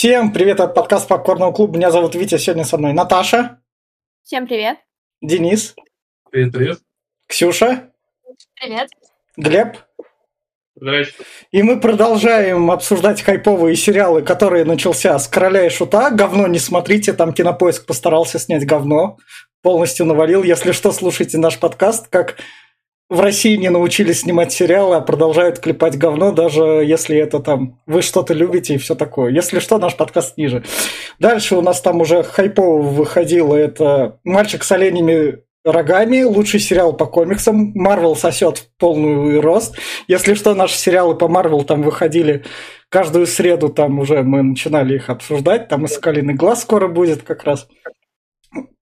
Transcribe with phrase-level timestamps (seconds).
[0.00, 1.76] Всем привет от подкаста Попкорного клуба.
[1.76, 3.60] Меня зовут Витя, сегодня со мной Наташа.
[4.22, 4.78] Всем привет.
[5.20, 5.74] Денис.
[6.30, 6.78] Привет, привет.
[7.26, 7.92] Ксюша.
[8.58, 8.88] Привет.
[9.36, 9.76] Глеб.
[10.74, 11.22] Здрасте.
[11.50, 16.08] И мы продолжаем обсуждать хайповые сериалы, которые начался с «Короля и Шута».
[16.08, 19.18] Говно не смотрите, там Кинопоиск постарался снять говно.
[19.60, 20.42] Полностью навалил.
[20.42, 22.38] Если что, слушайте наш подкаст, как
[23.10, 28.02] в России не научились снимать сериалы, а продолжают клепать говно, даже если это там вы
[28.02, 29.32] что-то любите и все такое.
[29.32, 30.62] Если что, наш подкаст ниже.
[31.18, 37.06] Дальше у нас там уже хайпово выходило это «Мальчик с оленями рогами», лучший сериал по
[37.06, 37.72] комиксам.
[37.74, 39.76] Марвел сосет в полную рост.
[40.06, 42.44] Если что, наши сериалы по Марвел там выходили
[42.90, 45.66] каждую среду, там уже мы начинали их обсуждать.
[45.68, 47.66] Там «Искалиный глаз» скоро будет как раз.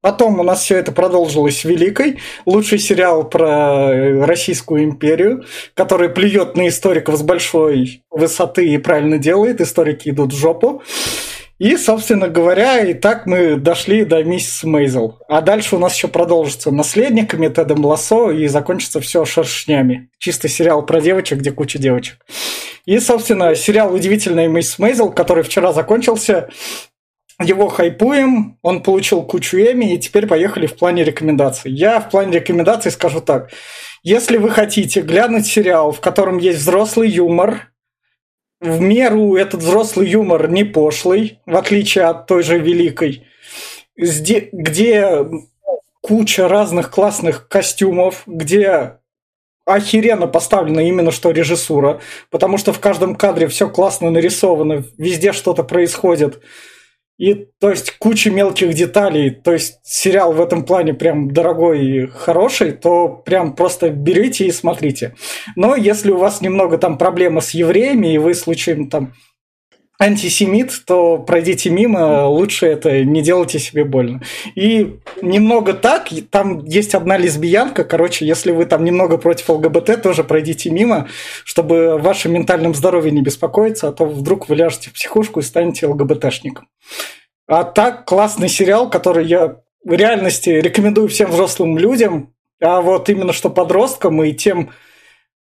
[0.01, 2.19] Потом у нас все это продолжилось Великой.
[2.47, 9.19] Лучший сериал про э, Российскую империю, который плюет на историков с большой высоты и правильно
[9.19, 9.61] делает.
[9.61, 10.83] Историки идут в жопу.
[11.59, 15.19] И, собственно говоря, и так мы дошли до миссис Мейзел.
[15.29, 20.09] А дальше у нас еще продолжится наследниками Тедом Лассо и закончится все шершнями.
[20.19, 22.25] Чисто сериал про девочек, где куча девочек.
[22.87, 26.49] И, собственно, сериал «Удивительная миссис Мейзел», который вчера закончился,
[27.41, 31.71] его хайпуем, он получил кучу Эми, и теперь поехали в плане рекомендаций.
[31.71, 33.51] Я в плане рекомендаций скажу так.
[34.03, 37.73] Если вы хотите глянуть сериал, в котором есть взрослый юмор,
[38.61, 43.25] в меру этот взрослый юмор не пошлый, в отличие от той же Великой,
[43.97, 45.29] где
[46.01, 48.99] куча разных классных костюмов, где
[49.65, 55.63] охеренно поставлена именно что режиссура, потому что в каждом кадре все классно нарисовано, везде что-то
[55.63, 56.43] происходит.
[57.19, 59.31] И, то есть, куча мелких деталей.
[59.31, 64.53] То есть, сериал в этом плане прям дорогой и хороший, то прям просто берите и
[64.53, 65.17] смотрите.
[65.57, 69.15] Но если у вас немного там проблемы с евреями, и вы случаем там
[69.99, 74.23] антисемит, то пройдите мимо, лучше это не делайте себе больно.
[74.55, 80.23] И немного так, там есть одна лесбиянка, короче, если вы там немного против ЛГБТ, тоже
[80.23, 81.09] пройдите мимо,
[81.45, 85.43] чтобы о вашем ментальном здоровье не беспокоиться, а то вдруг вы ляжете в психушку и
[85.43, 86.69] станете ЛГБТшником.
[87.49, 93.33] А так, классный сериал, который я в реальности рекомендую всем взрослым людям, а вот именно
[93.33, 94.71] что подросткам и тем,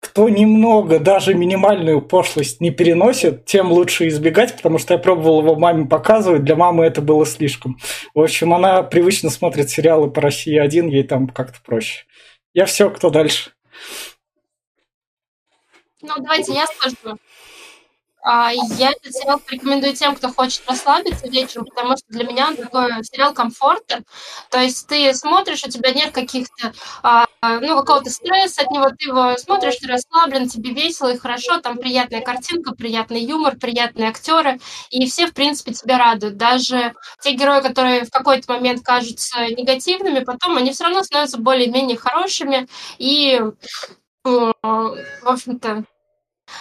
[0.00, 5.56] кто немного, даже минимальную пошлость не переносит, тем лучше избегать, потому что я пробовал его
[5.56, 7.78] маме показывать, для мамы это было слишком.
[8.14, 12.04] В общем, она привычно смотрит сериалы по России один, ей там как-то проще.
[12.54, 13.50] Я все, кто дальше?
[16.00, 17.18] Ну, давайте я скажу.
[18.30, 22.56] А, я этот сериал порекомендую тем, кто хочет расслабиться вечером, потому что для меня он
[22.56, 24.02] такой сериал комфорта.
[24.50, 29.08] То есть ты смотришь, у тебя нет каких-то, а, ну, какого-то стресса от него, ты
[29.08, 34.60] его смотришь, ты расслаблен, тебе весело и хорошо, там приятная картинка, приятный юмор, приятные актеры,
[34.90, 36.36] и все, в принципе, тебя радуют.
[36.36, 41.96] Даже те герои, которые в какой-то момент кажутся негативными, потом они все равно становятся более-менее
[41.96, 42.68] хорошими,
[42.98, 43.40] и,
[44.22, 44.54] в
[45.24, 45.84] общем-то,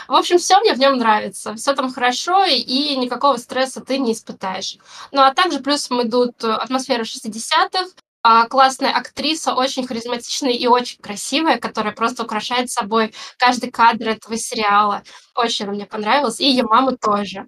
[0.07, 1.55] в общем, все мне в нем нравится.
[1.55, 4.77] Все там хорошо, и никакого стресса ты не испытаешь.
[5.11, 7.89] Ну а также плюсом идут э, атмосфера 60-х,
[8.23, 14.37] а, классная актриса, очень харизматичная и очень красивая, которая просто украшает собой каждый кадр этого
[14.37, 15.03] сериала.
[15.35, 17.47] Очень она мне понравилась, и ее маму тоже.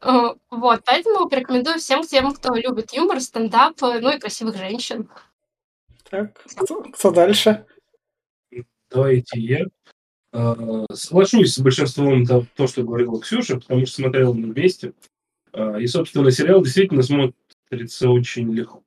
[0.00, 5.10] Э, вот, поэтому порекомендую всем тем, кто любит юмор, стендап, э, ну и красивых женщин.
[6.08, 7.66] Так, кто, кто дальше?
[8.90, 9.64] Давайте я.
[10.34, 14.92] А, соглашусь с большинством того, то, что говорила Ксюша, потому что смотрел на 200.
[15.52, 18.82] А, и, собственно, сериал действительно смотрится очень легко,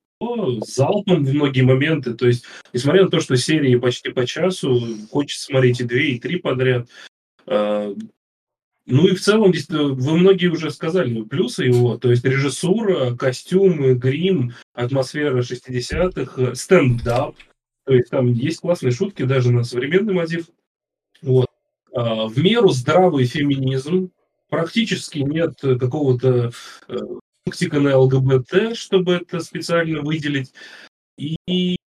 [0.66, 2.16] залпом в многие моменты.
[2.16, 2.44] То есть,
[2.74, 6.90] несмотря на то, что серии почти по часу, хочется смотреть и две, и три подряд.
[7.46, 7.96] А,
[8.86, 14.54] ну и в целом, вы многие уже сказали плюсы его, то есть режиссура, костюмы, грим,
[14.74, 17.38] атмосфера 60-х, стендап.
[17.86, 20.48] То есть там есть классные шутки даже на современный мотив.
[21.22, 21.48] Вот.
[21.94, 24.12] А, в меру здравый феминизм,
[24.50, 26.52] практически нет какого-то
[26.88, 26.98] э,
[27.44, 30.54] пунктика на ЛГБТ, чтобы это специально выделить.
[31.18, 31.78] И,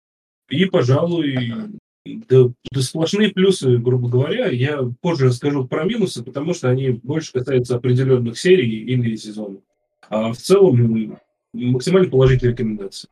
[0.48, 4.48] и пожалуй, да, да сплошные плюсы, грубо говоря.
[4.48, 9.62] Я позже расскажу про минусы, потому что они больше касаются определенных серий или сезонов.
[10.08, 11.18] А в целом
[11.52, 13.08] максимально положительные рекомендации.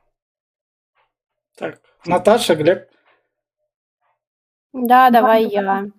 [1.56, 2.88] Так, Наташа, Глеб.
[4.72, 5.90] Да, давай я.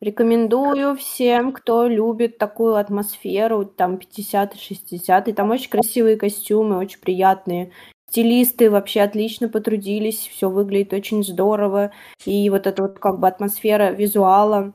[0.00, 7.72] Рекомендую всем, кто любит такую атмосферу, там 50-60, там очень красивые костюмы, очень приятные.
[8.08, 11.90] Стилисты вообще отлично потрудились, все выглядит очень здорово.
[12.24, 14.72] И вот эта вот как бы атмосфера визуала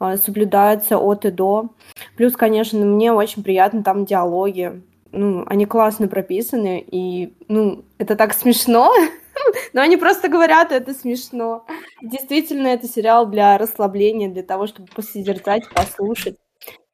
[0.00, 1.70] э, соблюдается от и до.
[2.16, 4.82] Плюс, конечно, мне очень приятно там диалоги.
[5.10, 8.92] ну, они классно прописаны, и, ну, это так смешно,
[9.72, 11.66] но они просто говорят, это смешно.
[12.02, 16.36] Действительно, это сериал для расслабления, для того, чтобы посозерцать, послушать,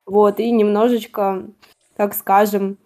[0.05, 1.47] вот, и немножечко,
[1.97, 2.79] так скажем,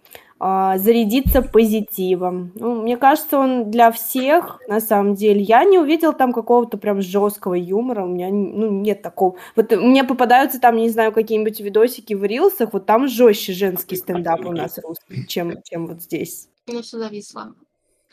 [0.43, 2.51] а, зарядиться позитивом.
[2.55, 5.39] Ну, мне кажется, он для всех, на самом деле.
[5.39, 9.35] Я не увидела там какого-то прям жесткого юмора, у меня ну, нет такого.
[9.55, 14.43] Вот мне попадаются там, не знаю, какие-нибудь видосики в рилсах, вот там жестче женский стендап
[14.43, 16.49] у нас русский, чем, чем вот здесь.
[16.65, 17.53] Ну, все зависло.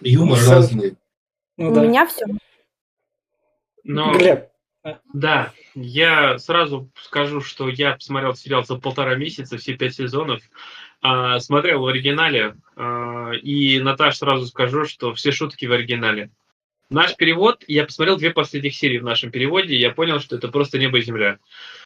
[0.02, 0.98] Юмор разный.
[1.58, 1.84] Ну, у да.
[1.84, 2.24] меня все.
[3.84, 4.12] Но...
[4.16, 4.48] Глеб,
[5.12, 10.40] да, я сразу скажу, что я посмотрел сериал за полтора месяца, все пять сезонов.
[11.00, 16.30] А, смотрел в оригинале, а, и, Наташ, сразу скажу, что все шутки в оригинале.
[16.90, 20.48] Наш перевод, я посмотрел две последних серии в нашем переводе, и я понял, что это
[20.48, 21.38] просто небо и земля.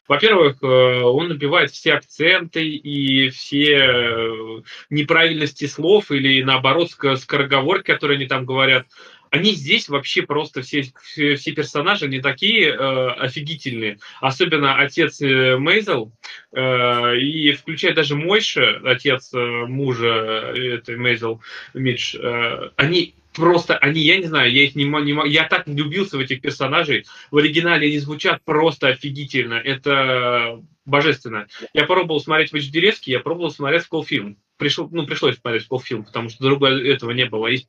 [0.07, 8.15] Во-первых, э, он набивает все акценты и все э, неправильности слов или, наоборот, скороговорки, которые
[8.15, 8.87] они там говорят
[9.33, 13.97] они здесь вообще просто все, все, все персонажи не такие э, офигительные.
[14.21, 16.11] Особенно отец э, Мейзел,
[16.51, 21.41] э, и включая даже Мойша, отец э, мужа э, этой Мейзел
[21.73, 26.17] Мидж, э, они просто, они, я не знаю, я их не, не я так влюбился
[26.17, 27.07] в этих персонажей.
[27.31, 29.55] В оригинале они звучат просто офигительно.
[29.55, 31.47] Это божественно.
[31.73, 34.37] Я пробовал смотреть в HD я пробовал смотреть в колфильм.
[34.57, 37.47] Пришел, ну, пришлось смотреть в колфильм, потому что другого этого не было.
[37.47, 37.63] И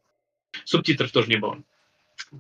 [0.65, 1.59] Субтитров тоже не было.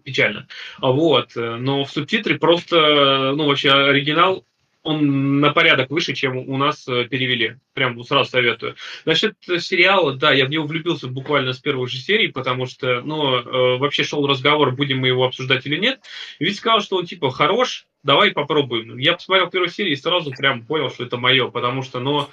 [0.04, 0.46] Печально.
[0.78, 1.32] Вот.
[1.34, 4.44] Но в субтитры просто, ну, вообще оригинал
[4.84, 7.56] он на порядок выше, чем у нас э, перевели.
[7.72, 8.76] Прям сразу советую.
[9.06, 13.38] Насчет сериала, да, я в него влюбился буквально с первой же серии, потому что, ну,
[13.38, 16.00] э, вообще шел разговор, будем мы его обсуждать или нет.
[16.38, 18.98] И ведь сказал, что он типа хорош, давай попробуем.
[18.98, 22.28] Я посмотрел первую серию и сразу прям понял, что это мое, потому что, ну,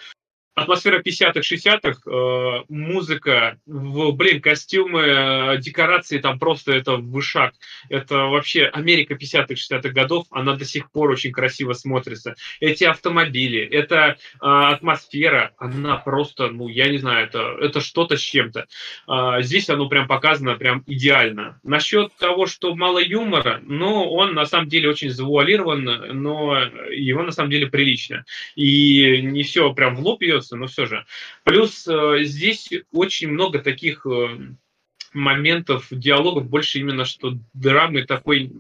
[0.54, 7.54] атмосфера 50-х, 60-х, э, музыка, в, блин, костюмы, э, декорации, там просто это вышаг.
[7.90, 12.36] Это вообще Америка 50-х, 60-х годов, она до сих пор очень красиво смотрится.
[12.60, 18.22] Эти автомобили, эта э, атмосфера, она просто, ну, я не знаю, это, это что-то с
[18.22, 18.68] чем-то.
[19.08, 21.60] Э, здесь оно прям показано прям идеально.
[21.64, 25.84] Насчет того, что мало юмора, ну, он на самом деле очень завуалирован,
[26.22, 26.58] но
[26.92, 28.26] его на самом деле прилично.
[28.56, 31.06] И не все прям в лоб ее остается, но все же.
[31.44, 34.54] Плюс э, здесь очень много таких э,
[35.14, 38.52] моментов, диалогов, больше именно что драмы такой,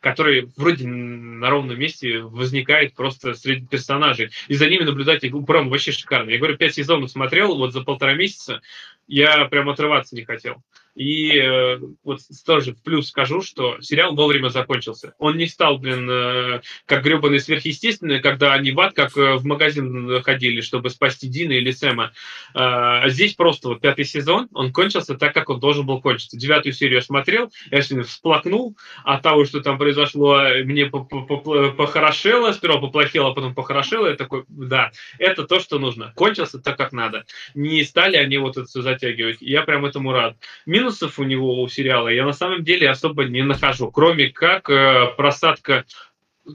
[0.00, 4.30] который вроде на ровном месте возникает просто среди персонажей.
[4.48, 6.30] И за ними наблюдать, прям вообще шикарно.
[6.30, 8.60] Я говорю, пять сезонов смотрел, вот за полтора месяца
[9.06, 10.62] я прям отрываться не хотел.
[10.94, 15.14] И э, вот тоже в плюс скажу, что сериал вовремя закончился.
[15.18, 19.44] Он не стал, блин, э, как гребаный сверхъестественный, когда они в ад, как э, в
[19.44, 22.12] магазин ходили, чтобы спасти Дина или Сэма.
[22.54, 26.36] А здесь просто вот пятый сезон, он кончился так, как он должен был кончиться.
[26.36, 32.78] Девятую серию я смотрел, я сегодня всплакнул от того, что там произошло, мне похорошело, сперва
[32.78, 34.06] поплохело, а потом похорошело.
[34.06, 36.12] Я такой, да, это то, что нужно.
[36.14, 37.24] Кончился так, как надо.
[37.54, 39.38] Не стали они вот это затягивать.
[39.40, 40.36] Я прям этому рад.
[40.66, 44.70] Минус минусов у него, у сериала, я на самом деле особо не нахожу, кроме как
[44.70, 45.84] э, просадка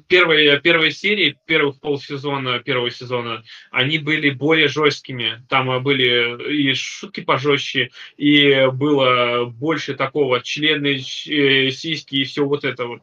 [0.07, 5.43] первой, первой серии, первых полсезона первого сезона, они были более жесткими.
[5.49, 12.63] Там были и шутки пожестче, и было больше такого члены, э, сиськи и все вот
[12.63, 13.01] это вот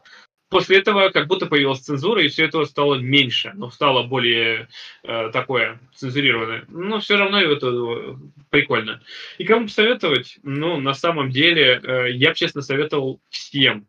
[0.49, 4.69] после этого как будто появилась цензура, и все это стало меньше, но стало более
[5.03, 6.65] э, такое цензурированное.
[6.69, 8.19] Но все равно это
[8.51, 9.03] прикольно.
[9.39, 10.39] И кому посоветовать?
[10.43, 13.87] Ну, на самом деле, э, я бы, честно, советовал всем.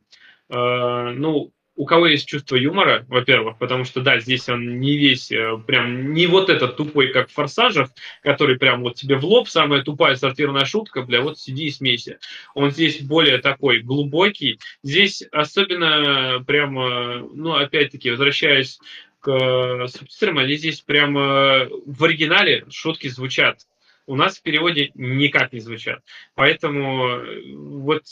[0.50, 5.32] Э, ну, у кого есть чувство юмора, во-первых, потому что, да, здесь он не весь,
[5.32, 7.90] э, прям не вот этот тупой, как в «Форсажах»,
[8.24, 12.18] который прям вот тебе в лоб, самая тупая сортирная шутка, бля, вот сиди и смейся.
[12.56, 14.60] Он здесь более такой глубокий.
[14.82, 18.80] Здесь особенно прям, ну, опять-таки, возвращаясь
[19.20, 23.60] к э, субтитрам, они здесь прям в оригинале шутки звучат
[24.08, 26.02] у нас в переводе никак не звучат.
[26.34, 28.04] Поэтому э, вот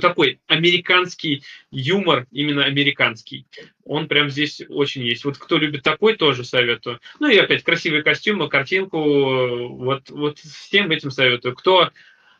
[0.00, 3.46] такой американский юмор, именно американский,
[3.84, 5.24] он прям здесь очень есть.
[5.24, 7.00] Вот кто любит такой, тоже советую.
[7.20, 11.54] Ну и опять красивые костюмы, картинку, вот, вот всем этим советую.
[11.54, 11.90] Кто,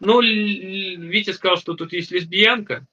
[0.00, 2.87] ну, Витя сказал, что тут есть лесбиянка,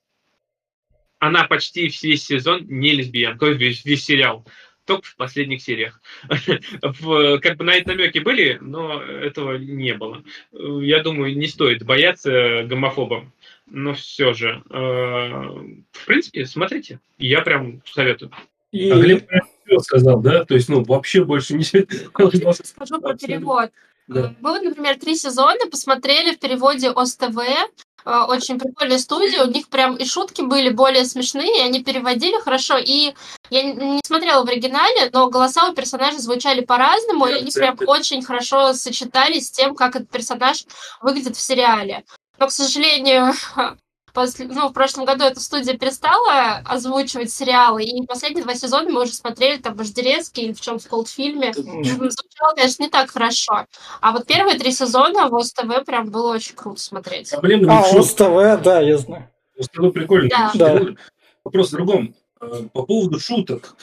[1.19, 4.45] она почти весь сезон не лесбиянка, весь, весь сериал
[4.87, 6.01] только в последних сериях.
[6.29, 10.23] как бы на это намеки были, но этого не было.
[10.51, 13.31] Я думаю, не стоит бояться гомофобам.
[13.67, 14.79] Но все же, э,
[15.91, 16.99] в принципе, смотрите.
[17.17, 18.31] Я прям советую.
[18.33, 18.39] А
[18.71, 18.89] И...
[18.89, 19.27] А Глеб
[19.81, 20.45] сказал, да?
[20.45, 21.63] То есть, ну, вообще больше не...
[21.65, 23.71] Скажу про перевод.
[24.07, 24.33] Да.
[24.39, 29.67] Мы вот, например, три сезона посмотрели в переводе ОСТВ, Э, очень прикольная студия, у них
[29.67, 33.13] прям и шутки были более смешные, они переводили хорошо, и
[33.49, 38.23] я не смотрела в оригинале, но голоса у персонажей звучали по-разному, и они прям очень
[38.23, 40.63] хорошо сочетались с тем, как этот персонаж
[41.01, 42.05] выглядит в сериале.
[42.39, 43.33] Но, к сожалению,
[44.17, 49.03] после, ну, в прошлом году эта студия перестала озвучивать сериалы, и последние два сезона мы
[49.03, 51.53] уже смотрели там в Аждерецке или в чем в фильме.
[51.53, 53.67] Звучало, конечно, не так хорошо.
[54.01, 57.29] А вот первые три сезона в ОСТВ прям было очень круто смотреть.
[57.29, 59.29] Проблема а, ОСТВ, да, я знаю.
[59.55, 60.29] ОСТВ прикольно.
[60.29, 60.51] Да.
[60.55, 60.81] да.
[61.43, 62.15] Вопрос в другом.
[62.41, 63.75] Э, по поводу шуток.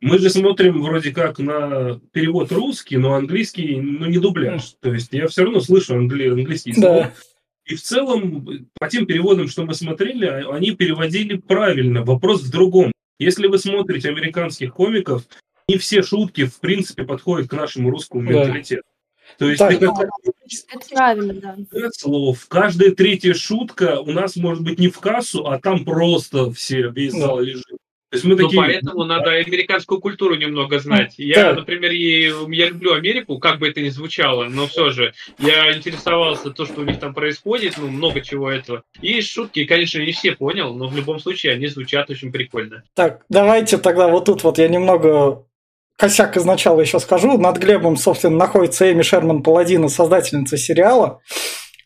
[0.00, 4.76] Мы же смотрим вроде как на перевод русский, но английский, ну, не дубляж.
[4.80, 7.10] То есть я все равно слышу англи- английский слова.
[7.66, 7.72] Да.
[7.72, 12.02] И в целом, по тем переводам, что мы смотрели, они переводили правильно.
[12.02, 12.92] Вопрос в другом.
[13.18, 15.24] Если вы смотрите американских комиков,
[15.68, 18.32] не все шутки, в принципе, подходят к нашему русскому да.
[18.32, 18.82] менталитету.
[19.38, 19.92] То есть так, это,
[20.90, 21.88] правильно, да.
[21.92, 22.46] слов.
[22.48, 27.12] Каждая третья шутка у нас может быть не в кассу, а там просто все, весь
[27.12, 27.78] зал лежит.
[28.12, 28.60] То есть мы ну, такие...
[28.60, 31.14] поэтому надо американскую культуру немного знать.
[31.16, 31.54] Я, да.
[31.54, 36.66] например, я люблю Америку, как бы это ни звучало, но все же я интересовался то,
[36.66, 38.82] что у них там происходит, ну, много чего этого.
[39.00, 42.82] И шутки, конечно, не все понял, но в любом случае они звучат очень прикольно.
[42.94, 45.46] Так, давайте тогда вот тут вот я немного
[45.96, 47.38] косяк изначала еще скажу.
[47.38, 51.22] Над Глебом, собственно, находится Эми Шерман Паладина, создательница сериала.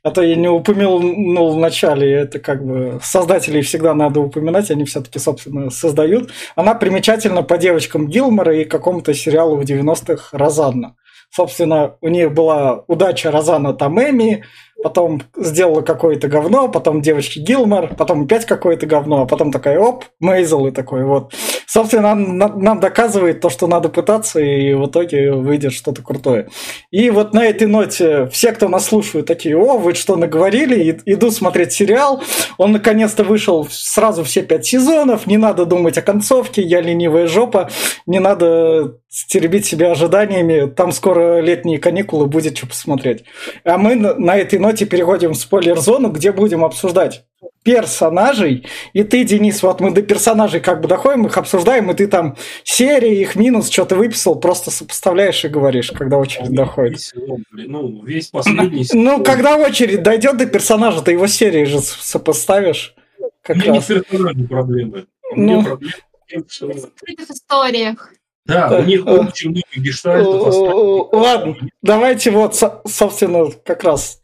[0.06, 4.84] А то я не упомянул в начале, это как бы создателей всегда надо упоминать, они
[4.84, 6.30] все-таки, собственно, создают.
[6.54, 10.94] Она примечательна по девочкам Гилмора и какому-то сериалу в 90-х «Розанна».
[11.28, 14.44] Собственно, у них была удача Розана Тамеми,
[14.82, 20.04] потом сделала какое-то говно, потом девочки Гилмор, потом опять какое-то говно, а потом такая оп,
[20.20, 21.32] Мейзел и такой вот.
[21.66, 26.48] Собственно, нам, нам доказывает то, что надо пытаться, и в итоге выйдет что-то крутое.
[26.90, 31.30] И вот на этой ноте все, кто нас слушают, такие, о, вы что наговорили, иду
[31.30, 32.22] смотреть сериал,
[32.58, 37.70] он наконец-то вышел сразу все пять сезонов, не надо думать о концовке, я ленивая жопа,
[38.06, 43.24] не надо стеребить себя ожиданиями, там скоро летние каникулы, будет что посмотреть.
[43.64, 47.24] А мы на этой ноте переходим в спойлер-зону, где будем обсуждать
[47.62, 48.66] персонажей.
[48.92, 52.36] И ты, Денис, вот мы до персонажей как бы доходим, их обсуждаем, и ты там
[52.62, 57.00] серии, их минус, что то выписал, просто сопоставляешь и говоришь, когда очередь доходит.
[57.52, 62.94] ну, весь последний Ну, когда очередь дойдет до персонажа, ты его серии же сопоставишь.
[63.42, 63.88] Как Мне раз.
[63.88, 65.06] не персонажи проблемы.
[65.32, 65.94] У ну, меня проблемы
[66.30, 68.12] в открытых историях.
[68.44, 70.54] Да, у них очень много гештальтов.
[71.12, 72.54] Ладно, давайте вот,
[72.86, 74.20] собственно, как раз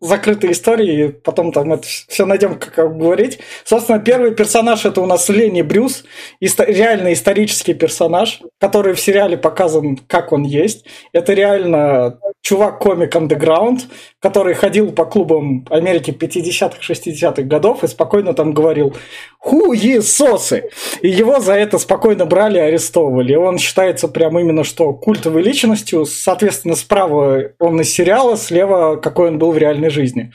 [0.00, 3.40] закрытые истории, потом там это все найдем, как говорить.
[3.64, 6.04] Собственно, первый персонаж это у нас Лени Брюс,
[6.40, 10.84] исто- реально исторический персонаж, который в сериале показан, как он есть.
[11.12, 13.80] Это реально чувак-комик underground,
[14.20, 18.94] который ходил по клубам Америки 50-х, 60-х годов и спокойно там говорил
[19.38, 20.70] «Хуесосы!»
[21.02, 23.34] И его за это спокойно брали и арестовывали.
[23.34, 26.04] Он считается прям именно что культовой личностью.
[26.06, 30.32] Соответственно, справа он из сериала, слева какой он был в реальной жизни.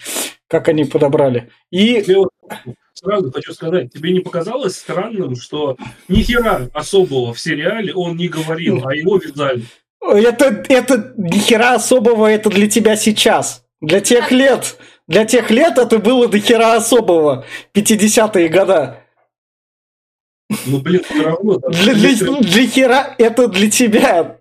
[0.47, 1.49] Как они подобрали.
[1.71, 2.03] И...
[2.93, 5.77] Сразу хочу сказать, тебе не показалось странным, что
[6.09, 9.63] ни хера особого в сериале он не говорил, а его вязали?
[10.01, 13.63] Это, это ни хера особого, это для тебя сейчас.
[13.79, 14.75] Для тех лет.
[15.07, 17.45] Для тех лет это было до хера особого.
[17.73, 19.03] 50-е года.
[20.65, 21.59] Ну, блин, все равно.
[21.69, 24.37] Для, для, для хера это для тебя.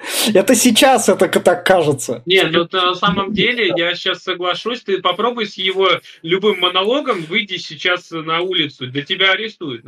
[0.34, 2.22] Это сейчас это так кажется.
[2.26, 4.82] Не, ну на самом деле я сейчас соглашусь.
[4.82, 5.88] Ты попробуй с его
[6.22, 8.86] любым монологом выйди сейчас на улицу.
[8.86, 9.84] Для тебя арестуют.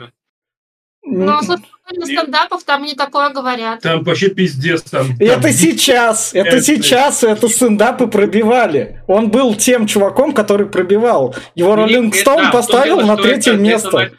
[1.05, 1.65] Ну, слушай,
[1.97, 3.81] на стендапов там не такое говорят.
[3.81, 4.83] Там вообще пиздец.
[4.83, 9.03] Там, там это сейчас, это, это сейчас, это стендапы пробивали.
[9.09, 11.35] Он был тем чуваком, который пробивал.
[11.57, 14.13] Его Роллинг Стоун поставил дело, на третье это, место.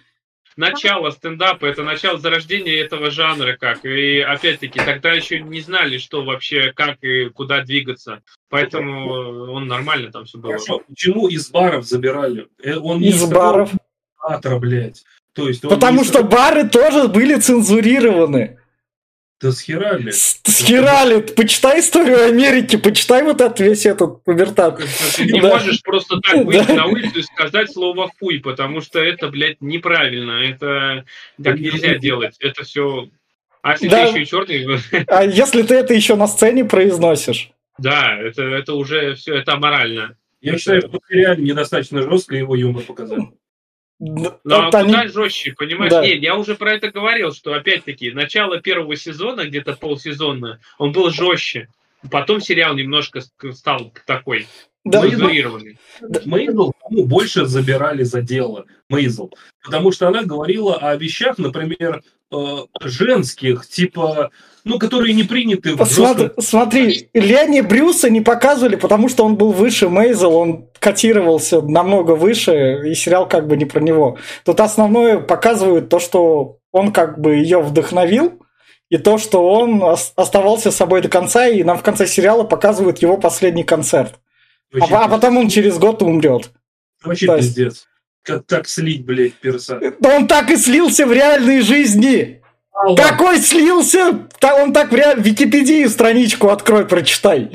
[0.56, 3.86] Начало стендапа, это начало зарождения этого жанра, как.
[3.86, 8.22] И опять-таки, тогда еще не знали, что вообще, как и куда двигаться.
[8.50, 10.54] Поэтому он нормально там все было.
[10.54, 10.82] Хорошо.
[10.88, 12.48] Почему из баров забирали?
[12.62, 13.72] Э, он из баров?
[14.22, 15.04] Театра, блядь.
[15.34, 18.60] То есть Потому что бары тоже были цензурированы.
[19.42, 20.12] Да схерали.
[20.12, 21.22] Схерали.
[21.22, 24.80] Почитай историю Америки, почитай вот этот весь этот пубертат.
[25.16, 25.50] Ты не да.
[25.50, 26.74] можешь просто так выйти да.
[26.74, 30.44] на улицу и сказать слово хуй, потому что это, блядь, неправильно.
[30.44, 31.06] Это
[31.44, 32.36] так нельзя делать.
[32.40, 33.10] Это все...
[33.62, 34.04] А если да.
[34.04, 34.80] ты еще и черный...
[35.08, 37.52] А если ты это еще на сцене произносишь?
[37.78, 40.18] Да, это, это уже все, это аморально.
[40.42, 43.22] Я считаю, что реально недостаточно жестко его юмор показать.
[44.06, 45.08] Ну, а куда они...
[45.08, 45.92] жестче, понимаешь?
[45.92, 46.06] Да.
[46.06, 51.10] Нет, я уже про это говорил, что опять-таки начало первого сезона, где-то полсезона, он был
[51.10, 51.70] жестче.
[52.12, 53.22] Потом сериал немножко
[53.54, 54.48] стал такой
[54.84, 55.78] да, цензурированный.
[56.26, 58.66] Мейзел ну, больше забирали за дело.
[58.90, 59.32] Мейзел.
[59.64, 64.32] Потому что она говорила о вещах, например, э, женских, типа,
[64.66, 69.52] ну, которые не приняты в Смотри, смотри, Леони Брюса не показывали, потому что он был
[69.52, 74.18] выше Мейзел, он котировался намного выше, и сериал как бы не про него.
[74.46, 78.42] Тут основное показывают то, что он как бы ее вдохновил,
[78.90, 79.84] и то, что он
[80.16, 84.20] оставался собой до конца, и нам в конце сериала показывают его последний концерт.
[84.80, 86.52] А, а потом он через год умрет.
[87.04, 87.88] Вообще То пиздец.
[88.24, 89.80] Как так слить, блядь, перса?
[90.00, 92.43] Да он так и слился в реальной жизни.
[92.74, 92.96] Алла.
[92.96, 94.28] Какой слился?
[94.42, 95.22] Он так в реаль...
[95.22, 97.50] Википедию страничку открой, прочитай.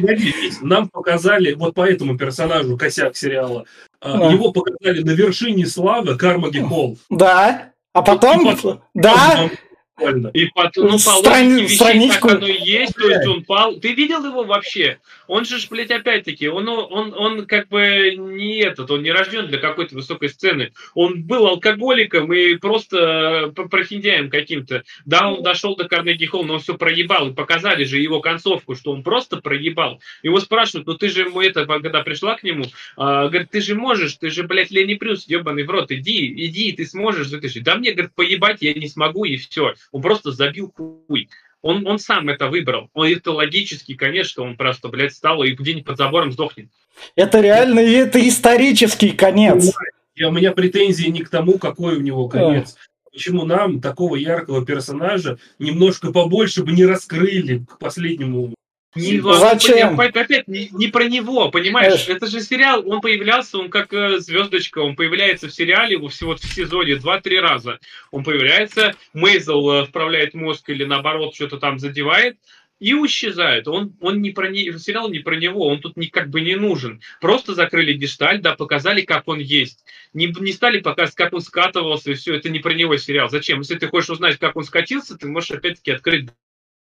[0.63, 3.65] Нам показали, вот по этому персонажу, косяк сериала,
[4.01, 4.31] а.
[4.31, 6.99] его показали на вершине славы Кармаги Холл.
[7.11, 7.73] Да.
[7.93, 9.51] А потом, и потом да,
[9.99, 10.29] прикольно.
[10.29, 11.49] И потом, ну, по Страни...
[11.49, 12.29] логике вещей страничку...
[12.29, 13.77] так оно и есть, то есть он пал.
[13.77, 14.99] Ты видел его вообще?
[15.27, 19.59] Он же, блядь, опять-таки, он, он, он как бы не этот, он не рожден для
[19.59, 20.73] какой-то высокой сцены.
[20.95, 24.85] Он был алкоголиком и просто э, профиндяем каким-то.
[25.05, 27.29] Да, он дошел до Карнеги Холл, но он все проебал.
[27.29, 30.01] И показали же его концовку, что он просто проебал.
[30.23, 32.65] Его спрашивают, ну ты же ему это, когда пришла к нему,
[32.97, 36.73] а, говорит, ты же можешь, ты же, блядь, Лени Брюс, ебаный в рот, иди, иди,
[36.73, 37.29] ты сможешь.
[37.29, 39.75] Да мне, говорит, поебать я не смогу, и все.
[39.93, 41.29] Он просто забил хуй.
[41.61, 42.89] Он, он сам это выбрал.
[42.95, 46.69] Он это логически, конечно, он просто, блядь, стал и где-нибудь под забором сдохнет.
[47.17, 49.75] Это реально, это исторический конец.
[50.15, 52.77] И у меня претензии не к тому, какой у него конец.
[52.77, 53.11] А.
[53.13, 58.55] Почему нам такого яркого персонажа немножко побольше бы не раскрыли к последнему
[58.95, 60.01] не, Зачем?
[60.01, 62.03] Опять не, не про него, понимаешь?
[62.03, 62.09] Эш.
[62.09, 66.41] Это же сериал, он появлялся, он как э, звездочка, он появляется в сериале всего в
[66.41, 67.81] сезоне два-три раза.
[68.11, 72.39] Он появляется, Мейзел э, вправляет мозг или наоборот что-то там задевает,
[72.81, 73.69] и исчезает.
[73.69, 76.55] Он, он не про не, сериал не про него, он тут не, как бы не
[76.55, 77.01] нужен.
[77.21, 79.85] Просто закрыли гешталь, да, показали, как он есть.
[80.13, 83.29] Не, не стали показывать, как он скатывался, и все, это не про него сериал.
[83.29, 83.59] Зачем?
[83.59, 86.31] Если ты хочешь узнать, как он скатился, ты можешь опять-таки открыть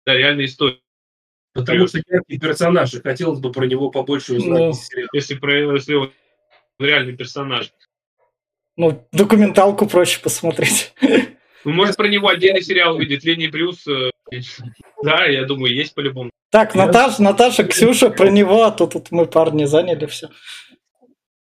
[0.04, 0.80] да, реальную историю.
[1.52, 4.74] Потому что яркий персонаж, и хотелось бы про него побольше узнать.
[4.94, 6.12] Ну, если, про, если он
[6.78, 7.72] реальный персонаж.
[8.76, 10.94] Ну, документалку проще посмотреть.
[11.64, 13.24] Ну, может, про него отдельный сериал увидеть.
[13.24, 13.86] Лени Брюс.
[13.86, 14.10] Э,
[15.02, 16.30] да, я думаю, есть по-любому.
[16.50, 20.28] Так, Наташа, Наташа, Ксюша, про него, а то тут мы парни заняли все.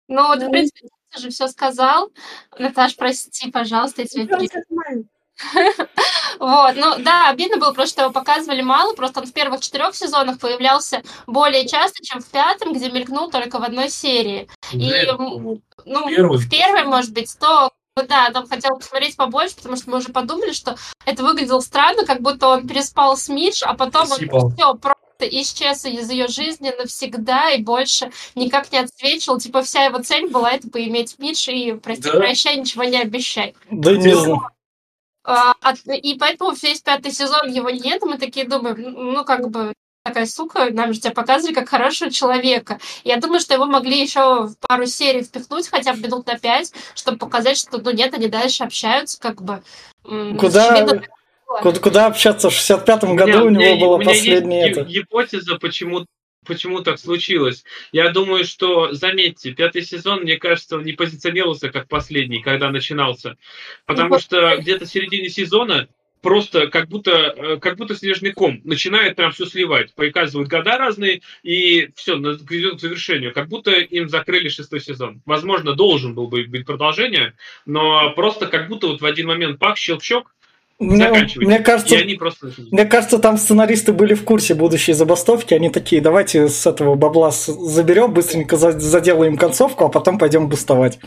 [0.07, 2.11] Ну, в принципе, ты же все сказал.
[2.57, 4.37] Наташ, прости, пожалуйста, я тебя
[6.39, 9.95] Вот, ну да, обидно было, просто что его показывали мало, просто он в первых четырех
[9.95, 14.49] сезонах появлялся более часто, чем в пятом, где мелькнул только в одной серии.
[14.73, 14.91] И,
[15.85, 20.09] ну, в первой, может быть, то да, там хотел посмотреть побольше, потому что мы уже
[20.09, 20.75] подумали, что
[21.05, 24.35] это выглядело странно, как будто он переспал с Мидж, а потом Спасибо.
[24.35, 29.39] он все просто исчез из ее жизни навсегда и больше никак не отсвечивал.
[29.39, 32.17] Типа вся его цель была это поиметь Мидж и прости, да?
[32.17, 33.55] прощай, ничего не обещай.
[33.69, 34.41] Да не знаю.
[35.25, 35.53] А,
[35.87, 40.69] и поэтому весь пятый сезон его нет, мы такие думаем, ну, как бы, такая сука,
[40.71, 42.79] нам же тебя показывали как хорошего человека.
[43.05, 46.73] Я думаю, что его могли еще в пару серий впихнуть, хотя бы минут на пять,
[46.93, 49.63] чтобы показать, что, ну, нет, они дальше общаются, как бы.
[50.03, 51.01] Куда,
[51.61, 52.49] куда, куда общаться?
[52.49, 54.69] В 65-м году у, меня, у него была последняя...
[54.69, 54.83] это.
[54.83, 56.05] гипотеза, почему
[56.45, 57.63] почему так случилось.
[57.91, 63.37] Я думаю, что, заметьте, пятый сезон, мне кажется, не позиционировался как последний, когда начинался.
[63.85, 65.87] Потому что где-то в середине сезона
[66.23, 69.93] просто как будто, э, как будто снежный ком начинает прям все сливать.
[69.93, 73.33] Показывают года разные, и все, идет к завершению.
[73.33, 75.21] Как будто им закрыли шестой сезон.
[75.25, 77.33] Возможно, должен был бы быть продолжение,
[77.65, 80.33] но просто как будто вот в один момент пак, щелчок,
[80.79, 82.51] мне, мне кажется, просто...
[82.71, 85.53] мне кажется, там сценаристы были в курсе будущей забастовки.
[85.53, 90.99] Они такие, давайте с этого бабла заберем, быстренько заделаем концовку, а потом пойдем бастовать.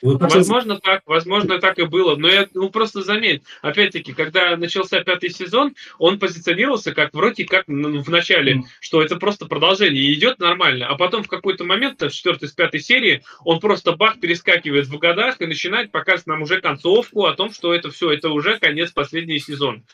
[0.00, 2.16] Возможно, так, возможно, так и было.
[2.16, 7.64] Но я, ну, просто заметь, опять-таки, когда начался пятый сезон, он позиционировался как вроде как
[7.66, 8.62] ну, в начале, mm.
[8.80, 10.86] что это просто продолжение, и идет нормально.
[10.86, 14.98] А потом в какой-то момент, в четвертой, с пятой серии, он просто бах перескакивает в
[14.98, 18.92] годах и начинает показывать нам уже концовку о том, что это все, это уже конец
[18.92, 19.84] последний сезон.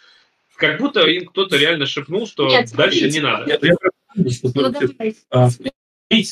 [0.57, 3.19] Как будто им кто-то реально шепнул, что Нет, дальше смотрите.
[3.19, 3.47] не надо.
[3.47, 3.75] Нет, я...
[4.15, 4.73] ну,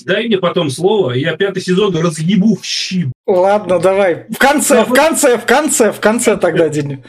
[0.04, 3.11] дай мне потом слово, я пятый сезон разъебу в щи.
[3.26, 4.26] Ладно, давай.
[4.30, 7.02] В конце, в конце, в конце, в конце тогда, День.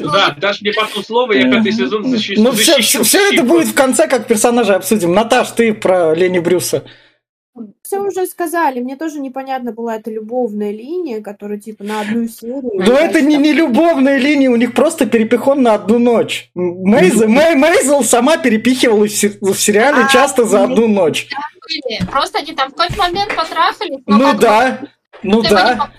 [0.00, 2.42] Да, дашь мне потом слово, я пятый сезон защищу.
[2.42, 5.12] Ну, все, все это будет в конце, как персонажа обсудим.
[5.12, 6.84] Наташ, ты про Лени Брюса.
[7.86, 8.80] Все уже сказали.
[8.80, 12.62] Мне тоже непонятно была эта любовная линия, которая типа на одну серию.
[12.74, 16.50] Ну это не, не любовная линия, у них просто перепихон на одну ночь.
[16.54, 21.28] Мейзел, Мэй, Мейзел сама перепихивалась в сериале а, часто за одну ночь.
[22.10, 24.02] Просто они там в какой-то момент потрахались.
[24.06, 24.80] Ну да,
[25.22, 25.90] ну да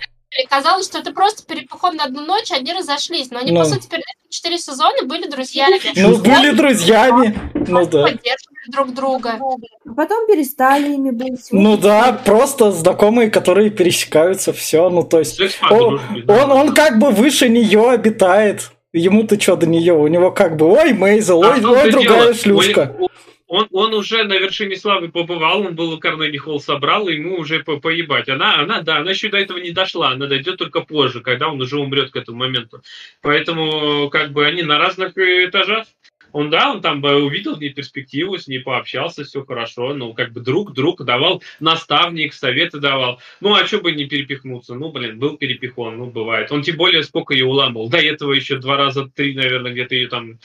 [0.49, 3.31] казалось, что это просто перепоход на одну ночь, они разошлись.
[3.31, 3.59] Но они, ну.
[3.59, 3.87] по сути,
[4.29, 5.79] четыре сезона были друзьями.
[5.95, 7.37] Ну, были друзьями.
[7.53, 8.03] Ну, да.
[8.03, 9.39] Поддерживали друг друга.
[9.85, 11.47] А потом перестали ими быть.
[11.51, 14.89] Ну да, просто знакомые, которые пересекаются, все.
[14.89, 18.71] Ну, то есть, он, он, он как бы выше нее обитает.
[18.93, 19.93] Ему-то что до нее?
[19.93, 22.33] У него как бы, ой, Мейзел, ой, а, ой, другая дело.
[22.33, 22.95] шлюшка
[23.47, 27.63] он, он уже на вершине славы побывал, он был Карнеги Холл собрал, и ему уже
[27.63, 28.27] по поебать.
[28.29, 31.61] Она, она, да, она еще до этого не дошла, она дойдет только позже, когда он
[31.61, 32.81] уже умрет к этому моменту.
[33.21, 35.87] Поэтому, как бы, они на разных этажах.
[36.33, 40.33] Он, да, он там увидел в ней перспективу, с ней пообщался, все хорошо, ну, как
[40.33, 43.21] бы друг, друг давал, наставник, советы давал.
[43.39, 44.75] Ну, а что бы не перепихнуться?
[44.75, 46.51] Ну, блин, был перепихон, ну, бывает.
[46.51, 47.89] Он тем более сколько ее уламывал.
[47.89, 50.37] До этого еще два раза, три, наверное, где-то ее там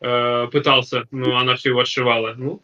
[0.00, 2.34] э, пытался, но она все его отшивала.
[2.36, 2.62] Ну,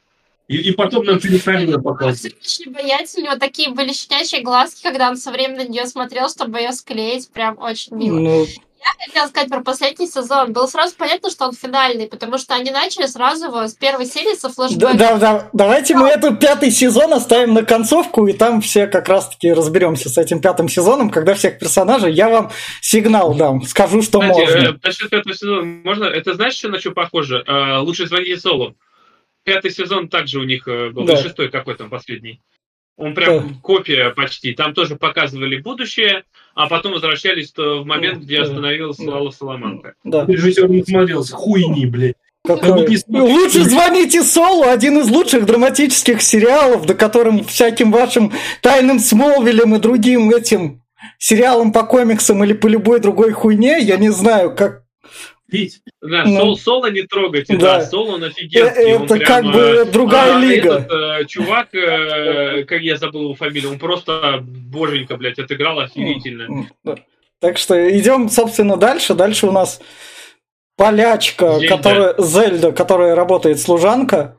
[0.48, 2.36] и, и потом нам неправильно показывали.
[2.40, 6.28] Очень боятся, у него такие были щенячьи глазки, когда он все время на нее смотрел,
[6.28, 7.30] чтобы ее склеить.
[7.30, 8.18] Прям очень мило.
[8.18, 8.46] Ну...
[8.84, 10.52] Я хотела сказать про последний сезон.
[10.52, 14.34] Было сразу понятно, что он финальный, потому что они начали сразу его с первой серии
[14.34, 14.96] со флешбэком.
[14.96, 15.50] Да, да, да.
[15.52, 20.18] Давайте мы этот пятый сезон оставим на концовку, и там все как раз-таки разберемся с
[20.18, 22.12] этим пятым сезоном, когда всех персонажей.
[22.12, 24.58] Я вам сигнал дам, скажу, что Кстати, можно.
[24.58, 26.04] Э, насчет пятого сезона можно.
[26.04, 27.44] Это знаешь, что на что похоже?
[27.46, 28.76] Э, лучше звоните Солу.
[29.44, 31.16] Пятый сезон также у них э, был, да.
[31.16, 32.40] шестой какой там последний.
[32.96, 33.54] Он прям да.
[33.62, 34.54] копия почти.
[34.54, 39.12] Там тоже показывали будущее, а потом возвращались в момент, где остановилась да.
[39.12, 39.94] Лала Соломанка.
[40.04, 40.24] Да.
[40.26, 41.34] Режиссер не смотрелся.
[41.34, 42.14] Хуйни, блядь.
[42.44, 42.98] Какой?
[43.08, 49.78] Лучше звоните Солу, один из лучших драматических сериалов, до которым всяким вашим тайным Смолвилем и
[49.78, 50.82] другим этим
[51.18, 54.81] сериалам по комиксам или по любой другой хуйне, я не знаю, как
[55.52, 55.82] пить.
[56.00, 58.90] Да, ну, сол, соло не трогайте, да, да соло он офигенский.
[58.90, 60.78] Это он как прям, бы э, другая а, лига.
[60.78, 66.66] Этот э, чувак, э, как я забыл его фамилию, он просто боженька, блядь, отыграл офигительно.
[67.38, 69.14] Так что идем, собственно, дальше.
[69.14, 69.80] Дальше у нас
[70.76, 71.76] полячка, Зельда.
[71.76, 74.36] которая Зельда, которая работает служанка,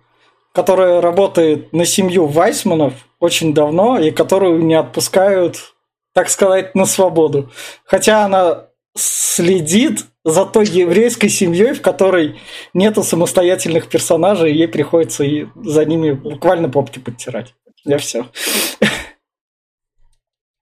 [0.51, 5.73] которая работает на семью Вайсманов очень давно и которую не отпускают,
[6.13, 7.51] так сказать, на свободу.
[7.85, 12.39] Хотя она следит за той еврейской семьей, в которой
[12.73, 17.55] нету самостоятельных персонажей, и ей приходится и за ними буквально попки подтирать.
[17.83, 18.27] Я все.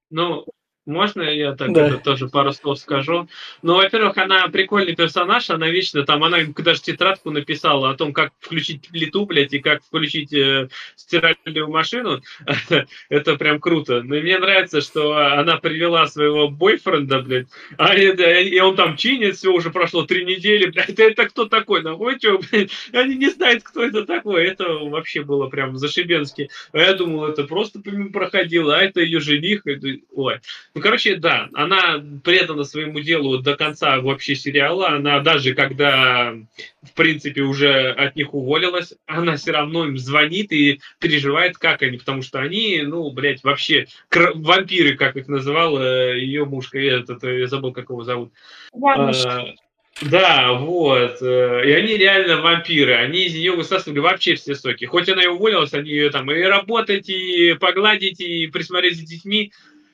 [0.09, 0.45] Ну,
[0.91, 1.87] можно я так да.
[1.87, 3.27] это тоже пару слов скажу?
[3.61, 8.31] Ну, во-первых, она прикольный персонаж, она вечно там, она даже тетрадку написала о том, как
[8.39, 12.21] включить плиту, блядь, и как включить э, стиральную машину.
[13.09, 14.01] это прям круто.
[14.03, 19.51] Но мне нравится, что она привела своего бойфренда, блядь, а и он там чинит, все,
[19.51, 21.81] уже прошло три недели, блядь, это кто такой?
[21.81, 22.71] Нахуй, что, блядь?
[22.93, 24.45] Они не знают, кто это такой.
[24.45, 26.49] Это вообще было прям зашибенски.
[26.71, 29.65] А я думал, это просто проходило, а это ее жених.
[29.65, 29.87] Это...
[30.13, 30.39] Ой.
[30.81, 34.89] Ну, короче, да, она предана своему делу до конца вообще сериала.
[34.89, 36.33] Она даже когда,
[36.81, 41.99] в принципе, уже от них уволилась, она все равно им звонит и переживает, как они,
[41.99, 46.97] потому что они, ну, блядь, вообще кр- вампиры, как их называл э, ее муж, я,
[46.97, 48.33] этот, я забыл, как его зовут.
[48.73, 49.53] А,
[50.01, 51.21] да, вот.
[51.21, 52.95] Э, и они реально вампиры.
[52.95, 54.85] Они из нее высасывали вообще все соки.
[54.85, 59.51] Хоть она и уволилась, они ее там и работать, и погладить, и присмотреть за детьми.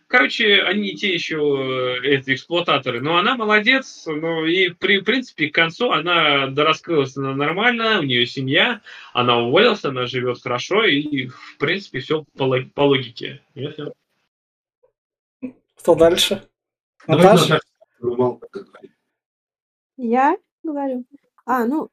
[0.08, 3.02] Короче, они те еще э, эти эксплуататоры.
[3.02, 4.06] Но она молодец.
[4.06, 8.82] Ну, и при в принципе к концу она дораскрылась она нормально, у нее семья,
[9.14, 13.42] она уволилась, она живет хорошо, и в принципе все по, по логике.
[15.78, 16.48] Что дальше?
[17.06, 17.60] Наташа?
[19.98, 21.04] Я говорю.
[21.46, 21.90] А, ну,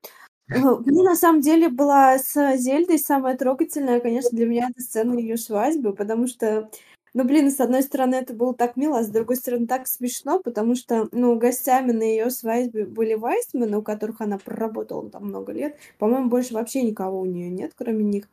[0.48, 5.36] мне на самом деле была с Зельдой самая трогательная, конечно, для меня это сцена ее
[5.36, 6.70] свадьбы, потому что
[7.14, 10.40] ну, блин, с одной стороны, это было так мило, а с другой стороны, так смешно,
[10.40, 15.52] потому что, ну, гостями на ее свадьбе были Вайсмены, у которых она проработала там много
[15.52, 15.76] лет.
[15.98, 18.28] По-моему, больше вообще никого у нее нет, кроме них.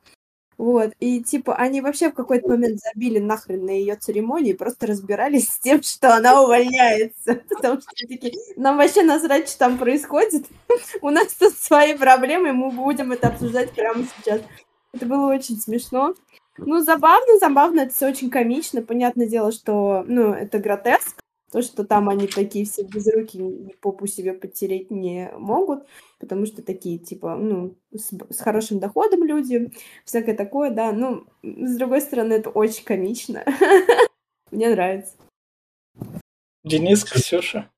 [0.57, 5.49] Вот, и типа они вообще в какой-то момент забили нахрен на ее церемонии, просто разбирались
[5.49, 7.41] с тем, что она увольняется.
[7.49, 10.45] Потому что такие, нам вообще насрать, что там происходит.
[11.01, 14.41] У нас тут свои проблемы, мы будем это обсуждать прямо сейчас.
[14.93, 16.13] Это было очень смешно.
[16.65, 18.81] Ну, забавно, забавно, это все очень комично.
[18.81, 21.19] Понятное дело, что, ну, это гротеск.
[21.51, 25.85] То, что там они такие все без руки, ни попу себе потереть не могут,
[26.17, 29.69] потому что такие, типа, ну, с, с хорошим доходом люди,
[30.05, 30.93] всякое такое, да.
[30.93, 33.43] Ну, с другой стороны, это очень комично.
[34.51, 35.15] Мне нравится.
[36.63, 37.69] Денис, Ксюша.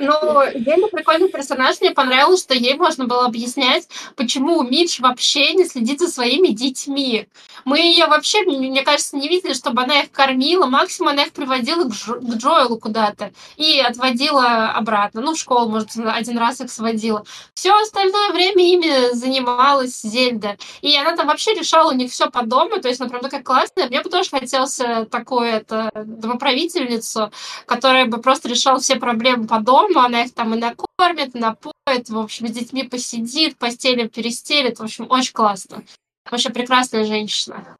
[0.00, 1.80] Ну, Гелли прикольный персонаж.
[1.80, 7.28] Мне понравилось, что ей можно было объяснять, почему Мидж вообще не следит за своими детьми.
[7.64, 10.66] Мы ее вообще, мне кажется, не видели, чтобы она их кормила.
[10.66, 15.20] Максимум она их приводила к, Джо, к Джоэлу куда-то и отводила обратно.
[15.20, 17.24] Ну, в школу, может, один раз их сводила.
[17.54, 20.56] Все остальное время ими занималась Зельда.
[20.80, 22.80] И она там вообще решала у них все по дому.
[22.80, 23.88] То есть, например, такая классная.
[23.88, 24.80] Мне бы тоже хотелось
[25.10, 27.32] такую это, домоправительницу,
[27.66, 32.08] которая бы просто решала все проблемы по дому, она их там и накормит, и напоит,
[32.08, 35.82] в общем, с детьми посидит, постели перестелит, в общем, очень классно.
[36.30, 37.76] Вообще прекрасная женщина.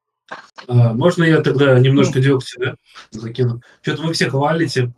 [0.67, 2.77] А, можно я тогда немножко дегтя, да,
[3.11, 3.63] закину?
[3.83, 4.93] Что-то вы все хвалите.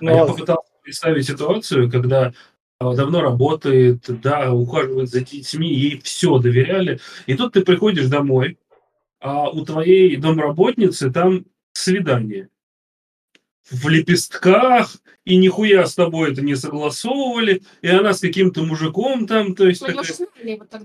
[0.00, 2.32] Ну, а я попытался представить ситуацию, когда
[2.78, 7.00] а, давно работает, да, ухаживает за детьми, ей все доверяли.
[7.26, 8.58] И тут ты приходишь домой,
[9.20, 12.48] а у твоей домработницы там свидание
[13.70, 19.54] в лепестках, и нихуя с тобой это не согласовывали, и она с каким-то мужиком там,
[19.54, 19.80] то есть...
[19.80, 20.04] такая...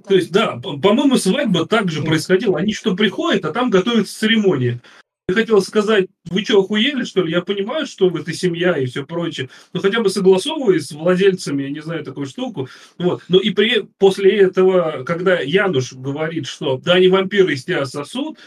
[0.08, 2.58] То есть, да, по-моему, свадьба также происходила.
[2.58, 4.82] Они что приходят, а там готовятся церемонии.
[5.30, 7.32] Я хотел сказать, вы что, охуели, что ли?
[7.32, 11.64] Я понимаю, что вы это семья и все прочее, но хотя бы согласовываясь с владельцами,
[11.64, 12.68] я не знаю, такую штуку.
[12.98, 13.24] Вот.
[13.30, 18.40] Но и при, после этого, когда Януш говорит, что да, они вампиры из тебя сосут,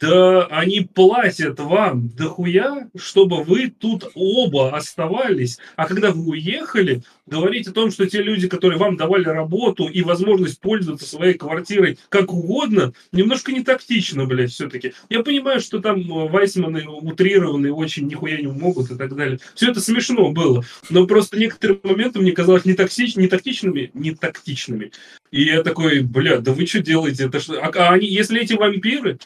[0.00, 5.58] да они платят вам дохуя, чтобы вы тут оба оставались.
[5.76, 10.02] А когда вы уехали, говорить о том, что те люди, которые вам давали работу и
[10.02, 14.92] возможность пользоваться своей квартирой как угодно, немножко не тактично, блядь, все-таки.
[15.08, 19.40] Я понимаю, что там э, Вайсманы утрированные очень нихуя не могут и так далее.
[19.54, 20.64] Все это смешно было.
[20.90, 24.92] Но просто некоторые моменты мне казалось не, токсич, не тактичными, не тактичными.
[25.30, 27.24] И я такой, бля, да вы что делаете?
[27.24, 27.60] Это что?
[27.60, 29.18] А, а они, если эти вампиры,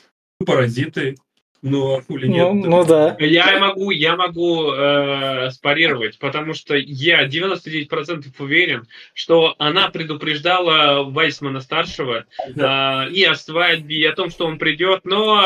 [0.45, 1.17] паразиты.
[1.63, 2.53] Ну, а хули нет?
[2.55, 3.17] Ну, ну да.
[3.19, 11.61] Я могу, я могу э, спарировать, потому что я 99% уверен, что она предупреждала Вайсмана
[11.61, 12.25] старшего
[12.55, 13.07] да.
[13.07, 15.45] э, и о свадьбе, и о том, что он придет, но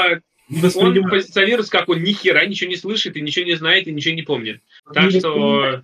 [0.76, 4.14] он позиционируется как он ни хера ничего не слышит, и ничего не знает, и ничего
[4.14, 4.60] не помнит.
[4.92, 5.82] Так что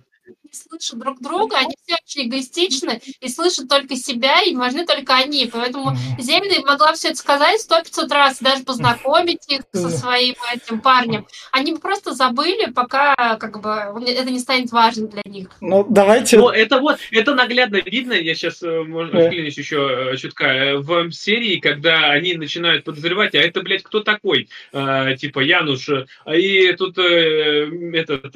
[0.51, 5.15] не слышат друг друга, они все очень эгоистичны и слышат только себя, и важны только
[5.15, 5.49] они.
[5.51, 10.81] Поэтому Зельда могла все это сказать сто пятьсот раз, даже познакомить их со своим этим
[10.81, 11.25] парнем.
[11.51, 13.69] Они бы просто забыли, пока как бы
[14.07, 15.49] это не станет важным для них.
[15.61, 16.37] Ну, давайте...
[16.37, 20.77] Ну, это вот, это наглядно видно, я сейчас, э, можно, вклинюсь еще э, чутка, э,
[20.77, 24.49] в серии, когда они начинают подозревать, а это, блядь, кто такой?
[24.73, 25.89] А, типа, Януш,
[26.27, 28.35] и тут этот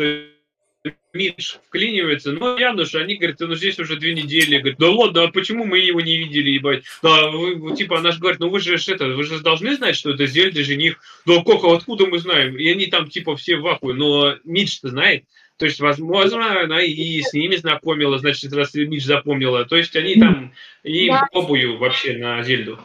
[1.13, 4.57] Мидж вклинивается, ну, Януш, они говорят, ну, здесь уже две недели.
[4.57, 6.83] Говорят, да ладно, а почему мы его не видели, ебать?
[7.01, 10.11] Да, вы, типа, она же говорит, ну, вы же это, вы же должны знать, что
[10.11, 10.99] это Зельда жених.
[11.25, 12.57] Да, как, откуда мы знаем?
[12.57, 15.23] И они там, типа, все в ахуе, но Мидж-то знает.
[15.57, 19.65] То есть, возможно, она и с ними знакомила, значит, раз Мидж запомнила.
[19.65, 21.27] То есть, они там и да.
[21.31, 22.79] вообще на Зельду.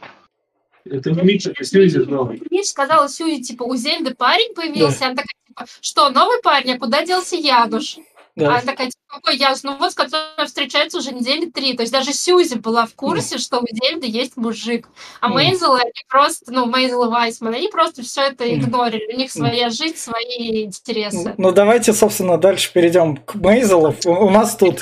[0.90, 2.34] Это не Мидж, это Сьюзи знала.
[2.50, 5.00] Мидж сказала Сьюзи, типа, у Зельды парень появился.
[5.00, 5.06] Да.
[5.06, 7.98] Она такая, типа, что, новый парень, а куда делся Януш?
[8.36, 8.56] Да.
[8.56, 9.62] А такая, типа, какой Януш?
[9.62, 11.74] Ну вот, с которым встречаются уже недели три.
[11.74, 14.88] То есть даже Сьюзи была в курсе, что у Зельды есть мужик.
[15.20, 15.34] А mm.
[15.34, 19.12] Мейзел, они просто, ну, Мейзел и Вайсман, они просто все это игнорили.
[19.12, 21.34] У них своя жизнь, свои интересы.
[21.38, 23.94] Ну, давайте, собственно, дальше перейдем к Мейзелу.
[24.04, 24.80] У нас тут...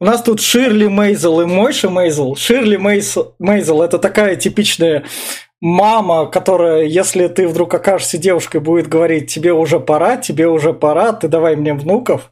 [0.00, 2.36] У нас тут Ширли Мейзел и Мойша Мейзел.
[2.36, 5.04] Ширли Мейзел, это такая типичная
[5.60, 11.12] мама, которая, если ты вдруг окажешься девушкой, будет говорить, тебе уже пора, тебе уже пора,
[11.12, 12.30] ты давай мне внуков.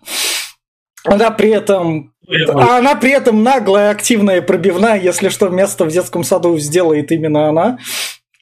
[1.05, 2.13] Она при этом
[2.49, 7.49] а она при этом наглая, активная, пробивная, если что, место в детском саду сделает именно
[7.49, 7.79] она.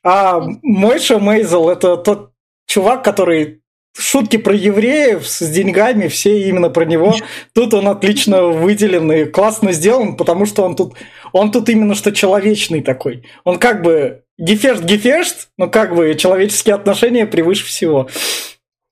[0.02, 2.32] А Мойша Мейзел– это тот
[2.66, 3.60] чувак, который
[3.96, 7.14] шутки про евреев с деньгами, все именно про него.
[7.52, 10.94] Тут он отлично выделен и классно сделан, потому что он тут,
[11.32, 13.24] он тут именно что человечный такой.
[13.44, 18.08] Он как бы гефешт гефешт, но как бы человеческие отношения превыше всего.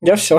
[0.00, 0.38] Я все.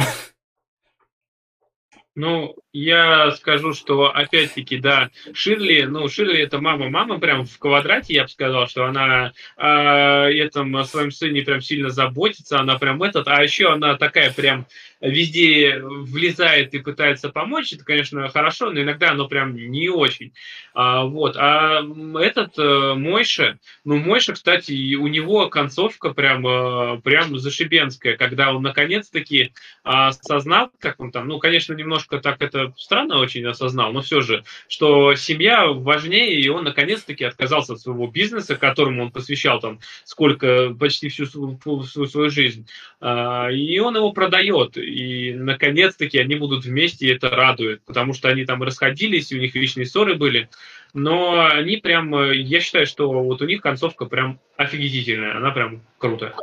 [2.16, 8.24] Ну, я скажу, что опять-таки, да, Ширли, ну, Ширли это мама-мама прям в квадрате, я
[8.24, 13.28] бы сказал, что она о этом, о своем сыне прям сильно заботится, она прям этот,
[13.28, 14.66] а еще она такая прям
[15.00, 20.34] везде влезает и пытается помочь, это, конечно, хорошо, но иногда оно прям не очень.
[20.74, 21.36] А, вот.
[21.38, 21.82] А
[22.20, 28.64] этот э, Мойша, ну, Мойша, кстати, у него концовка прям, э, прям зашибенская, когда он
[28.64, 34.22] наконец-таки осознал, как он там, ну, конечно, немножко так это странно очень осознал, но все
[34.22, 39.80] же, что семья важнее, и он наконец-таки отказался от своего бизнеса, которому он посвящал там
[40.04, 42.68] сколько, почти всю всю свою жизнь,
[43.00, 48.30] а, и он его продает и наконец-таки они будут вместе, и это радует, потому что
[48.30, 50.50] они там расходились, и у них вечные ссоры были,
[50.94, 56.36] но они прям, я считаю, что вот у них концовка прям офигительная, она прям крутая.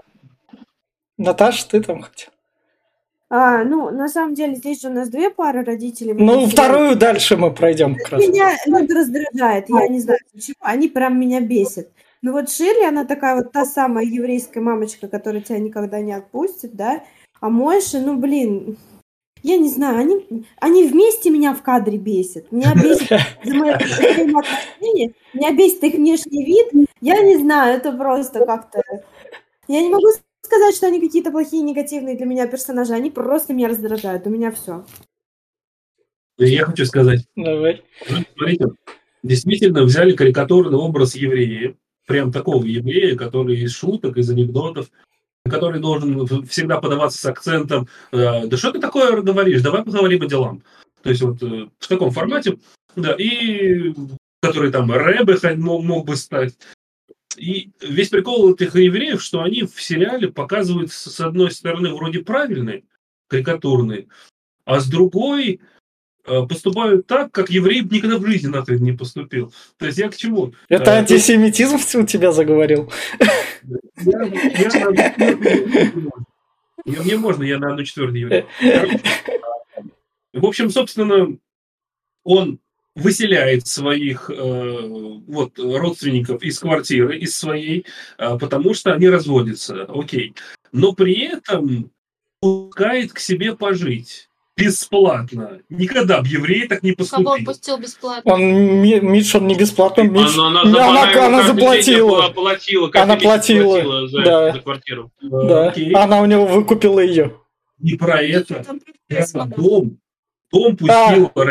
[1.18, 2.28] Наташа, ты там хоть?
[3.32, 6.14] А, ну, на самом деле, здесь же у нас две пары родителей.
[6.14, 7.94] Ну, вторую дальше мы пройдем.
[7.94, 8.26] Как раз.
[8.26, 10.56] Меня это раздражает, я не знаю почему.
[10.60, 11.88] Они прям меня бесят.
[12.22, 16.74] Ну вот Ширли, она такая вот та самая еврейская мамочка, которая тебя никогда не отпустит,
[16.74, 17.02] да,
[17.40, 18.76] а Мойша, ну, блин,
[19.42, 22.52] я не знаю, они, они вместе меня в кадре бесят.
[22.52, 23.08] Меня бесит
[23.44, 26.88] за мои взаимоотношения, меня бесит их внешний вид.
[27.00, 28.82] Я не знаю, это просто как-то...
[29.68, 30.08] Я не могу
[30.50, 32.92] сказать, что они какие-то плохие, негативные для меня персонажи.
[32.92, 34.26] Они просто меня раздражают.
[34.26, 34.84] У меня все.
[36.38, 37.26] Я хочу сказать.
[37.36, 37.82] Давай.
[38.34, 38.66] Смотрите,
[39.22, 44.90] действительно взяли карикатурный образ еврея, прям такого еврея, который из шуток, из анекдотов
[45.48, 49.62] который должен всегда подаваться с акцентом э, «Да что ты такое говоришь?
[49.62, 50.62] Давай поговорим о делам».
[51.02, 52.58] То есть вот э, в таком формате,
[52.94, 53.94] да, и
[54.42, 56.54] который там Рэбе мог, мог бы стать.
[57.36, 62.84] И весь прикол этих евреев, что они в сериале показывают с одной стороны вроде правильные,
[63.28, 64.08] карикатурные,
[64.64, 65.60] а с другой
[66.26, 69.52] Э, поступают так, как еврей никогда в жизни на это не поступил.
[69.78, 70.52] То есть я к чему?
[70.68, 72.92] Это а, антисемитизм у тебя заговорил?
[76.84, 78.44] Мне можно, я на одну четвертую еврей.
[80.32, 81.36] В общем, собственно,
[82.22, 82.60] он
[82.96, 87.86] выселяет своих э, вот, родственников из квартиры, из своей,
[88.18, 90.34] э, потому что они разводятся, окей.
[90.72, 91.90] Но при этом
[92.40, 95.60] пускает к себе пожить бесплатно.
[95.68, 97.24] Никогда бы еврей так не поступил.
[97.24, 98.32] Кого пустил бесплатно?
[98.32, 100.02] Он, Митш, он не бесплатно.
[100.02, 100.34] Митш...
[100.34, 102.28] Она, она, она, она, она заплатила.
[102.28, 103.72] платила она платила.
[103.72, 104.52] платила за, да.
[104.52, 105.10] за квартиру.
[105.22, 105.70] Да.
[105.70, 105.92] Окей.
[105.92, 107.36] Она у него выкупила ее.
[107.78, 108.64] Не про это.
[109.08, 109.26] Я
[109.56, 109.98] дом.
[110.52, 111.44] Дом пустил а.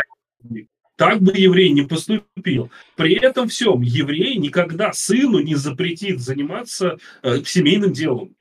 [1.00, 2.70] Так бы еврей не поступил.
[2.94, 8.36] При этом всем еврей никогда сыну не запретит заниматься э, семейным делом.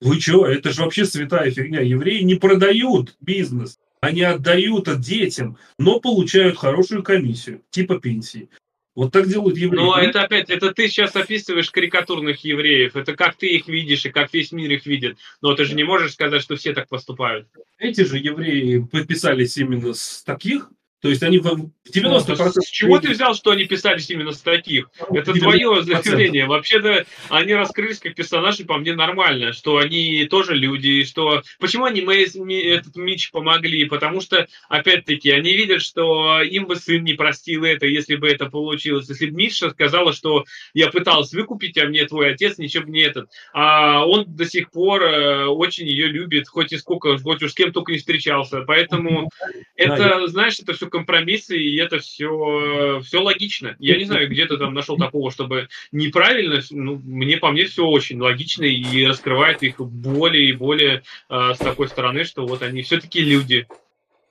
[0.00, 1.82] Вы что, это же вообще святая фигня.
[1.82, 8.48] Евреи не продают бизнес они отдают от детям, но получают хорошую комиссию, типа пенсии.
[8.94, 9.76] Вот так делают евреи.
[9.76, 12.96] Но это опять, это ты сейчас описываешь карикатурных евреев.
[12.96, 15.18] Это как ты их видишь и как весь мир их видит.
[15.42, 17.48] Но ты же не можешь сказать, что все так поступают.
[17.78, 21.70] Эти же евреи подписались именно с таких то есть они в 90%...
[22.02, 24.90] Ну, с чего ты взял, что они писались именно с таких?
[25.10, 26.46] Это твое заявление.
[26.46, 31.42] Вообще-то они раскрылись как персонажи, по мне, нормально, что они тоже люди, что...
[31.60, 33.84] Почему они этот Мич помогли?
[33.84, 38.46] Потому что, опять-таки, они видят, что им бы сын не простил это, если бы это
[38.46, 39.08] получилось.
[39.08, 43.02] Если бы Миша сказала, что я пытался выкупить, а мне твой отец ничего бы не
[43.02, 43.30] этот.
[43.52, 47.54] А он до сих пор э, очень ее любит, хоть и сколько, хоть уж с
[47.54, 48.62] кем только не встречался.
[48.62, 49.30] Поэтому
[49.76, 53.76] это, знаешь, это все компромиссы, и это все, все логично.
[53.78, 57.86] Я не знаю, где ты там нашел такого, чтобы неправильно, ну, мне по мне все
[57.86, 62.82] очень логично и раскрывает их более и более э, с такой стороны, что вот они
[62.82, 63.66] все-таки люди.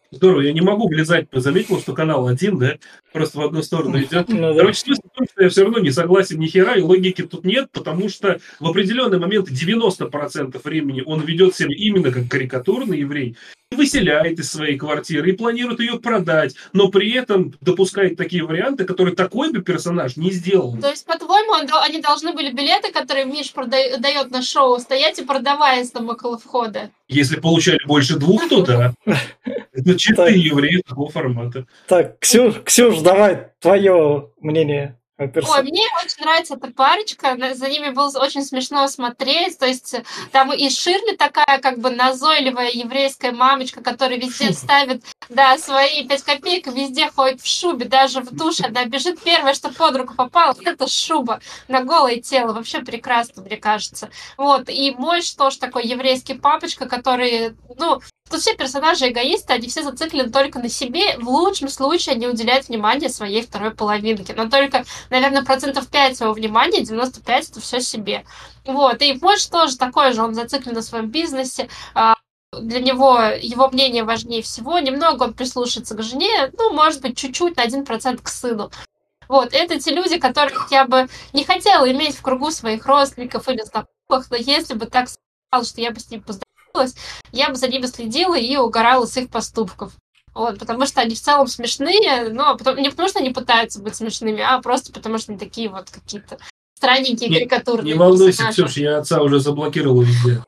[0.09, 2.77] Здорово, я не могу влезать, заметил, что канал один, да,
[3.11, 4.29] просто в одну сторону идет.
[4.29, 4.55] Ну, да.
[4.55, 7.43] Короче, смысл в том, что я все равно не согласен ни хера, и логики тут
[7.43, 13.35] нет, потому что в определенный момент 90% времени он ведет себя именно как карикатурный еврей,
[13.71, 19.15] выселяет из своей квартиры и планирует ее продать, но при этом допускает такие варианты, которые
[19.15, 20.77] такой бы персонаж не сделал.
[20.77, 25.91] То есть, по-твоему, они должны были билеты, которые Миш продает на шоу, стоять и продаваясь
[25.91, 26.91] там около входа?
[27.07, 28.93] Если получали больше двух, то да.
[29.73, 31.65] Это чисто евреи такого формата.
[31.87, 34.96] Так, Ксюш, Ксюш, давай твое мнение.
[35.17, 39.95] Ой, мне очень нравится эта парочка, за ними было очень смешно смотреть, то есть
[40.31, 46.23] там и Ширли такая как бы назойливая еврейская мамочка, которая везде ставит да, свои пять
[46.23, 48.65] копеек везде ходит в шубе, даже в душе.
[48.65, 52.53] Она бежит первое, что под руку попало, это шуба на голое тело.
[52.53, 54.09] Вообще прекрасно, мне кажется.
[54.37, 54.69] Вот.
[54.69, 60.29] И Мойш тоже такой еврейский папочка, который, ну, Тут все персонажи эгоисты, они все зациклены
[60.29, 61.17] только на себе.
[61.17, 64.33] В лучшем случае они уделяют внимание своей второй половинке.
[64.35, 68.25] Но только, наверное, процентов 5 своего внимания, 95 это все себе.
[68.65, 69.01] Вот.
[69.01, 71.69] И Мойш тоже такой же, он зациклен на своем бизнесе.
[71.93, 72.15] А,
[72.53, 74.79] для него его мнение важнее всего.
[74.79, 78.71] Немного он прислушается к жене, ну, может быть, чуть-чуть, на один процент к сыну.
[79.27, 83.61] Вот, это те люди, которых я бы не хотела иметь в кругу своих родственников или
[83.61, 86.46] знакомых, но если бы так сказал, что я бы с ним поздоровалась,
[87.31, 89.93] я бы за ними следила и угорала с их поступков.
[90.33, 93.95] Вот, потому что они в целом смешные, но потом, не потому что они пытаются быть
[93.95, 96.37] смешными, а просто потому что они такие вот какие-то
[96.77, 97.93] странненькие не, карикатурные.
[97.93, 100.43] Не волнуйся, Ксюша, я отца уже заблокировал везде.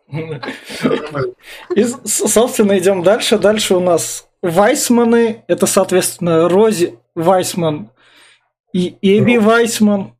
[1.76, 3.40] И, собственно, идем дальше.
[3.40, 5.44] Дальше у нас Вайсманы.
[5.48, 7.90] Это, соответственно, Рози Вайсман
[8.74, 10.16] и Эби Вайсман.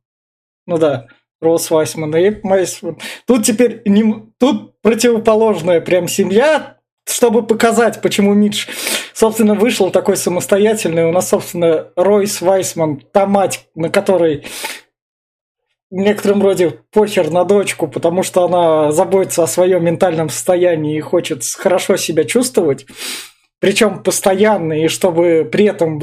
[0.66, 1.06] Ну да,
[1.40, 2.98] Рос Вайсман и Эби Вайсман.
[3.26, 6.78] Тут теперь не, тут противоположная прям семья,
[7.08, 8.66] чтобы показать, почему Мидж,
[9.14, 11.06] собственно, вышел такой самостоятельный.
[11.06, 14.44] У нас, собственно, Ройс Вайсман, та мать, на которой
[15.90, 21.00] в некотором роде похер на дочку, потому что она заботится о своем ментальном состоянии и
[21.00, 22.86] хочет хорошо себя чувствовать,
[23.58, 25.98] причем постоянно, и чтобы при этом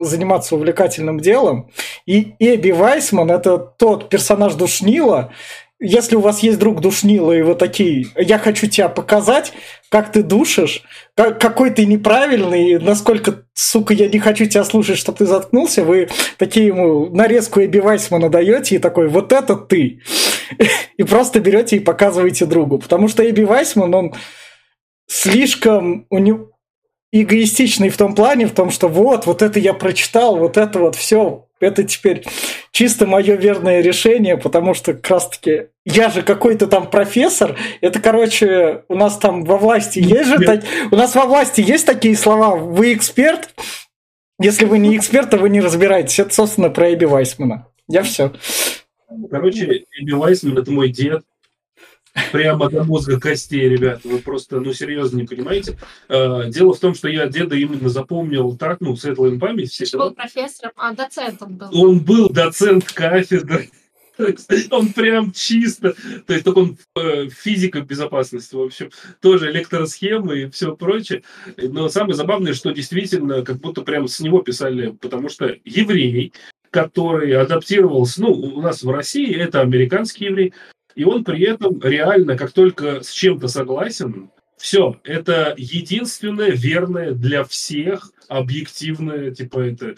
[0.00, 1.70] заниматься увлекательным делом.
[2.06, 5.32] И Эбби Вайсман– это тот персонаж Душнила,
[5.80, 9.52] если у вас есть друг душнила, и вы такие, я хочу тебя показать,
[9.90, 10.82] как ты душишь,
[11.14, 16.08] как, какой ты неправильный, насколько, сука, я не хочу тебя слушать, чтобы ты заткнулся, вы
[16.36, 20.00] такие ему нарезку Эбби Вайсмана даете и такой, вот это ты.
[20.96, 22.78] И просто берете и показываете другу.
[22.78, 24.14] Потому что Эбби Вайсман, он
[25.06, 26.50] слишком у него
[27.12, 30.94] эгоистичный в том плане, в том, что вот, вот это я прочитал, вот это вот
[30.94, 32.24] все, это теперь
[32.70, 37.56] чисто мое верное решение, потому что как раз таки я же какой-то там профессор.
[37.80, 40.38] Это, короче, у нас там во власти есть же...
[40.38, 43.50] Так, у нас во власти есть такие слова «вы эксперт».
[44.40, 46.20] Если вы не эксперт, то вы не разбираетесь.
[46.20, 47.66] Это, собственно, про Эбби Вайсмана.
[47.88, 48.32] Я все.
[49.30, 51.24] Короче, Эбби Вайсман– это мой дед.
[52.32, 54.00] Прямо до мозга костей, ребят.
[54.04, 55.78] Вы просто, ну, серьезно не понимаете.
[56.08, 59.70] А, дело в том, что я деда именно запомнил так, ну, светлая память.
[59.70, 61.68] Все был профессором, а доцентом был.
[61.72, 63.70] Он был доцент кафедры.
[64.70, 65.94] Он прям чисто,
[66.26, 68.90] то есть только он э, физика безопасности, в общем,
[69.20, 71.22] тоже электросхемы и все прочее.
[71.56, 76.32] Но самое забавное, что действительно как будто прям с него писали, потому что еврей,
[76.70, 80.52] который адаптировался, ну, у нас в России это американский еврей,
[80.98, 87.44] и он при этом реально, как только с чем-то согласен, все, это единственное верное для
[87.44, 89.94] всех объективное, типа это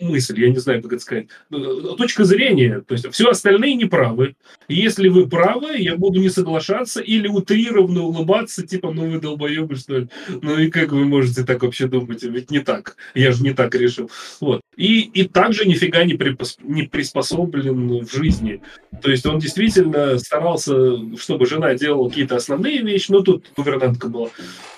[0.00, 4.34] мысль, я не знаю, как это сказать, э, точка зрения, то есть все остальные неправы.
[4.68, 9.98] Если вы правы, я буду не соглашаться или утрированно улыбаться, типа, ну вы долбоебы, что
[9.98, 10.08] ли?
[10.42, 12.22] Ну и как вы можете так вообще думать?
[12.22, 12.96] Ведь не так.
[13.14, 14.10] Я же не так решил.
[14.40, 14.62] Вот.
[14.76, 18.62] И, и также нифига не, припос, не приспособлен в жизни.
[19.02, 24.30] То есть он действительно старался, чтобы жена делала какие-то основные вещи, но тут гувернантка была.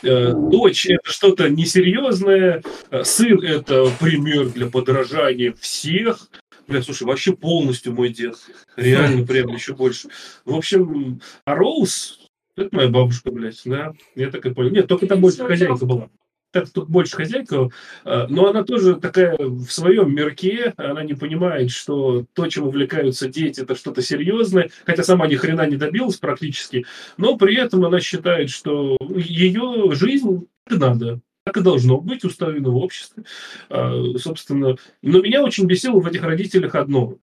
[0.03, 6.29] Э, дочь– это что-то несерьезное, э, сын– это пример для подражания всех.
[6.67, 8.37] Бля, слушай, вообще полностью мой дед.
[8.77, 10.09] Реально прям еще больше.
[10.45, 13.93] В общем, а Роуз– это моя бабушка, блядь, да?
[14.17, 14.71] Я так и понял.
[14.71, 16.09] Нет, только там больше хозяйка была
[16.53, 17.71] так тут больше хозяйка,
[18.05, 23.29] э, но она тоже такая в своем мирке, она не понимает, что то, чем увлекаются
[23.29, 26.87] дети, это что-то серьезное, хотя сама ни хрена не добилась практически,
[27.17, 32.77] но при этом она считает, что ее жизнь надо, так и должно быть устроено в
[32.77, 33.25] обществе.
[33.69, 37.17] А, собственно, но меня очень бесило в этих родителях одно.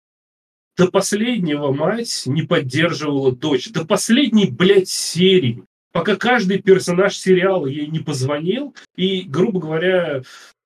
[0.75, 3.69] До последнего мать не поддерживала дочь.
[3.69, 10.21] До последней, блядь, серии пока каждый персонаж сериала ей не позвонил и, грубо говоря,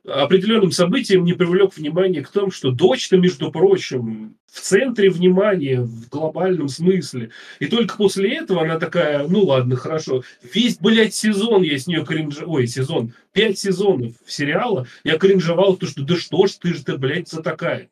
[0.05, 6.09] определенным событием не привлек внимание к тому, что дочь-то, между прочим, в центре внимания в
[6.09, 7.31] глобальном смысле.
[7.59, 10.23] И только после этого она такая, ну ладно, хорошо.
[10.53, 12.39] Весь, блядь, сезон я с нее кринж...
[12.45, 13.13] Ой, сезон.
[13.31, 17.41] Пять сезонов сериала я кринжевал, то, что да что ж ты же ты, блядь, за
[17.41, 17.89] такая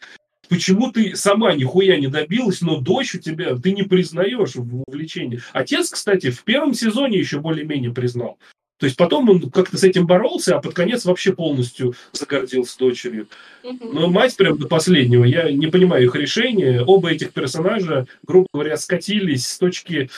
[0.51, 5.39] почему ты сама нихуя не добилась, но дочь у тебя, ты не признаешь в увлечении.
[5.53, 8.37] Отец, кстати, в первом сезоне еще более-менее признал.
[8.77, 13.27] То есть потом он как-то с этим боролся, а под конец вообще полностью загордился дочерью.
[13.63, 16.81] Но мать прям до последнего, я не понимаю их решения.
[16.81, 20.09] Оба этих персонажа, грубо говоря, скатились с точки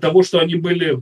[0.00, 1.00] того, что они были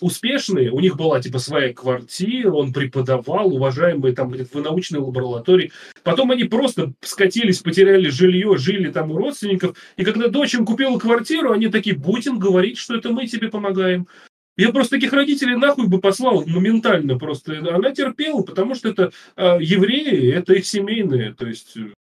[0.00, 5.72] успешные, у них была типа своя квартира, он преподавал, уважаемый там говорит, в научной лаборатории.
[6.02, 9.76] Потом они просто скатились, потеряли жилье, жили там у родственников.
[9.96, 14.06] И когда дочь им купила квартиру, они такие, будем говорить, что это мы тебе помогаем.
[14.56, 17.58] Я просто таких родителей нахуй бы послал моментально просто.
[17.58, 21.34] Она терпела, потому что это э, евреи, это их семейные.
[21.34, 21.92] То есть, э,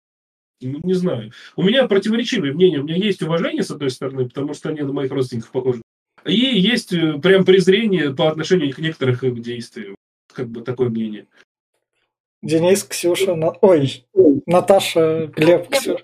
[0.61, 1.33] ну, не знаю.
[1.57, 2.79] У меня противоречивые мнения.
[2.79, 5.81] У меня есть уважение, с одной стороны, потому что они на моих родственников похожи.
[6.25, 9.95] И есть э, прям презрение по отношению к некоторых их действиям.
[10.33, 11.27] Как бы такое мнение.
[12.41, 13.51] Денис, Ксюша, на...
[13.61, 14.05] ой,
[14.45, 16.03] Наташа, Глеб, Ксюша.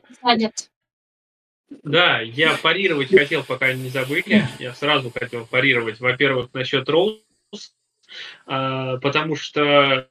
[1.84, 4.44] Да, я парировать хотел, пока не забыли.
[4.60, 7.22] Я сразу хотел парировать, во-первых, насчет Роуз,
[8.46, 10.10] а, потому что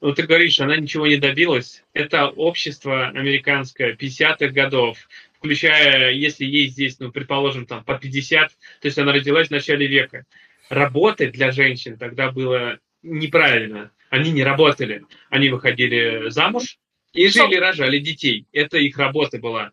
[0.00, 1.84] ну, ты говоришь, она ничего не добилась.
[1.92, 4.96] Это общество американское 50-х годов,
[5.40, 9.86] включая, если ей здесь, ну, предположим, там, по 50, то есть она родилась в начале
[9.86, 10.26] века.
[10.68, 13.90] Работать для женщин тогда было неправильно.
[14.10, 15.04] Они не работали.
[15.30, 16.78] Они выходили замуж
[17.14, 18.46] и жили, рожали детей.
[18.52, 19.72] Это их работа была.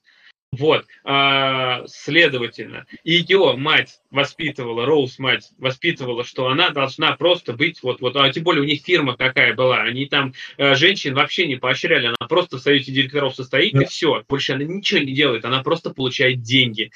[0.54, 8.00] Вот, а, следовательно, ее мать воспитывала, Роуз мать воспитывала, что она должна просто быть, вот,
[8.00, 11.58] вот, а тем более у них фирма какая была, они там э, женщин вообще не
[11.58, 13.82] поощряли, она просто в совете директоров состоит да.
[13.82, 16.91] и все, больше она ничего не делает, она просто получает деньги.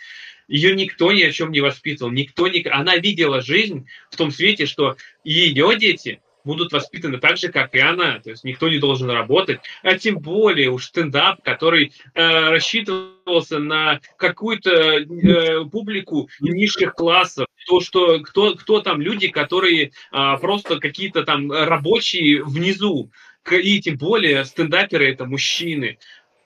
[0.47, 2.65] Ее никто ни о чем не воспитывал, никто не...
[2.69, 4.95] Она видела жизнь в том свете, что
[5.25, 8.19] ее дети будут воспитаны так же, как и она.
[8.19, 9.59] То есть никто не должен работать.
[9.83, 17.47] А тем более уж стендап, который э, рассчитывался на какую-то э, публику низших классов.
[17.67, 23.11] То, что кто, кто там люди, которые э, просто какие-то там рабочие внизу.
[23.49, 25.97] И тем более стендаперы это мужчины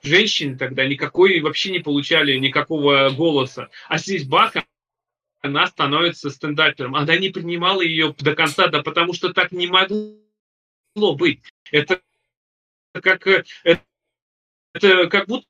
[0.02, 3.68] женщины тогда никакой вообще не получали никакого голоса.
[3.88, 4.64] А здесь баха
[5.46, 6.94] она становится стендапером.
[6.94, 11.40] Она не принимала ее до конца, да потому что так не могло быть.
[11.70, 12.00] Это
[12.92, 13.82] как, это,
[14.74, 15.46] это как будто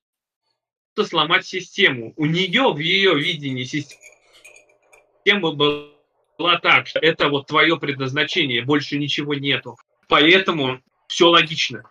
[1.05, 2.13] сломать систему.
[2.17, 9.35] У нее в ее видении система была так, что это вот твое предназначение, больше ничего
[9.35, 9.77] нету.
[10.09, 11.91] Поэтому все логично.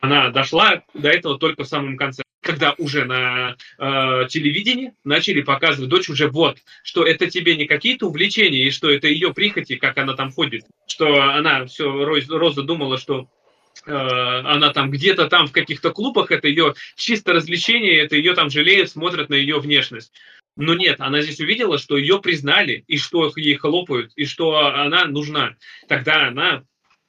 [0.00, 5.88] Она дошла до этого только в самом конце когда уже на э, телевидении начали показывать
[5.88, 9.98] дочь уже вот, что это тебе не какие-то увлечения, и что это ее прихоти, как
[9.98, 13.28] она там ходит, что она все, Роза думала, что
[13.86, 18.50] э, она там где-то там в каких-то клубах, это ее чисто развлечение, это ее там
[18.50, 20.12] жалеют, смотрят на ее внешность.
[20.56, 25.04] Но нет, она здесь увидела, что ее признали, и что ей хлопают, и что она
[25.06, 25.56] нужна.
[25.88, 26.62] Тогда она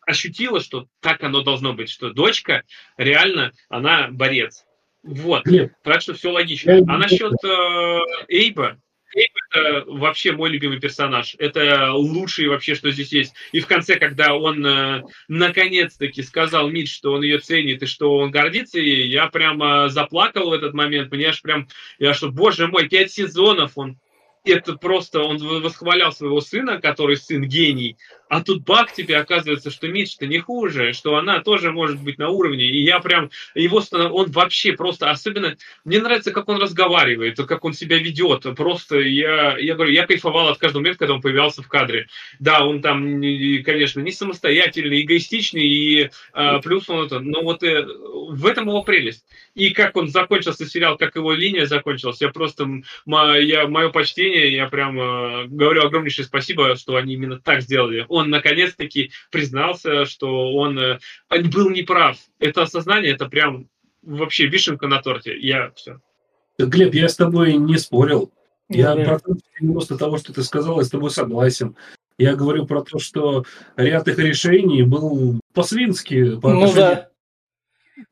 [0.07, 2.63] ощутила, что так оно должно быть, что дочка
[2.97, 4.64] реально, она борец.
[5.05, 5.71] Вот, Нет.
[5.83, 6.79] так что все логично.
[6.87, 8.77] А насчет э, Эйба,
[9.13, 11.35] Эйб это вообще мой любимый персонаж.
[11.37, 13.33] Это лучший вообще, что здесь есть.
[13.51, 18.17] И в конце, когда он э, наконец-таки сказал Мит, что он ее ценит и что
[18.17, 21.11] он гордится ей, я прямо заплакал в этот момент.
[21.11, 21.67] Понимаешь, прям,
[21.99, 23.99] я что, боже мой, пять сезонов он
[24.45, 29.87] это просто он восхвалял своего сына, который сын гений, а тут бак тебе оказывается, что
[29.87, 32.65] Митч-то не хуже, что она тоже может быть на уровне.
[32.65, 37.73] И я прям, его он вообще просто, особенно, мне нравится, как он разговаривает, как он
[37.73, 38.45] себя ведет.
[38.55, 42.07] Просто я, я говорю, я кайфовал от каждого момента, когда он появлялся в кадре.
[42.39, 43.21] Да, он там,
[43.63, 48.81] конечно, не самостоятельный, эгоистичный, и а, плюс он это, но вот э, в этом его
[48.83, 49.25] прелесть.
[49.53, 52.67] И как он закончился сериал, как его линия закончилась, я просто,
[53.05, 59.11] мое почтение, я прям э, говорю огромнейшее спасибо, что они именно так сделали он наконец-таки
[59.31, 62.17] признался, что он э, был неправ.
[62.39, 63.67] Это осознание, это прям
[64.01, 65.37] вообще вишенка на торте.
[65.37, 65.99] Я все.
[66.57, 68.31] Глеб, я с тобой не спорил.
[68.69, 69.05] Я mm-hmm.
[69.05, 69.19] про
[69.59, 71.75] 90 того, что ты сказал, я с тобой согласен.
[72.17, 76.39] Я говорю про то, что ряд их решений был по-свински.
[76.39, 77.09] По ну да.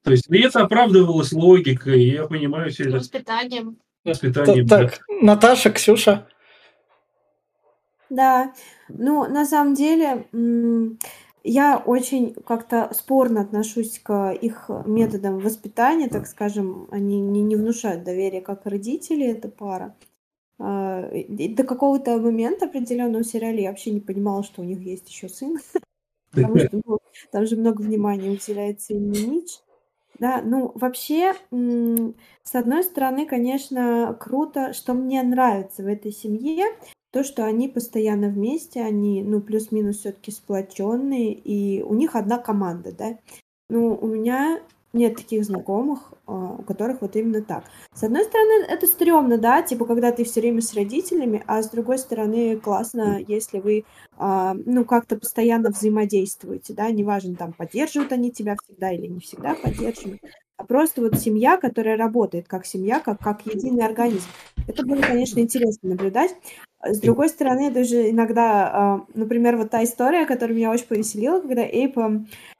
[0.03, 2.97] То есть, и это оправдывалось логикой, я понимаю все это.
[2.97, 3.78] Воспитанием.
[4.06, 4.68] Воспитанием.
[4.68, 5.16] Так, да.
[5.22, 6.28] Наташа, Ксюша.
[8.10, 8.54] Да,
[8.89, 10.28] ну, на самом деле,
[11.43, 18.04] я очень как-то спорно отношусь к их методам воспитания, так скажем, они не, не внушают
[18.04, 19.95] доверия как родители, эта пара.
[20.60, 25.28] А, до какого-то момента определенного сериале я вообще не понимала, что у них есть еще
[25.28, 25.58] сын,
[26.32, 26.99] потому что ну,
[27.32, 29.60] там же много внимания уделяется именно Мич.
[30.24, 36.65] Да, ну вообще, с одной стороны, конечно, круто, что мне нравится в этой семье,
[37.11, 42.93] то, что они постоянно вместе, они, ну, плюс-минус все-таки сплоченные, и у них одна команда,
[42.93, 43.19] да.
[43.69, 44.61] Ну, у меня
[44.94, 47.66] нет таких знакомых, а, у которых вот именно так.
[47.94, 51.70] С одной стороны, это стрёмно, да, типа, когда ты все время с родителями, а с
[51.70, 53.86] другой стороны, классно, если вы,
[54.18, 59.56] а, ну, как-то постоянно взаимодействуете, да, неважно, там, поддерживают они тебя всегда или не всегда
[59.56, 60.22] поддерживают,
[60.58, 64.28] а просто вот семья, которая работает как семья, как, как единый организм.
[64.68, 66.36] Это было, конечно, интересно наблюдать.
[66.86, 71.64] С другой стороны, даже иногда, а, например, вот та история, которая меня очень повеселила, когда
[71.64, 71.98] Эйп,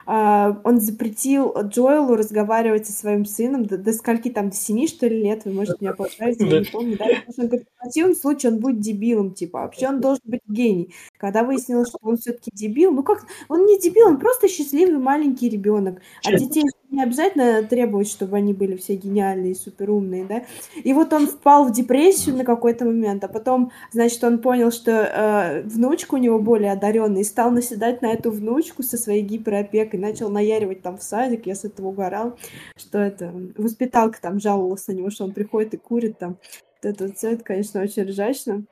[0.06, 5.22] он запретил Джоэлу разговаривать со своим сыном до, до скольки там, до семи, что ли,
[5.22, 7.06] лет, вы можете меня поправить, я не помню, да?
[7.06, 10.40] Потому что он говорит, в противном случае он будет дебилом, типа, вообще он должен быть
[10.48, 10.94] гений.
[11.18, 15.48] Когда выяснилось, что он все-таки дебил, ну как, он не дебил, он просто счастливый маленький
[15.48, 16.00] ребенок.
[16.24, 20.44] А детей не обязательно требовать, чтобы они были все гениальные, суперумные, да?
[20.82, 24.92] И вот он впал в депрессию на какой-то момент, а потом, значит, он понял, что
[24.92, 29.93] э, внучка у него более одаренная, и стал наседать на эту внучку со своей гиперопекой,
[29.96, 32.38] начал наяривать там в садик, я с этого угорал,
[32.76, 36.38] что это, воспиталка там жаловалась на него, что он приходит и курит там.
[36.82, 38.64] Это все, это, конечно, очень ржачно.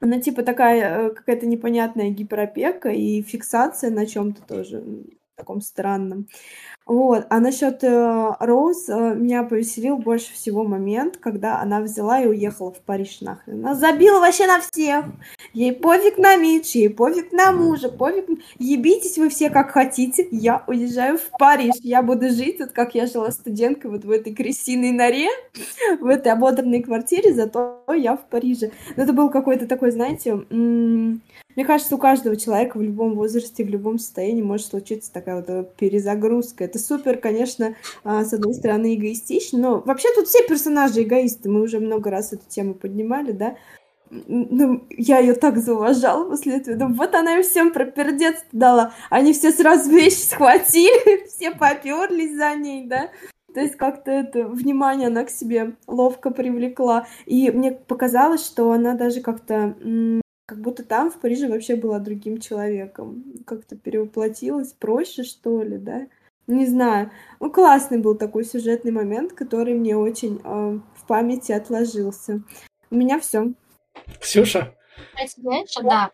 [0.00, 4.82] Она типа такая э, какая-то непонятная гиперопека и фиксация на чем-то тоже
[5.42, 6.26] таком странном.
[6.84, 7.26] Вот.
[7.30, 12.72] А насчет э, Роуз э, меня повеселил больше всего момент, когда она взяла и уехала
[12.72, 13.64] в Париж нахрен.
[13.64, 15.04] Она забила вообще на всех.
[15.52, 18.26] Ей пофиг на Митч, ей пофиг на мужа, пофиг.
[18.58, 20.26] Ебитесь вы все как хотите.
[20.32, 21.74] Я уезжаю в Париж.
[21.82, 25.28] Я буду жить, вот как я жила студенткой вот в этой крысиной норе,
[26.00, 28.72] в этой ободранной квартире, зато я в Париже.
[28.96, 31.20] Но это был какой-то такой, знаете, м-
[31.56, 35.48] мне кажется, у каждого человека в любом возрасте, в любом состоянии может случиться такая вот
[35.48, 36.64] э, перезагрузка.
[36.64, 37.74] Это супер, конечно,
[38.04, 41.50] а, с одной стороны эгоистично, но вообще тут все персонажи эгоисты.
[41.50, 43.56] Мы уже много раз эту тему поднимали, да.
[44.10, 46.76] Ну, я ее так зауважала после этого.
[46.76, 48.92] Думаю, вот она им всем пропердец дала.
[49.08, 53.10] Они все сразу вещи схватили, все поперлись за ней, да.
[53.54, 57.06] То есть как-то это внимание она к себе ловко привлекла.
[57.26, 59.76] И мне показалось, что она даже как-то
[60.52, 63.24] как будто там, в Париже, вообще была другим человеком.
[63.46, 66.08] Как-то перевоплотилась проще, что ли, да?
[66.46, 67.10] Не знаю.
[67.40, 72.42] Ну, классный был такой сюжетный момент, который мне очень э, в памяти отложился.
[72.90, 73.54] У меня все.
[74.20, 74.74] Ксюша?
[75.82, 76.10] да.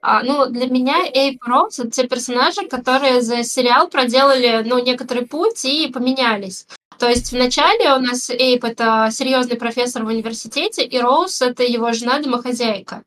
[0.00, 5.26] А, ну, для меня Эйп Роуз— это те персонажи, которые за сериал проделали, ну, некоторый
[5.26, 6.68] путь и поменялись.
[7.00, 11.92] То есть вначале у нас Эйп— это серьезный профессор в университете, и Роуз— это его
[11.92, 13.02] жена-домохозяйка.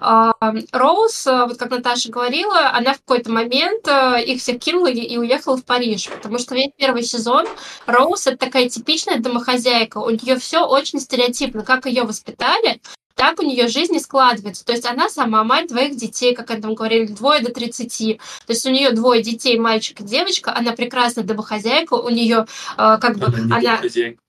[0.00, 5.16] Роуз, э, вот как Наташа говорила, она в какой-то момент э, их всех кинула и
[5.16, 7.46] уехала в Париж, потому что весь первый сезон
[7.86, 12.80] Роуз это такая типичная домохозяйка, у нее все очень стереотипно, как ее воспитали,
[13.18, 14.64] так у нее жизнь и складывается.
[14.64, 18.18] То есть она сама мать двоих детей, как они там говорили, двое до 30.
[18.18, 22.98] То есть у нее двое детей, мальчик и девочка, она прекрасная домохозяйка, у нее э,
[23.00, 23.56] как бы она...
[23.56, 23.80] она...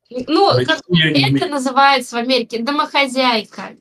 [0.09, 2.63] Ну, как это называется в Америке?
[2.63, 3.75] Домохозяйка.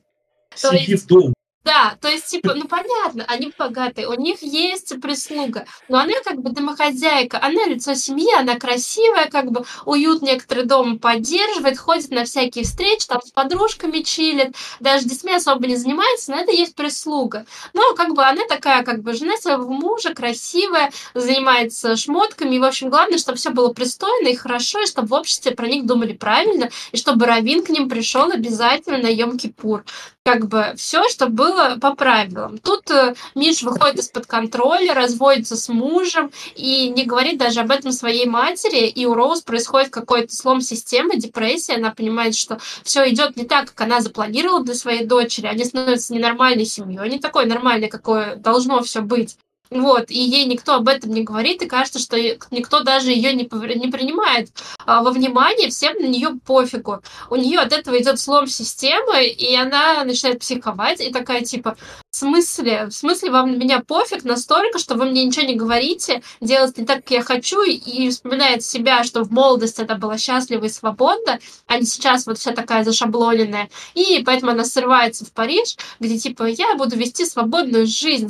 [0.55, 1.07] Сидит есть...
[1.07, 1.33] дома.
[1.65, 6.41] Да, то есть, типа, ну понятно, они богатые, у них есть прислуга, но она как
[6.41, 12.23] бы домохозяйка, она лицо семьи, она красивая, как бы уют некоторые дома поддерживает, ходит на
[12.23, 17.45] всякие встречи, там с подружками чилит, даже детьми особо не занимается, но это есть прислуга.
[17.73, 22.63] Но как бы она такая, как бы жена своего мужа, красивая, занимается шмотками, и, в
[22.63, 26.13] общем, главное, чтобы все было пристойно и хорошо, и чтобы в обществе про них думали
[26.13, 29.83] правильно, и чтобы Равин к ним пришел обязательно на Йом-Кипур
[30.31, 32.59] как бы все, что было по правилам.
[32.59, 37.91] Тут э, Миш выходит из-под контроля, разводится с мужем и не говорит даже об этом
[37.91, 43.37] своей матери, и у Роуз происходит какой-то слом системы, депрессия, она понимает, что все идет
[43.37, 47.87] не так, как она запланировала для своей дочери, они становятся ненормальной семьей, не такой нормальной,
[47.87, 49.35] какое должно все быть.
[49.71, 52.17] Вот, и ей никто об этом не говорит, и кажется, что
[52.49, 54.49] никто даже ее не, не принимает
[54.85, 57.03] а, во внимание, всем на нее пофигу.
[57.29, 61.77] У нее от этого идет слом системы, и она начинает психовать, и такая типа,
[62.11, 62.85] в смысле?
[62.85, 66.85] В смысле вам на меня пофиг настолько, что вы мне ничего не говорите, делать не
[66.85, 71.39] так, как я хочу, и вспоминает себя, что в молодости это была счастлива и свободна,
[71.67, 73.69] а не сейчас вот вся такая зашаблоненная.
[73.93, 78.29] И поэтому она срывается в Париж, где типа я буду вести свободную жизнь,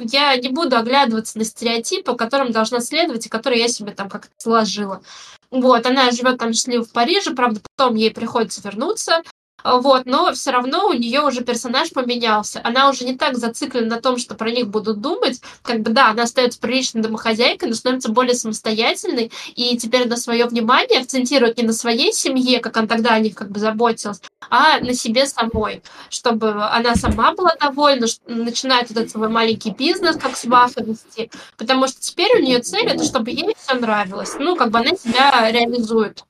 [0.00, 4.30] я не буду оглядываться на стереотипы, которым должна следовать, и которые я себе там как-то
[4.38, 5.02] сложила.
[5.50, 9.22] Вот, она живет там счастливо в Париже, правда, потом ей приходится вернуться
[9.64, 12.60] Вот, но все равно у нее уже персонаж поменялся.
[12.64, 15.40] Она уже не так зациклена на том, что про них будут думать.
[15.62, 19.32] Как бы да, она остается приличной домохозяйкой, но становится более самостоятельной.
[19.54, 23.34] И теперь на свое внимание акцентирует не на своей семье, как она тогда о них
[23.34, 25.82] как бы заботилась, а на себе самой.
[26.08, 31.30] Чтобы она сама была довольна, начинает этот свой маленький бизнес, как сваха вести.
[31.56, 34.34] Потому что теперь у нее цель это, чтобы ей все нравилось.
[34.38, 36.24] Ну, как бы она себя реализует.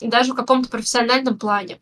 [0.00, 1.80] Даже в каком-то профессиональном плане.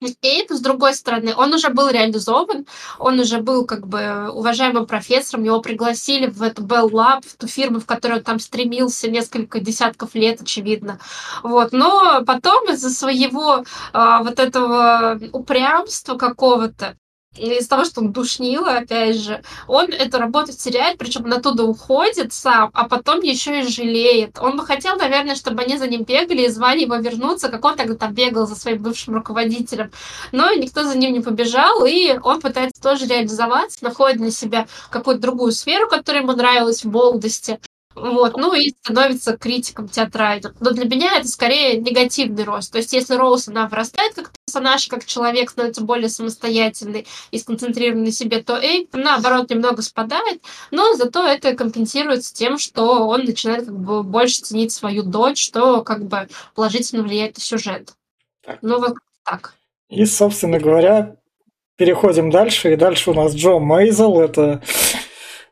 [0.00, 2.66] Это, с другой стороны, он уже был реализован,
[3.00, 7.48] он уже был как бы уважаемым профессором, его пригласили в эту Bell Lab, в ту
[7.48, 11.00] фирму, в которую он там стремился несколько десятков лет, очевидно.
[11.42, 11.72] Вот.
[11.72, 16.96] Но потом из-за своего а, вот этого упрямства какого-то,
[17.38, 22.32] из-за того, что он душнило, опять же, он эту работу теряет, причем он оттуда уходит
[22.32, 24.38] сам, а потом еще и жалеет.
[24.40, 27.76] Он бы хотел, наверное, чтобы они за ним бегали и звали его вернуться, как он
[27.76, 29.90] тогда там бегал за своим бывшим руководителем.
[30.32, 35.22] Но никто за ним не побежал, и он пытается тоже реализоваться, находит для себя какую-то
[35.22, 37.58] другую сферу, которая ему нравилась в молодости.
[38.00, 40.54] Вот, ну и становится критиком театральным.
[40.60, 42.72] Но для меня это скорее негативный рост.
[42.72, 48.06] То есть если Роуз, она вырастает как персонаж, как человек становится более самостоятельный и сконцентрированный
[48.06, 53.66] на себе, то Эйп, наоборот, немного спадает, но зато это компенсируется тем, что он начинает
[53.66, 57.92] как бы больше ценить свою дочь, что как бы положительно влияет на сюжет.
[58.44, 58.58] Так.
[58.62, 58.94] Ну вот
[59.24, 59.54] так.
[59.88, 61.16] И, собственно говоря,
[61.76, 62.72] переходим дальше.
[62.72, 64.20] И дальше у нас Джо Мейзел.
[64.20, 64.62] Это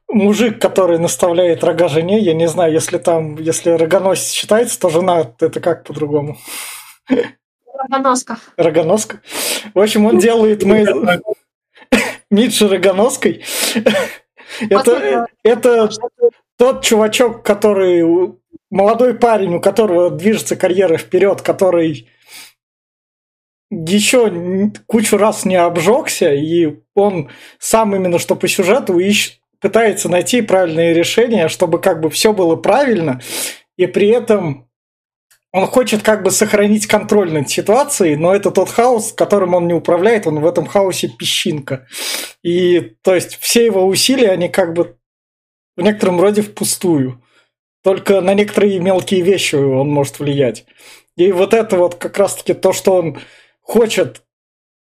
[0.09, 5.33] мужик, который наставляет рога жене, я не знаю, если там, если рогоносец считается, то жена,
[5.39, 6.39] это как по-другому?
[7.89, 8.39] Рогоноска.
[8.57, 9.21] Рогоноска.
[9.75, 10.87] В общем, он делает мы...
[12.31, 13.45] Митши рогоноской.
[14.61, 15.91] это, это
[16.57, 18.35] тот чувачок, который...
[18.69, 22.09] Молодой парень, у которого движется карьера вперед, который
[23.71, 30.43] еще кучу раз не обжегся, и он сам именно что по сюжету ищет пытается найти
[30.43, 33.21] правильные решения, чтобы как бы все было правильно,
[33.77, 34.69] и при этом
[35.53, 39.73] он хочет как бы сохранить контроль над ситуацией, но это тот хаос, которым он не
[39.73, 41.87] управляет, он в этом хаосе песчинка.
[42.43, 44.97] И то есть все его усилия, они как бы
[45.77, 47.23] в некотором роде впустую.
[47.83, 50.67] Только на некоторые мелкие вещи он может влиять.
[51.17, 53.19] И вот это вот как раз-таки то, что он
[53.63, 54.23] хочет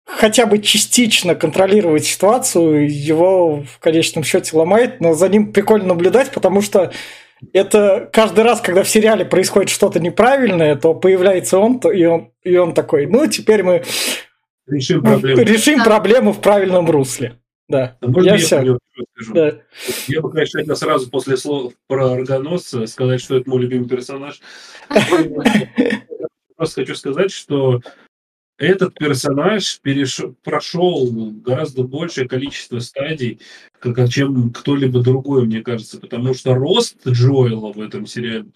[0.06, 6.30] хотя бы частично контролировать ситуацию, его в конечном счете ломает, но за ним прикольно наблюдать,
[6.30, 6.92] потому что
[7.52, 12.32] это каждый раз, когда в сериале происходит что-то неправильное, то появляется он, то, и он,
[12.42, 13.82] и он такой, ну, теперь мы
[14.66, 17.38] решим проблему, решим проблему в правильном русле.
[17.66, 18.78] Да, а я, я все.
[19.32, 19.52] Да.
[20.06, 24.40] Я бы, конечно, сразу после слов про Аргоносца сказать, что это мой любимый персонаж.
[26.56, 27.80] Просто хочу сказать, что
[28.58, 31.10] этот персонаж перешел, прошел
[31.44, 33.40] гораздо большее количество стадий,
[33.78, 38.46] как, чем кто-либо другой, мне кажется, потому что рост Джоэла в этом сериале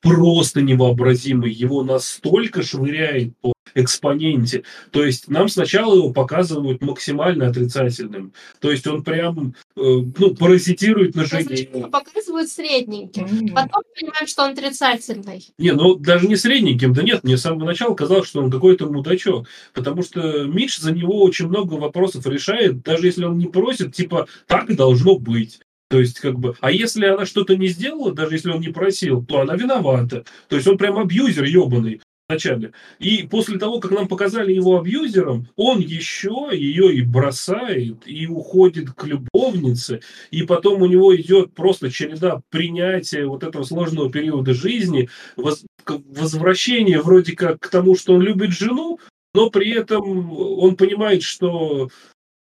[0.00, 1.52] просто невообразимый.
[1.52, 4.64] Его настолько швыряет по экспоненте.
[4.90, 8.32] То есть нам сначала его показывают максимально отрицательным.
[8.60, 11.68] То есть он прям э, ну, паразитирует на жизни.
[11.90, 13.24] Показывают средненьким.
[13.24, 13.52] Mm-hmm.
[13.52, 15.46] Потом понимаем, что он отрицательный.
[15.58, 18.86] Не, ну даже не средненьким, да нет, мне с самого начала казалось, что он какой-то
[18.86, 19.46] мудачок.
[19.74, 24.26] Потому что Миш за него очень много вопросов решает, даже если он не просит, типа,
[24.46, 25.60] так и должно быть.
[25.88, 29.24] То есть, как бы, а если она что-то не сделала, даже если он не просил,
[29.24, 30.24] то она виновата.
[30.48, 32.72] То есть он прям абьюзер ебаный вначале.
[32.98, 38.90] И после того, как нам показали его абьюзером, он еще ее и бросает, и уходит
[38.90, 40.00] к любовнице,
[40.32, 47.00] и потом у него идет просто череда принятия вот этого сложного периода жизни, воз, возвращение
[47.00, 48.98] вроде как к тому, что он любит жену,
[49.32, 51.90] но при этом он понимает, что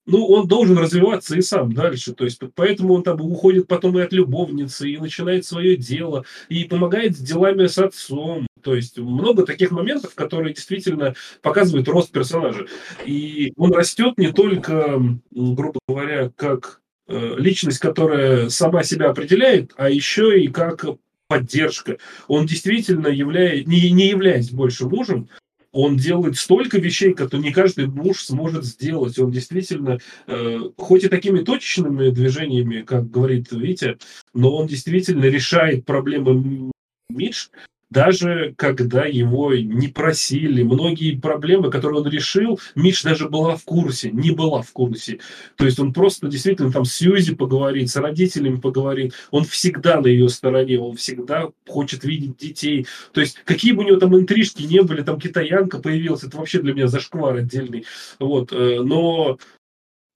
[0.08, 2.14] ну, он должен развиваться и сам дальше.
[2.14, 6.64] То есть, поэтому он там уходит потом и от любовницы, и начинает свое дело, и
[6.64, 8.48] помогает с делами с отцом.
[8.64, 12.66] То есть, много таких моментов, которые действительно показывают рост персонажа.
[13.06, 15.02] И он растет не только,
[15.32, 20.86] грубо говоря, как э, личность, которая сама себя определяет, а еще и как
[21.28, 21.98] поддержка.
[22.30, 25.28] Он действительно являет, не, не являясь больше мужем,
[25.78, 29.20] он делает столько вещей, которые не каждый муж сможет сделать.
[29.20, 34.00] Он действительно, э, хоть и такими точечными движениями, как говорит Витя,
[34.34, 36.72] но он действительно решает проблемы
[37.10, 37.50] Мидж
[37.90, 44.12] даже когда его не просили, многие проблемы, которые он решил, Миш даже была в курсе,
[44.12, 45.20] не была в курсе.
[45.56, 49.14] То есть он просто действительно там с Сьюзи поговорит, с родителями поговорит.
[49.32, 52.86] Он всегда на ее стороне, он всегда хочет видеть детей.
[53.14, 56.62] То есть какие бы у него там интрижки не были, там китаянка появилась, это вообще
[56.62, 57.86] для меня зашквар отдельный.
[58.20, 58.52] Вот.
[58.52, 59.38] Э, но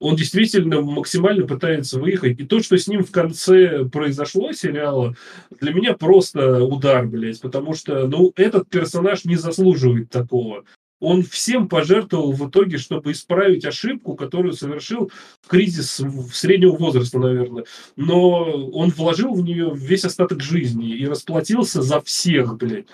[0.01, 2.39] он действительно максимально пытается выехать.
[2.39, 5.15] И то, что с ним в конце произошло сериала,
[5.59, 7.39] для меня просто удар, блядь.
[7.39, 10.63] Потому что, ну, этот персонаж не заслуживает такого.
[11.01, 15.99] Он всем пожертвовал в итоге, чтобы исправить ошибку, которую совершил в кризис
[16.31, 17.65] среднего возраста, наверное.
[17.95, 22.85] Но он вложил в нее весь остаток жизни и расплатился за всех, блядь.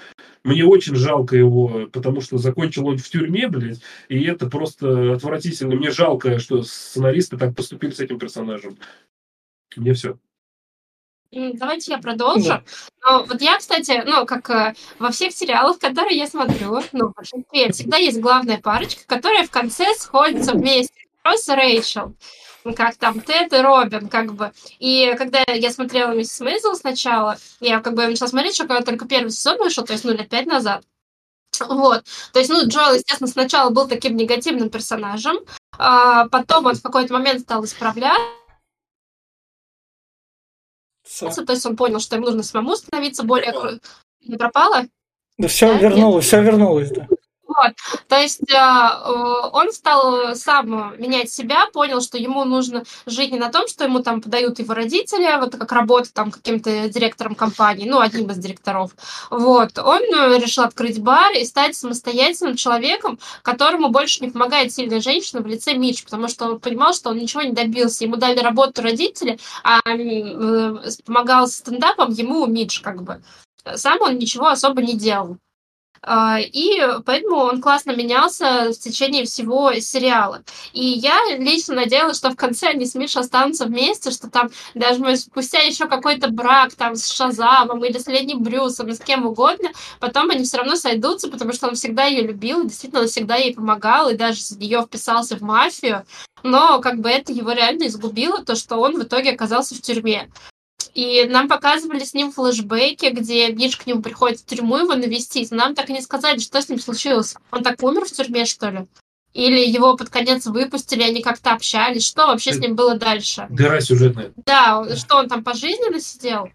[0.46, 5.76] Мне очень жалко его, потому что закончил он в тюрьме, блядь, и это просто отвратительно.
[5.76, 8.78] Мне жалко, что сценаристы так поступили с этим персонажем.
[9.76, 10.18] Мне все.
[11.32, 12.48] Давайте я продолжу.
[12.48, 12.64] Да.
[13.04, 17.14] Но вот я, кстати, ну, как э, во всех сериалах, которые я смотрю, ну, в
[17.14, 20.94] большинстве, всегда есть главная парочка, которая в конце сходится вместе.
[21.24, 22.16] Росс и Рэйчел
[22.76, 24.52] как там Тед и Робин, как бы.
[24.80, 29.08] И когда я смотрела Миссис Мейзел сначала, я как бы начала смотреть, что когда только
[29.08, 30.84] первый сезон вышел, то есть, ну, лет пять назад.
[31.60, 32.04] Вот.
[32.34, 35.38] То есть, ну, Джоэл, естественно, сначала был таким негативным персонажем,
[35.78, 37.64] а потом он в какой-то момент стал
[41.26, 43.80] исправлять, то есть он понял, что ему нужно самому становиться более...
[44.26, 44.86] Не пропало?
[45.38, 45.80] Да все да?
[45.80, 47.08] вернулось, все вернулось, да.
[47.58, 47.74] Вот.
[48.08, 53.40] То есть э, э, он стал сам менять себя, понял, что ему нужно жить не
[53.40, 57.90] на том, что ему там подают его родители, вот как работа там каким-то директором компании,
[57.90, 58.92] ну, одним из директоров.
[59.32, 59.80] Вот.
[59.80, 65.42] Он э, решил открыть бар и стать самостоятельным человеком, которому больше не помогает сильная женщина
[65.42, 68.04] в лице Мич, потому что он понимал, что он ничего не добился.
[68.04, 69.82] Ему дали работу родители, а
[71.06, 73.24] помогал стендапом ему Мич, как бы.
[73.76, 75.38] Сам он ничего особо не делал.
[76.02, 80.44] А, и поэтому он классно менялся в течение всего сериала.
[80.74, 85.00] И я лично надеялась, что в конце они с Мишей останутся вместе, что там даже
[85.00, 89.70] мы спустя еще какой-то брак там с Шазамом или с Лени Брюсом, с кем угодно,
[90.00, 93.54] потом они все равно сойдутся, потому что он всегда ее любил, действительно он всегда ей
[93.54, 96.06] помогал, и даже за нее вписался в мафию.
[96.44, 100.30] Но как бы это его реально изгубило, то, что он в итоге оказался в тюрьме.
[100.98, 105.52] И нам показывали с ним флешбеки, где Миш к нему приходит в тюрьму его навестить.
[105.52, 107.36] Нам так и не сказали, что с ним случилось.
[107.52, 108.88] Он так умер в тюрьме, что ли?
[109.32, 112.04] Или его под конец выпустили, они как-то общались?
[112.04, 113.46] Что вообще с ним было дальше?
[113.52, 114.32] Дыра сюжетная.
[114.44, 116.50] Да, что он там пожизненно сидел?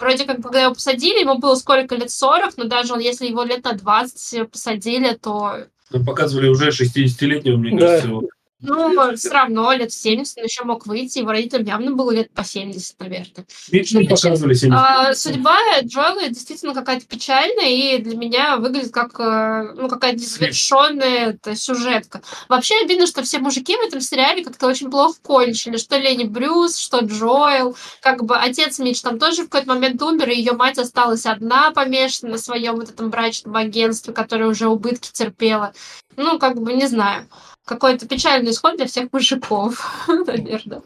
[0.00, 3.44] Вроде как, когда его посадили, ему было сколько лет, 40, но даже он, если его
[3.44, 5.58] лет на 20 посадили, то...
[5.90, 7.86] Нам показывали уже 60-летнего, мне да.
[7.86, 8.22] кажется, его.
[8.60, 12.42] Ну, все равно лет 70 он еще мог выйти, его родителям явно было лет по
[12.42, 13.46] 70, наверное.
[13.68, 14.72] Вечно показывали 70.
[14.72, 21.38] А, судьба Джоэла действительно какая-то печальная, и для меня выглядит как э, ну, какая-то завершенная
[21.54, 22.22] сюжетка.
[22.48, 25.76] Вообще обидно, что все мужики в этом сериале как-то очень плохо кончили.
[25.76, 27.76] Что Лени Брюс, что Джоэл.
[28.00, 31.72] Как бы отец Мич там тоже в какой-то момент умер, и ее мать осталась одна
[31.72, 35.74] помешана на своем вот этом брачном агентстве, которое уже убытки терпела.
[36.16, 37.28] Ну, как бы, не знаю
[37.66, 40.82] какой-то печальный исход для всех мужиков, наверное.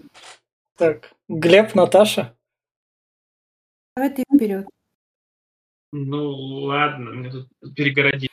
[0.77, 2.35] Так, Глеб, Наташа.
[3.95, 4.67] Давай ты вперед.
[5.93, 8.31] Ну, ладно, мне тут перегородить.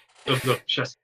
[0.66, 0.98] Сейчас.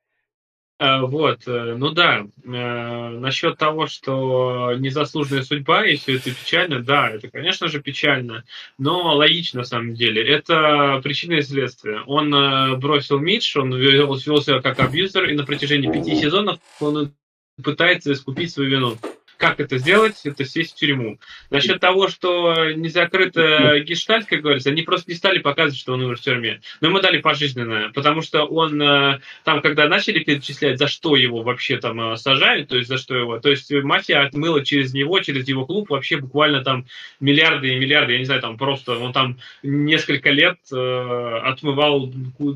[0.79, 6.83] А, вот, э, ну да, э, насчет того, что незаслуженная судьба, и все это печально,
[6.83, 8.43] да, это, конечно же, печально,
[8.77, 10.27] но логично на самом деле.
[10.27, 12.01] Это причина и следствие.
[12.05, 16.59] Он э, бросил Митч, он вел, вел себя как абьюзер, и на протяжении пяти сезонов
[16.79, 17.13] он
[17.61, 18.97] пытается искупить свою вину.
[19.43, 20.21] Как это сделать?
[20.23, 21.19] Это сесть в тюрьму.
[21.49, 26.01] Насчет того, что не закрыта гештальт, как говорится, они просто не стали показывать, что он
[26.01, 26.61] умер в тюрьме.
[26.79, 31.43] Но ему дали пожизненное, потому что он э, там, когда начали перечислять, за что его
[31.43, 35.19] вообще там э, сажают, то есть за что его, то есть мафия отмыла через него,
[35.19, 36.85] через его клуб вообще буквально там
[37.19, 42.13] миллиарды и миллиарды, я не знаю, там просто он там несколько лет э, отмывал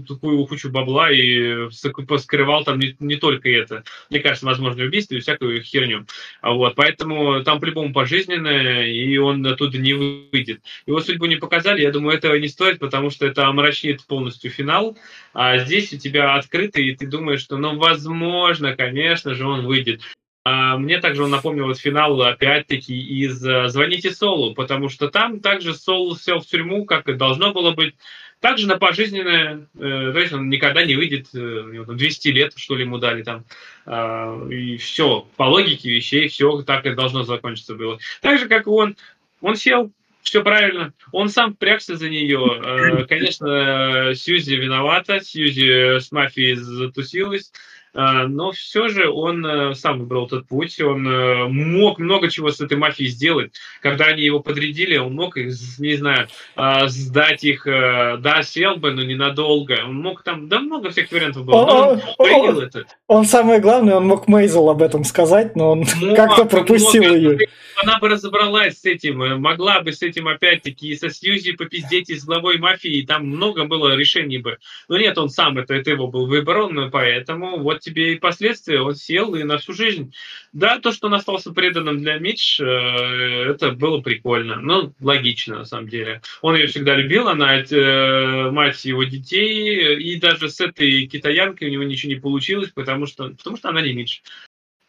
[0.08, 3.84] такую кучу бабла и скрывал там не, не только это.
[4.10, 6.06] Мне кажется, возможно, убийство и всякую херню.
[6.40, 6.77] А вот.
[6.78, 10.62] Поэтому там по-любому пожизненное, и он оттуда не выйдет.
[10.86, 14.96] Его судьбу не показали, я думаю, этого не стоит, потому что это омрачит полностью финал.
[15.34, 20.02] А здесь у тебя открыто, и ты думаешь, что, ну, возможно, конечно же, он выйдет.
[20.50, 25.74] А мне также он напомнил финал, опять-таки, из э, «Звоните Солу», потому что там также
[25.74, 27.96] Сол сел в тюрьму, как и должно было быть.
[28.40, 32.86] Также на пожизненное, э, то есть он никогда не выйдет, э, 200 лет, что ли,
[32.86, 33.44] ему дали там.
[33.86, 38.00] Э, и все, по логике вещей, все так и должно закончиться было.
[38.22, 38.96] Так же, как он,
[39.42, 39.92] он сел,
[40.22, 40.94] все правильно.
[41.12, 42.62] Он сам прягся за нее.
[42.64, 47.52] Э, конечно, Сьюзи виновата, Сьюзи с мафией затусилась.
[48.00, 52.52] А, но все же он э, сам выбрал этот путь, он э, мог много чего
[52.52, 53.54] с этой мафией сделать.
[53.82, 58.92] Когда они его подрядили, он мог не знаю, а, сдать их, э, да, сел бы,
[58.92, 59.80] но ненадолго.
[59.84, 61.66] Он мог там, да, много всех вариантов было.
[61.66, 62.86] Но он, он, он, это.
[63.08, 65.84] он самое главное, он мог Мейзел об этом сказать, но он
[66.16, 67.48] как-то пропустил мог, ее.
[67.82, 72.16] Она бы разобралась с этим, могла бы с этим опять-таки и со Сьюзи попиздеть, и
[72.16, 74.58] с главой мафии, там много было решений бы.
[74.88, 78.82] Но нет, он сам, это, это его был выбор, он, поэтому вот тебе и последствия.
[78.82, 80.14] Он сел и на всю жизнь.
[80.54, 84.58] Да, то, что он остался преданным для Митч, э, это было прикольно.
[84.58, 86.22] Ну, логично, на самом деле.
[86.42, 91.72] Он ее всегда любил, она э, мать его детей, и даже с этой китаянкой у
[91.72, 94.22] него ничего не получилось, потому что, потому что она не Митч.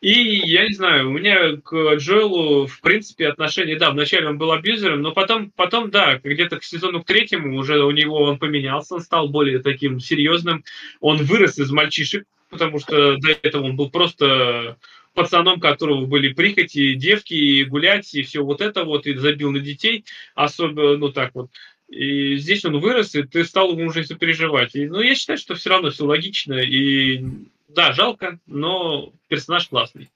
[0.00, 4.52] И я не знаю, у меня к Джоэлу, в принципе, отношение, да, вначале он был
[4.52, 8.94] абьюзером, но потом, потом да, где-то к сезону к третьему уже у него он поменялся,
[8.94, 10.62] он стал более таким серьезным,
[11.00, 14.76] он вырос из мальчишек, потому что до этого он был просто
[15.14, 19.60] пацаном, которого были прихоти, девки, и гулять, и все вот это вот, и забил на
[19.60, 21.50] детей, особо, ну так вот.
[21.88, 24.74] И здесь он вырос, и ты стал ему уже сопереживать.
[24.74, 27.24] И, ну, я считаю, что все равно все логично, и
[27.68, 30.10] да, жалко, но персонаж классный.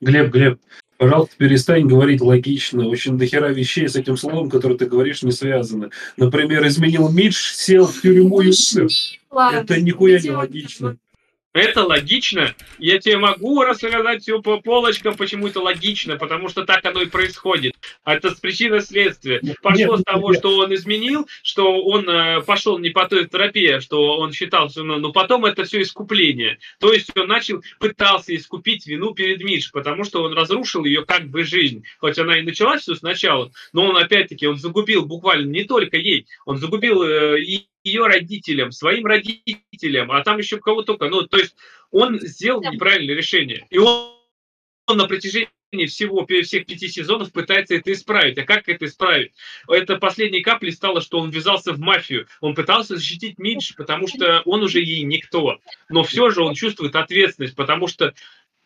[0.00, 0.58] Глеб, Глеб,
[0.96, 2.88] пожалуйста, перестань говорить логично.
[2.88, 5.90] Очень дохера вещей с этим словом, которое ты говоришь, не связаны.
[6.16, 8.88] Например, изменил Мидж, сел в тюрьму и умер.
[9.52, 10.96] Это нихуя не логично.
[11.52, 12.54] Это логично.
[12.78, 17.06] Я тебе могу рассказать все по полочкам, почему это логично, потому что так оно и
[17.06, 17.74] происходит.
[18.04, 19.40] А это с причины следствия.
[19.60, 20.38] Пошло нет, с того, нет.
[20.38, 24.84] что он изменил, что он э, пошел не по той терапии, что он считал, что,
[24.84, 26.58] ну, но потом это все искупление.
[26.78, 31.28] То есть он начал, пытался искупить вину перед Миш, потому что он разрушил ее как
[31.30, 31.82] бы жизнь.
[31.98, 36.28] Хоть она и началась все сначала, но он опять-таки, он загубил буквально не только ей,
[36.46, 41.08] он загубил э, и ее родителям, своим родителям, а там еще кого только.
[41.08, 41.56] Ну, то есть
[41.90, 43.66] он сделал неправильное решение.
[43.70, 44.14] И он,
[44.86, 45.48] он на протяжении
[45.86, 48.38] всего всех пяти сезонов пытается это исправить.
[48.38, 49.32] А как это исправить?
[49.68, 52.26] Это последней каплей стало, что он ввязался в мафию.
[52.40, 55.58] Он пытался защитить Мидж, потому что он уже ей никто.
[55.88, 58.14] Но все же он чувствует ответственность, потому что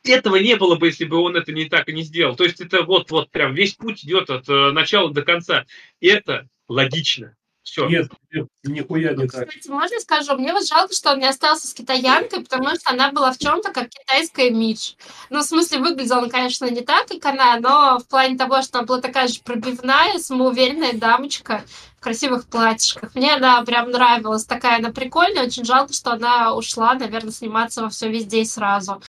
[0.02, 2.36] этого не было бы, если бы он это не так и не сделал.
[2.36, 5.66] То есть это вот-вот прям весь путь идет от э, начала до конца.
[6.00, 7.36] И это логично.
[7.64, 7.88] Все.
[7.88, 9.48] Нет, нет, нихуя не так.
[9.48, 10.36] Кстати, можно скажу?
[10.36, 13.72] Мне вот жалко, что он не остался с китаянкой, потому что она была в чем-то
[13.72, 14.96] как китайская Мич.
[15.30, 18.78] Ну, в смысле, выглядела она, конечно, не так, как она, но в плане того, что
[18.78, 21.64] она была такая же пробивная, самоуверенная дамочка
[21.96, 23.14] в красивых платьишках.
[23.14, 24.44] Мне она прям нравилась.
[24.44, 25.46] Такая она прикольная.
[25.46, 29.02] Очень жалко, что она ушла, наверное, сниматься во все везде и сразу.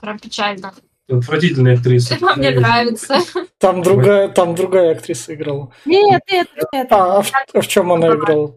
[0.00, 0.74] Прям печально.
[1.10, 2.16] Отвратительная актриса.
[2.36, 3.18] Мне нравится.
[3.58, 5.72] Там другая, там другая актриса играла.
[5.84, 6.86] Нет, нет, нет.
[6.90, 8.54] А, а в, а в чем она играла?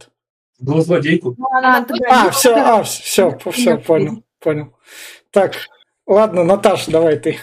[0.59, 1.35] Глазлодейку.
[1.37, 4.73] Ну, а, все, а, все, все, понял, понял.
[5.31, 5.55] Так,
[6.05, 7.39] ладно, Наташа, давай ты.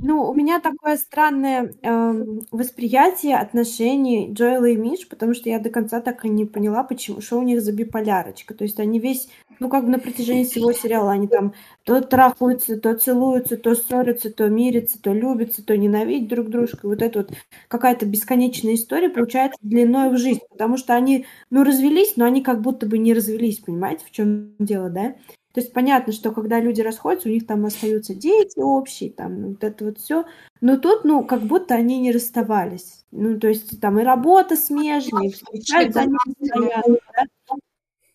[0.00, 5.70] Ну, у меня такое странное э, восприятие отношений Джоэла и Миш, потому что я до
[5.70, 8.54] конца так и не поняла, почему, что у них за биполярочка.
[8.54, 9.28] То есть они весь,
[9.58, 14.30] ну, как бы на протяжении всего сериала, они там то трахаются, то целуются, то ссорятся,
[14.30, 16.86] то мирятся, то любятся, то ненавидят друг дружку.
[16.88, 17.32] вот это вот
[17.66, 22.60] какая-то бесконечная история получается длиной в жизнь, потому что они, ну, развелись, но они как
[22.60, 25.16] будто бы не развелись, понимаете, в чем дело, да?
[25.52, 29.48] То есть понятно, что когда люди расходятся, у них там остаются дети общие, там ну,
[29.48, 30.24] вот это вот все.
[30.60, 33.04] Но тут, ну, как будто они не расставались.
[33.10, 37.56] Ну, то есть там и работа смежная, и встречают за ними постоянно, да?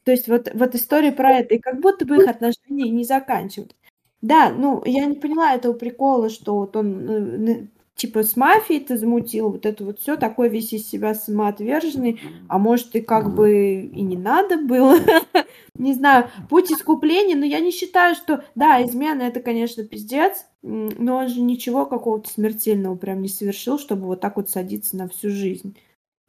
[0.03, 3.75] То есть вот, вот история про это, и как будто бы их отношения не заканчивают.
[4.21, 8.97] Да, ну, я не поняла этого прикола, что вот он ну, типа с мафией ты
[8.97, 13.81] замутил, вот это вот все, такой весь из себя самоотверженный, а может и как бы
[13.81, 14.97] и не надо было,
[15.75, 21.17] не знаю, путь искупления, но я не считаю, что, да, измена это, конечно, пиздец, но
[21.17, 25.29] он же ничего какого-то смертельного прям не совершил, чтобы вот так вот садиться на всю
[25.29, 25.77] жизнь.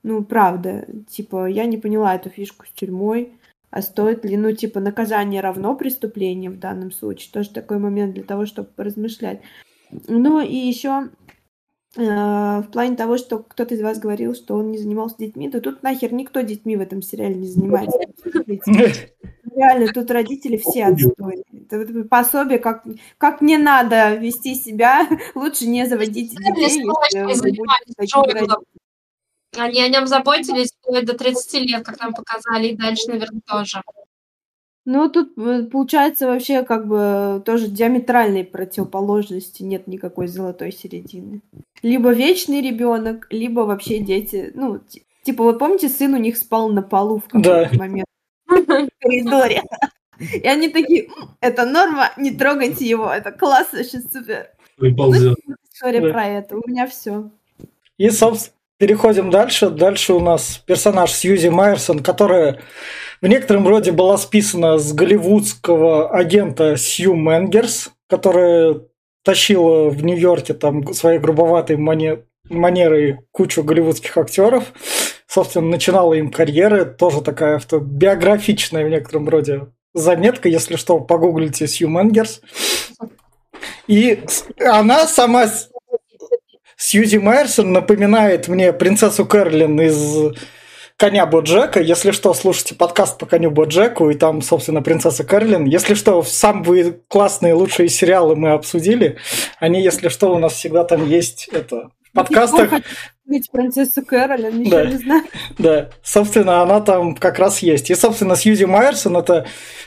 [0.03, 3.33] Ну, правда, типа, я не поняла эту фишку с тюрьмой,
[3.71, 8.23] а стоит ли, ну, типа, наказание равно преступлению в данном случае, тоже такой момент для
[8.23, 9.41] того, чтобы поразмышлять.
[10.09, 11.11] Ну, и еще
[11.97, 15.83] в плане того, что кто-то из вас говорил, что он не занимался детьми, то тут
[15.83, 17.99] нахер никто детьми в этом сериале не занимается.
[19.55, 21.45] Реально, тут родители все отстойные.
[21.71, 22.85] Это пособие, как,
[23.19, 26.83] как не надо вести себя, лучше не заводить детей,
[29.57, 33.83] Они о нем заботились до 30 лет, как нам показали, и дальше, наверное, тоже.
[34.87, 41.41] Ну, тут э, получается вообще как бы тоже диаметральной противоположности, нет никакой золотой середины.
[41.83, 44.81] Либо вечный ребенок, либо вообще дети, ну,
[45.23, 47.79] типа, вы помните, сын у них спал на полу в какой-то да.
[47.79, 48.07] момент
[48.47, 49.63] в коридоре.
[50.19, 51.09] И они такие,
[51.41, 54.51] это норма, не трогайте его, это классно, вообще супер.
[54.77, 55.35] Ну,
[55.73, 56.11] история да.
[56.11, 57.31] про это, у меня все.
[57.97, 59.71] И, собственно, переходим дальше.
[59.71, 62.61] Дальше у нас персонаж Сьюзи Майерсон, которая
[63.21, 68.81] в некотором роде была списана с голливудского агента Сью Менгерс, которая
[69.25, 72.25] тащила в Нью-Йорке там своей грубоватой мане...
[72.51, 74.73] манерой кучу голливудских актеров.
[75.27, 76.85] Собственно, начинала им карьеры.
[76.85, 80.49] Тоже такая автобиографичная в некотором роде заметка.
[80.49, 82.43] Если что, погуглите Сью Менгерс.
[83.87, 84.23] И
[84.61, 85.47] она сама
[86.85, 90.37] Сьюзи Майерсон напоминает мне принцессу Кэролин из
[90.99, 91.81] коня Боджека.
[91.81, 95.65] Если что, слушайте подкаст по коню Боджеку, и там, собственно, принцесса Кэролин.
[95.65, 99.17] Если что, самые классные, лучшие сериалы мы обсудили.
[99.59, 102.71] Они, если что, у нас всегда там есть это в подкастах.
[103.27, 104.85] Ведь принцесса Кэролин, ничего да.
[104.85, 105.25] не знаю.
[105.57, 107.89] Да, собственно, она там как раз есть.
[107.89, 109.47] И, собственно, Сьюзи Майерсон– это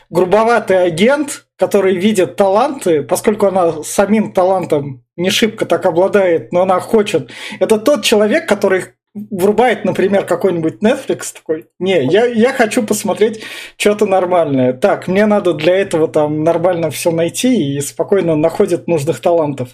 [0.09, 6.79] грубоватый агент, который видит таланты, поскольку она самим талантом не шибко так обладает, но она
[6.79, 7.31] хочет.
[7.59, 8.85] Это тот человек, который
[9.31, 13.43] врубает, например, какой-нибудь Netflix такой, не, я, я хочу посмотреть
[13.77, 14.73] что-то нормальное.
[14.73, 19.69] Так, мне надо для этого там нормально все найти и спокойно находит нужных талантов.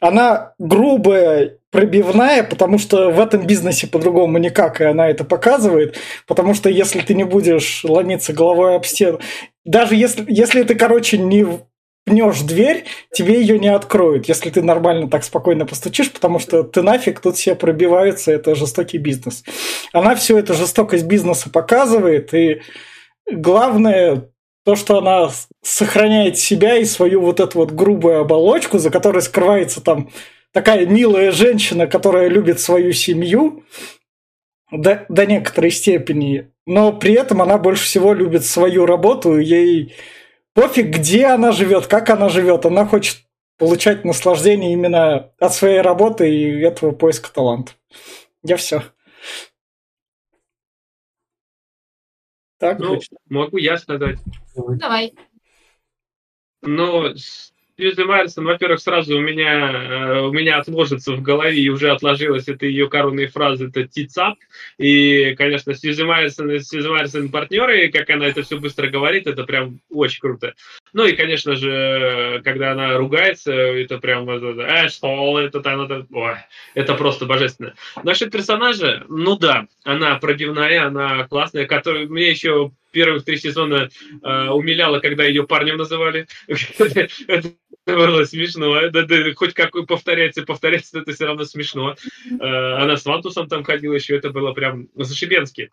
[0.00, 6.54] Она грубая, пробивная, потому что в этом бизнесе по-другому никак, и она это показывает, потому
[6.54, 9.20] что если ты не будешь ломиться головой об стену,
[9.64, 11.46] даже если, если ты, короче, не
[12.04, 16.82] пнешь дверь, тебе ее не откроют, если ты нормально так спокойно постучишь, потому что ты
[16.82, 19.44] нафиг, тут все пробиваются, это жестокий бизнес.
[19.92, 22.62] Она всю эту жестокость бизнеса показывает, и
[23.30, 24.28] главное,
[24.64, 25.30] то, что она
[25.62, 30.10] сохраняет себя и свою вот эту вот грубую оболочку, за которой скрывается там
[30.52, 33.64] такая милая женщина, которая любит свою семью
[34.70, 39.94] до, до некоторой степени, но при этом она больше всего любит свою работу, ей
[40.54, 42.64] пофиг, где она живет, как она живет.
[42.66, 43.18] Она хочет
[43.58, 47.76] получать наслаждение именно от своей работы и этого поиска талантов.
[48.42, 48.82] Я все.
[52.58, 54.18] Так, ну, могу я сказать.
[54.54, 55.14] Давай.
[56.60, 57.12] Ну,
[57.82, 62.46] Сьюзи Майерсон, во-первых, сразу у меня, э, у меня отложится в голове и уже отложилась
[62.46, 64.38] это ее коронные фразы, это тицап.
[64.78, 69.42] И, конечно, Сьюзи Майерсон и Сьюзи Майерсон партнеры, как она это все быстро говорит, это
[69.42, 70.54] прям очень круто.
[70.92, 76.36] Ну и, конечно же, когда она ругается, это прям, э, что, это, это, ой,
[76.74, 77.74] это просто божественно.
[78.04, 83.88] Насчет персонажа, ну да, она пробивная, она классная, которая мне еще первых три сезона
[84.22, 86.28] э, умиляла, когда ее парнем называли.
[87.86, 88.90] было смешно.
[88.90, 91.96] Да, да, хоть какой повторяется, повторяется, это все равно смешно.
[92.30, 95.70] Э, она с Вантусом там ходила еще, это было прям зашибенски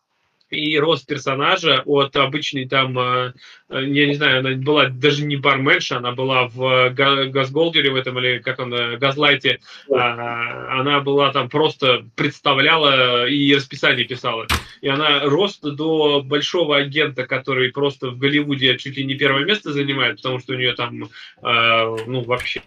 [0.49, 3.33] и рост персонажа от обычной там, э,
[3.69, 8.19] э, я не знаю, она была даже не барменша, она была в Газголдере в этом,
[8.19, 9.59] или как он, э, Газлайте,
[9.91, 14.47] а, она была там просто представляла и расписание писала.
[14.81, 19.71] И она рост до большого агента, который просто в Голливуде чуть ли не первое место
[19.71, 21.09] занимает, потому что у нее там,
[21.41, 22.61] ну, вообще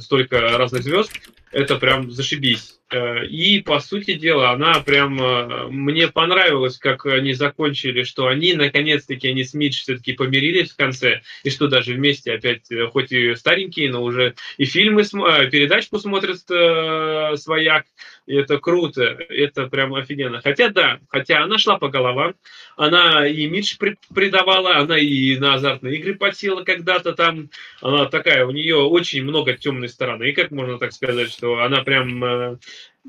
[0.00, 1.12] столько разных звезд,
[1.56, 2.78] это прям зашибись.
[2.90, 5.18] Э, и, по сути дела, она прям...
[5.20, 10.76] Э, мне понравилось, как они закончили, что они, наконец-таки, они с Мидж все-таки помирились в
[10.76, 15.98] конце, и что даже вместе опять, э, хоть и старенькие, но уже и фильмы, передачку
[15.98, 17.86] смотрят свояк,
[18.26, 20.40] и это круто, это прям офигенно.
[20.42, 22.34] Хотя да, хотя она шла по головам,
[22.76, 23.76] она и имидж
[24.14, 27.50] придавала, она и на азартные игры подсела когда-то там,
[27.80, 32.24] она такая, у нее очень много темной стороны, как можно так сказать, что она прям
[32.24, 32.56] э,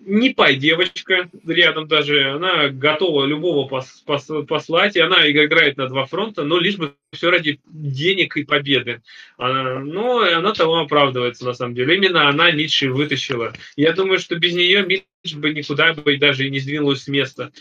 [0.05, 5.87] не пай девочка рядом даже, она готова любого пос, пос, послать, и она играет на
[5.87, 9.01] два фронта, но лишь бы все ради денег и победы.
[9.37, 11.95] Она, но она того оправдывается на самом деле.
[11.95, 13.53] Именно она Митчи вытащила.
[13.75, 17.51] Я думаю, что без нее Митч бы никуда бы даже и не сдвинулась с места.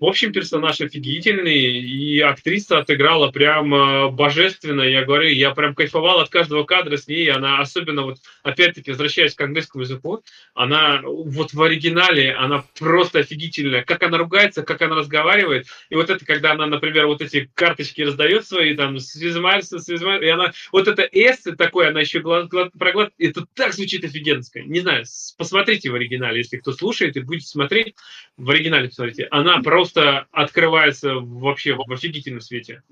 [0.00, 4.82] В общем, персонаж офигительный, и актриса отыграла прям э, божественно.
[4.82, 7.30] Я говорю, я прям кайфовал от каждого кадра с ней.
[7.30, 13.84] Она особенно, вот опять-таки, возвращаясь к английскому языку, она вот в оригинале, она просто офигительная.
[13.84, 15.68] Как она ругается, как она разговаривает.
[15.90, 20.28] И вот это, когда она, например, вот эти карточки раздает свои, там, свизмальцы, свизмальцы, и
[20.28, 24.60] она, вот это эссе такое, она еще глад, глад, проглад, это так звучит офигенско.
[24.62, 25.04] Не знаю,
[25.38, 27.94] посмотрите в оригинале, если кто слушает и будете смотреть,
[28.36, 29.28] в оригинале посмотрите.
[29.30, 32.82] Она просто просто открывается вообще в офигительном свете.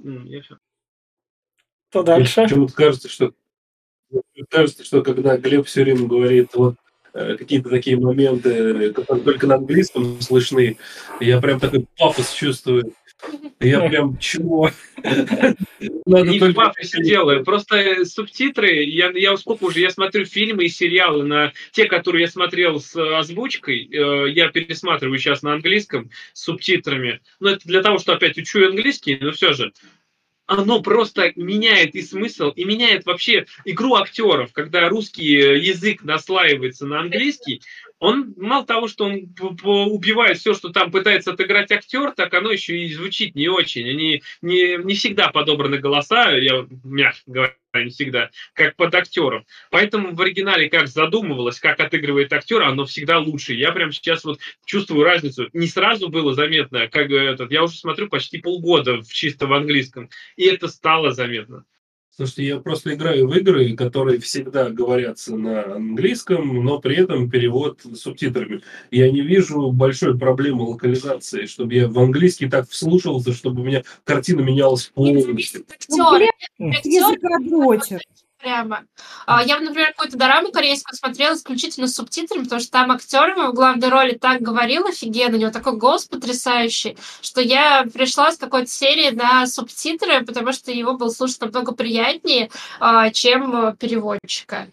[1.88, 2.42] Что дальше?
[2.42, 3.32] Почему-то кажется, что
[4.50, 6.76] кажется, что когда Глеб все время говорит вот
[7.14, 10.76] э, какие-то такие моменты, которые только на английском слышны,
[11.18, 12.92] я прям такой пафос чувствую.
[13.60, 14.70] Я прям чего?
[16.06, 16.52] Надо не только...
[16.52, 17.44] в пафосе делаю.
[17.44, 22.28] Просто субтитры, я, я сколько уже, я смотрю фильмы и сериалы на те, которые я
[22.28, 27.20] смотрел с озвучкой, э, я пересматриваю сейчас на английском с субтитрами.
[27.40, 29.72] Но это для того, что опять учу английский, но все же
[30.46, 37.00] оно просто меняет и смысл, и меняет вообще игру актеров, когда русский язык наслаивается на
[37.00, 37.62] английский,
[38.02, 42.76] он мало того, что он убивает все, что там пытается отыграть актер, так оно еще
[42.76, 43.88] и звучит не очень.
[43.88, 49.44] Они не, не всегда подобраны голоса, я мягко говоря, не всегда, как под актеров.
[49.70, 53.54] Поэтому в оригинале как задумывалось, как отыгрывает актер, оно всегда лучше.
[53.54, 55.48] Я прям сейчас вот чувствую разницу.
[55.52, 60.10] Не сразу было заметно, как этот, я уже смотрю почти полгода в чисто в английском,
[60.34, 61.64] и это стало заметно.
[62.22, 67.80] Слушайте, я просто играю в игры, которые всегда говорятся на английском, но при этом перевод
[67.82, 68.62] с субтитрами.
[68.92, 73.82] Я не вижу большой проблемы локализации, чтобы я в английский так вслушивался, чтобы у меня
[74.04, 75.34] картина менялась полностью.
[75.88, 76.16] Ну,
[76.84, 77.20] язык
[78.42, 78.84] прямо.
[79.26, 83.52] А, я, например, какую-то дораму корейскую смотрела исключительно с субтитрами, потому что там актер в
[83.54, 88.68] главной роли так говорил офигенно, у него такой голос потрясающий, что я пришла с какой-то
[88.68, 92.50] серии на субтитры, потому что его было слушать намного приятнее,
[92.80, 94.68] а, чем переводчика.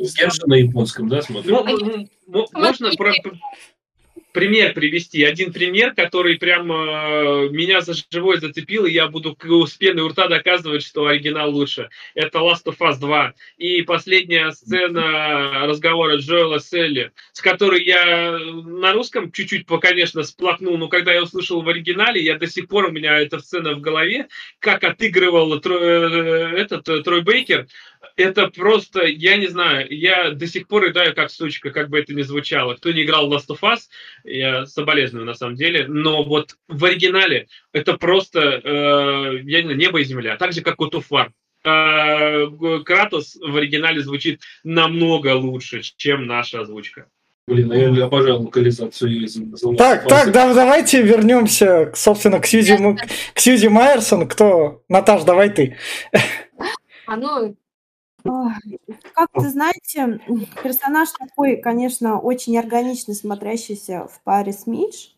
[0.00, 1.64] Я же на японском, да, смотрю?
[2.26, 3.12] Ну, можно про,
[4.32, 5.22] пример привести.
[5.24, 9.36] Один пример, который прям э, меня за живой зацепил, и я буду
[9.66, 11.90] с пеной у рта доказывать, что оригинал лучше.
[12.14, 13.34] Это Last of Us 2.
[13.58, 20.88] И последняя сцена разговора Джоэла Селли, с которой я на русском чуть-чуть, конечно, сплакнул, но
[20.88, 24.28] когда я услышал в оригинале, я до сих пор, у меня эта сцена в голове,
[24.58, 27.66] как отыгрывал Трой, э, этот э, Трой Бейкер,
[28.16, 32.14] это просто, я не знаю, я до сих пор рыдаю как сучка, как бы это
[32.14, 32.74] ни звучало.
[32.74, 33.80] Кто не играл в Last of Us,
[34.24, 39.78] я соболезную на самом деле, но вот в оригинале это просто, э, я не знаю,
[39.78, 41.28] небо и земля, так же, как God of War.
[41.62, 47.06] Э, Кратос в оригинале звучит намного лучше, чем наша озвучка.
[47.46, 49.26] Блин, я обожаю локализацию
[49.76, 52.78] Так, так, да, давайте вернемся, собственно, к Сьюзи,
[53.34, 54.28] к Сьюзи Майерсон.
[54.28, 54.84] Кто?
[54.88, 55.76] Наташ, давай ты.
[57.06, 57.56] А ну,
[59.14, 60.20] как-то, знаете,
[60.62, 65.10] персонаж такой, конечно, очень органично смотрящийся в паре с Мидж,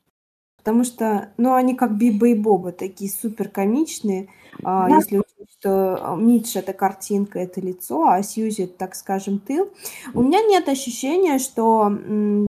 [0.58, 4.28] потому что, ну, они как Биба и Боба, такие супер комичные.
[4.64, 9.72] А, если учесть, что Мидж это картинка, это лицо, а Сьюзи это, так скажем, тыл.
[10.14, 11.90] У меня нет ощущения, что,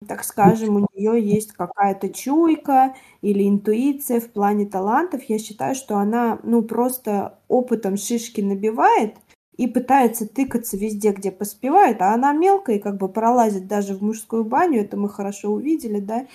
[0.07, 5.23] так скажем, у нее есть какая-то чуйка или интуиция в плане талантов.
[5.23, 9.15] Я считаю, что она, ну, просто опытом шишки набивает,
[9.57, 14.01] и пытается тыкаться везде, где поспевает, а она мелкая и как бы пролазит даже в
[14.01, 16.25] мужскую баню, это мы хорошо увидели, да.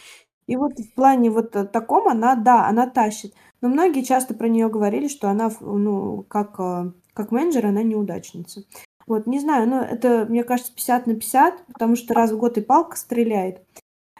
[0.46, 3.34] И вот в плане вот таком она, да, она тащит.
[3.60, 8.62] Но многие часто про нее говорили, что она, ну, как, э, как менеджер, она неудачница.
[9.06, 12.56] Вот, не знаю, но это, мне кажется, 50 на 50, потому что раз в год
[12.56, 13.62] и палка стреляет.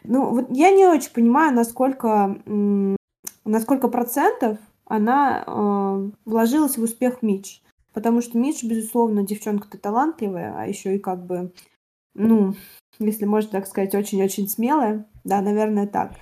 [0.03, 2.37] Ну, вот я не очень понимаю, насколько,
[3.45, 7.61] насколько процентов она э, вложилась в успех Митч.
[7.99, 11.51] Потому что Миш, безусловно, девчонка-то талантливая, а еще и как бы,
[12.15, 12.53] ну,
[12.97, 15.05] если можно так сказать, очень-очень смелая.
[15.25, 16.13] Да, наверное, так.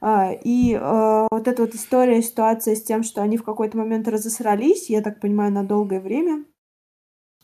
[0.00, 4.06] А, и э, вот эта вот история, ситуация с тем, что они в какой-то момент
[4.06, 6.44] разосрались, я так понимаю, на долгое время.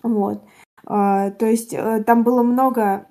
[0.05, 0.44] Вот.
[0.86, 3.09] А, то есть э, там было много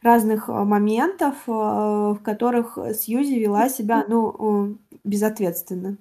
[0.00, 5.98] разных моментов, э, в которых Сьюзи вела себя, ну, безответственно.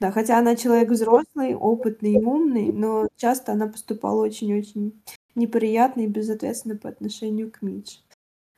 [0.00, 5.02] Да, хотя она человек взрослый, опытный и умный, но часто она поступала очень-очень
[5.34, 7.98] неприятно и безответственно по отношению к Мидж.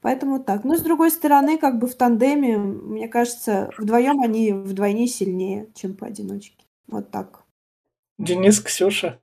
[0.00, 0.64] Поэтому так.
[0.64, 5.94] Но с другой стороны, как бы в тандеме, мне кажется, вдвоем они вдвойне сильнее, чем
[5.94, 6.64] поодиночке.
[6.86, 7.44] Вот так.
[8.18, 9.20] Денис, Ксюша.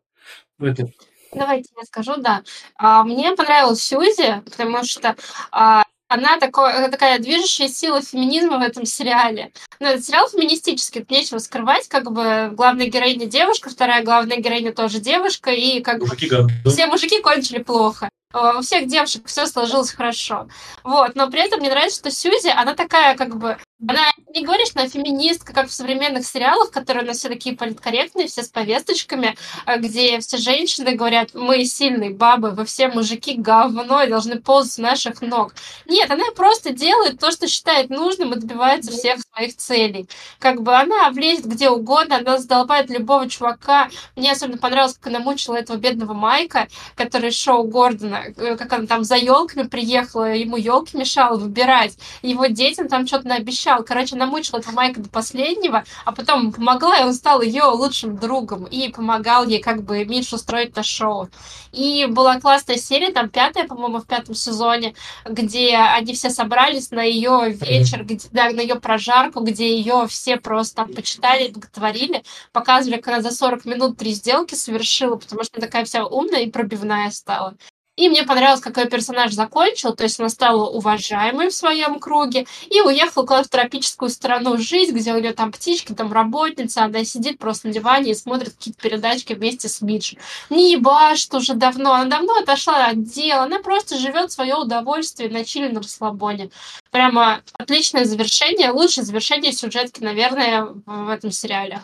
[1.34, 2.43] Давайте я скажу, да.
[2.76, 5.15] А, мне понравилась Сьюзи, потому что
[5.51, 9.51] а, она такой, такая движущая сила феминизма в этом сериале.
[9.79, 14.73] Ну, это сериал феминистический, тут нечего скрывать, как бы главная героиня девушка, вторая главная героиня
[14.73, 16.69] тоже девушка, и как мужики, бы да.
[16.69, 18.09] все мужики кончили плохо.
[18.34, 20.47] У всех девушек все сложилось хорошо.
[20.84, 24.68] Вот, но при этом мне нравится, что Сьюзи, она такая, как бы, Она не говорит,
[24.68, 28.49] что она феминистка, как в современных сериалах, которые у нас все такие политкорректные, все с
[28.49, 34.41] повесточками, а где все женщины говорят, мы сильные бабы, вы все мужики говно и должны
[34.41, 35.54] ползать с наших ног.
[35.86, 40.10] Нет, она просто делает то, что считает нужным и добивается всех своих целей.
[40.40, 43.90] Как бы она влезет где угодно, она задолбает любого чувака.
[44.16, 48.88] Мне особенно понравилось, как она мучила этого бедного Майка, который шоу Гордона, э, как она
[48.88, 51.95] там за елками приехала, ему елки мешала выбирать.
[52.24, 53.84] Его детям там что-то наобещала обещал.
[53.84, 58.65] Короче, намучила этого Майка до последнего, а потом помогла, и он стал ее лучшим другом.
[58.65, 61.30] И помогал ей как бы Мишу строить на шоу.
[61.72, 64.95] И была классная серия, там пятая, по-моему, в пятом сезоне,
[65.26, 70.38] где они все собрались на ее вечер, где, да, на ее прожарку, где ее все
[70.38, 75.57] просто там почитали, боготворили, показывали, как она за 40 минут три сделки совершила, потому что
[75.57, 77.56] она такая вся умная и пробивная стала.
[77.98, 82.45] И мне понравилось, как ее персонаж закончил, то есть она стала уважаемой в своем круге
[82.69, 87.03] и уехала куда-то в тропическую страну жить, где у нее там птички, там работница, она
[87.03, 90.14] сидит просто на диване и смотрит какие-то передачки вместе с Мидж.
[90.52, 95.44] Не ебашит уже давно, она давно отошла от дела, она просто живет свое удовольствие на
[95.44, 96.52] чили на расслабоне.
[96.91, 101.82] Прямо отличное завершение, лучшее завершение сюжетки, наверное, в этом сериале.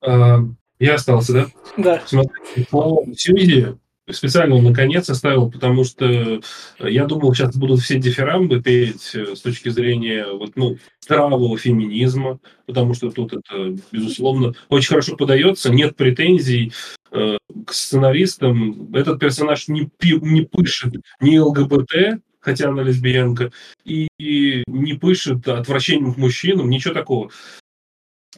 [0.00, 0.38] А,
[0.78, 1.46] я остался, да?
[1.76, 2.02] Да.
[2.06, 3.76] Смотри, по Сьюзи
[4.10, 6.40] специально наконец оставил, потому что
[6.78, 12.38] я думал, сейчас будут все дифирамбы петь э, с точки зрения вот, ну, здравого феминизма,
[12.66, 16.72] потому что тут это, безусловно, очень хорошо подается, нет претензий
[17.10, 18.94] э, к сценаристам.
[18.94, 23.50] Этот персонаж не, пи, не пышет ни ЛГБТ, хотя она лесбиянка,
[23.84, 27.30] и, и не пышет отвращением к мужчинам, ничего такого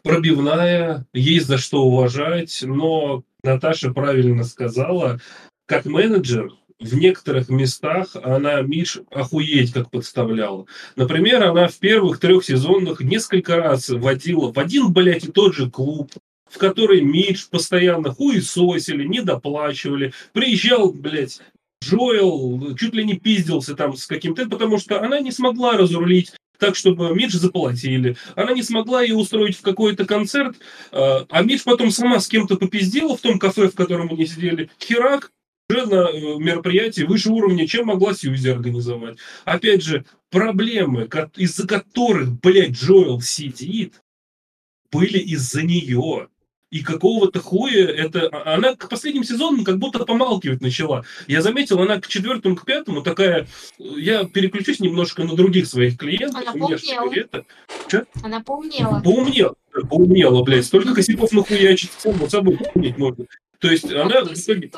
[0.03, 5.21] пробивная, есть за что уважать, но Наташа правильно сказала,
[5.69, 6.51] как менеджер
[6.81, 10.67] в некоторых местах она Миш охуеть как подставляла.
[10.97, 15.71] Например, она в первых трех сезонах несколько раз водила в один, блядь, и тот же
[15.71, 16.13] клуб,
[16.51, 20.15] в который Мидж постоянно хуесосили, недоплачивали.
[20.33, 21.41] Приезжал, блядь,
[21.85, 26.77] Джоэл, чуть ли не пиздился там с каким-то, потому что она не смогла разрулить так,
[26.77, 28.17] чтобы Мидж заплатили.
[28.37, 30.57] Она не смогла ее устроить в какой-то концерт,
[30.93, 34.71] а, а Мидж потом сама с кем-то попиздила в том кафе, в котором они сидели.
[34.81, 35.31] Херак,
[35.71, 39.19] э, мероприятии выше уровня, чем могла Сьюзи организовать.
[39.45, 44.03] Опять же, проблемы, из-за которых, блядь, Джоэл сидит,
[44.91, 46.29] были из-за нее.
[46.71, 48.29] И какого-то хуя это...
[48.29, 51.03] А, она к последним сезонам как будто помалкивать начала.
[51.27, 53.47] Я заметил, она к четвертому, к пятому такая...
[53.79, 56.43] Я переключусь немножко на других своих клиентов.
[56.43, 57.13] Она поумнела.
[57.15, 57.45] Это...
[58.23, 59.01] Она поумнела.
[59.01, 59.55] Поумнела.
[59.89, 60.67] Поумнела, блядь.
[60.67, 61.93] Столько косяков нахуячить.
[61.97, 63.25] Само собой помнить можно.
[63.59, 64.71] То есть она итоге...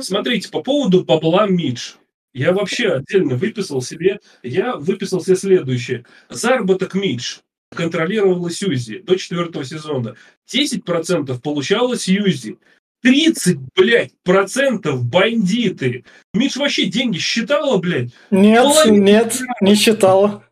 [0.00, 1.92] Смотрите, по поводу бабла Мидж.
[2.34, 6.04] Я вообще отдельно выписал себе, я выписал себе следующее.
[6.28, 7.38] Заработок Мидж
[7.74, 10.14] контролировала Сьюзи до четвертого сезона.
[10.52, 12.58] 10% получала Сьюзи.
[13.02, 16.04] 30, блядь, процентов бандиты.
[16.34, 18.10] Миш вообще деньги считала, блядь?
[18.30, 20.44] Нет, Половину, нет, не считала.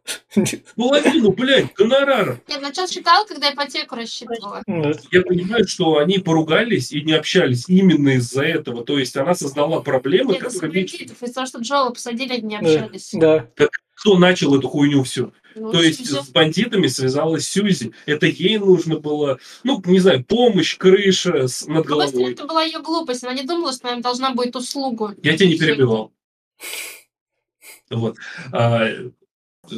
[0.76, 2.40] Половину, блядь, гонорара.
[2.48, 4.62] Я начал считала, когда ипотеку рассчитывала.
[4.66, 8.84] Я понимаю, что они поругались и не общались именно из-за этого.
[8.84, 10.34] То есть она создала проблемы.
[10.34, 13.10] Нет, из-за кредитов, из-за того, что Джола посадили, они не общались.
[13.12, 13.48] Да.
[13.56, 15.32] Так кто начал эту хуйню всю?
[15.58, 17.92] Ну, То есть с бандитами связалась Сьюзи.
[18.04, 22.12] Это ей нужно было, ну, не знаю, помощь, крыша с, над головой.
[22.12, 23.24] Просто это была ее глупость.
[23.24, 25.12] Она не думала, что она должна будет услугу.
[25.22, 26.12] Я тебя не перебивал.
[27.90, 28.16] Вот.
[28.52, 28.86] А,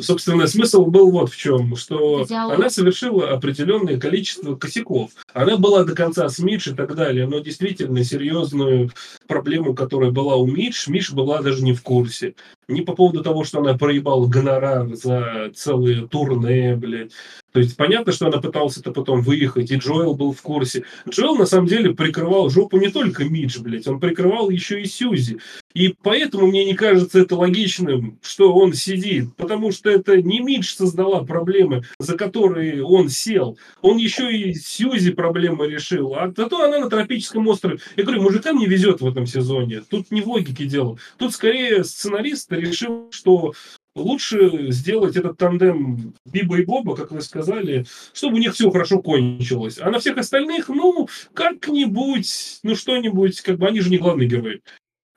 [0.02, 2.59] собственно, смысл был вот в чем, что Диалог.
[2.59, 5.10] она совершила определенное количество косяков.
[5.32, 8.90] Она была до конца с Мидж и так далее, но действительно серьезную
[9.27, 12.35] проблему, которая была у Мидж, Мидж была даже не в курсе.
[12.69, 17.12] Не по поводу того, что она проебала гонорар за целые турне, блядь,
[17.59, 20.85] то есть понятно, что она пыталась это потом выехать, и Джоэл был в курсе.
[21.09, 25.40] Джоэл на самом деле прикрывал жопу не только Мидж, блядь, он прикрывал еще и Сьюзи.
[25.74, 30.72] И поэтому мне не кажется это логичным, что он сидит, потому что это не Мидж
[30.72, 33.59] создала проблемы, за которые он сел.
[33.82, 36.14] Он еще и Сьюзи проблемы решил.
[36.14, 37.80] А зато она на тропическом острове.
[37.97, 39.82] Я говорю, мужикам не везет в этом сезоне.
[39.90, 40.97] Тут не в логике дело.
[41.16, 43.52] Тут скорее сценарист решил, что
[43.99, 49.03] лучше сделать этот тандем Биба и Боба, как вы сказали, чтобы у них все хорошо
[49.03, 49.79] кончилось.
[49.79, 54.62] А на всех остальных, ну, как-нибудь, ну, что-нибудь, как бы они же не главные герои.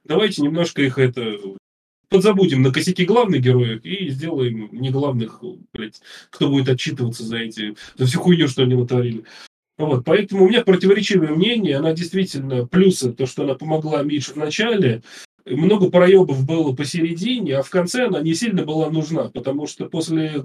[0.03, 1.37] Давайте немножко их это
[2.09, 5.41] подзабудем на косяки главных героев и сделаем не главных,
[5.73, 9.23] блядь, кто будет отчитываться за эти, за всю хуйню, что они натворили.
[9.77, 11.77] Вот, поэтому у меня противоречивое мнение.
[11.77, 15.01] Она действительно плюсы, то, что она помогла Мише в начале,
[15.45, 20.43] много проебов было посередине, а в конце она не сильно была нужна, потому что после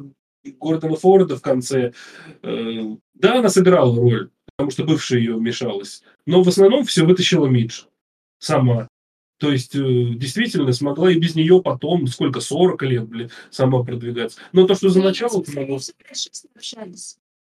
[0.61, 1.93] Гордона Форда в конце.
[2.43, 6.03] Э, да, она сыграла роль, потому что бывшая ее вмешалась.
[6.27, 7.83] Но в основном все вытащила Мидж
[8.39, 8.89] сама.
[9.39, 9.81] То есть, э,
[10.15, 14.39] действительно, смогла и без нее потом, сколько, 40 лет, блин, сама продвигаться.
[14.53, 15.45] Но то, что за начало.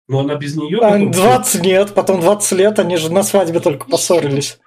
[0.07, 0.79] Но она без нее...
[0.81, 4.59] А, 20 лет, потом 20 лет, они же на свадьбе только поссорились.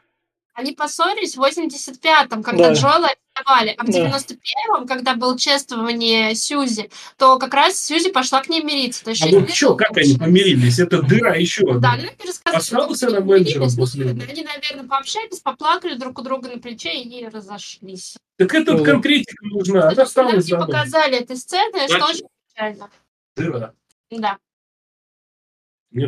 [0.57, 2.73] Они поссорились в 85-м, когда да.
[2.73, 3.75] Джоэла арестовали.
[3.77, 9.05] А в 91-м, когда было чествование Сьюзи, то как раз Сьюзи пошла к ней мириться.
[9.05, 10.79] То есть а вот что, как они помирились?
[10.79, 11.81] Это дыра еще одна.
[11.81, 12.57] Да, они пересказали.
[12.57, 18.17] Остался на менеджером после Они, наверное, пообщались, поплакали друг у друга на плече и разошлись.
[18.39, 19.91] Так это ну, конкретика нужна.
[19.91, 22.89] Она осталась за показали этой сцены, что очень печально.
[23.37, 23.75] Дыра.
[24.11, 24.39] Да.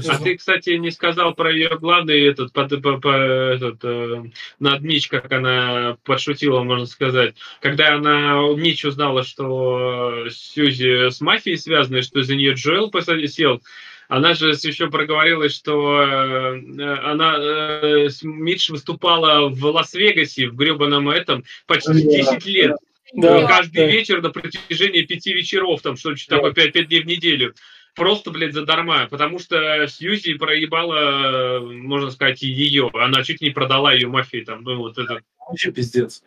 [0.08, 4.24] А ты, кстати, не сказал про ее главный этот, под, по, по, этот э,
[4.58, 7.34] над Мич, как она подшутила, можно сказать.
[7.60, 12.90] Когда она Мич узнала, что Сьюзи с мафией связаны, что за нее Джоэл
[13.28, 13.62] сел,
[14.08, 21.44] она же еще проговорилась, что э, она э, Митч выступала в Лас-Вегасе, в гребаном этом,
[21.66, 22.76] почти 10 лет.
[23.14, 23.86] Да, каждый да.
[23.86, 27.54] вечер на протяжении пяти вечеров, там что-то такое, пять, пять дней в неделю
[27.98, 32.90] просто, блядь, задарма, потому что Сьюзи проебала, можно сказать, и ее.
[32.94, 35.20] Она чуть не продала ее мафии там, ну вот это.
[35.46, 36.22] Вообще пиздец.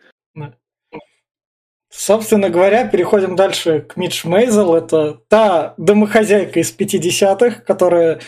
[1.90, 4.74] Собственно говоря, переходим дальше к Мидж Мейзел.
[4.74, 8.20] Это та домохозяйка из 50-х, которая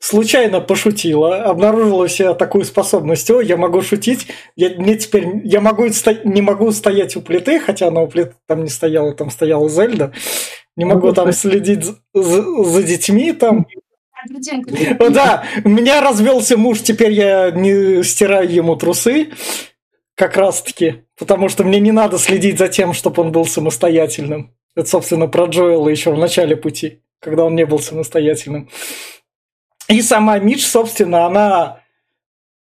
[0.00, 3.30] случайно пошутила, обнаружила у себя такую способность.
[3.30, 4.26] О, я могу шутить,
[4.56, 5.86] я, мне теперь я могу
[6.24, 10.12] не могу стоять у плиты, хотя она у плиты там не стояла, там стояла Зельда
[10.76, 13.66] не могу там следить за, за детьми там.
[15.10, 19.30] Да, у меня развелся муж, теперь я не стираю ему трусы,
[20.14, 24.54] как раз таки, потому что мне не надо следить за тем, чтобы он был самостоятельным.
[24.74, 28.68] Это, собственно, про Джоэла еще в начале пути, когда он не был самостоятельным.
[29.88, 31.80] И сама Мидж, собственно, она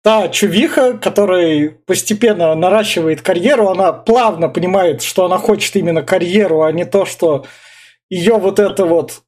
[0.02, 6.72] та чувиха, которая постепенно наращивает карьеру, она плавно понимает, что она хочет именно карьеру, а
[6.72, 7.44] не то, что
[8.10, 9.22] ее вот это вот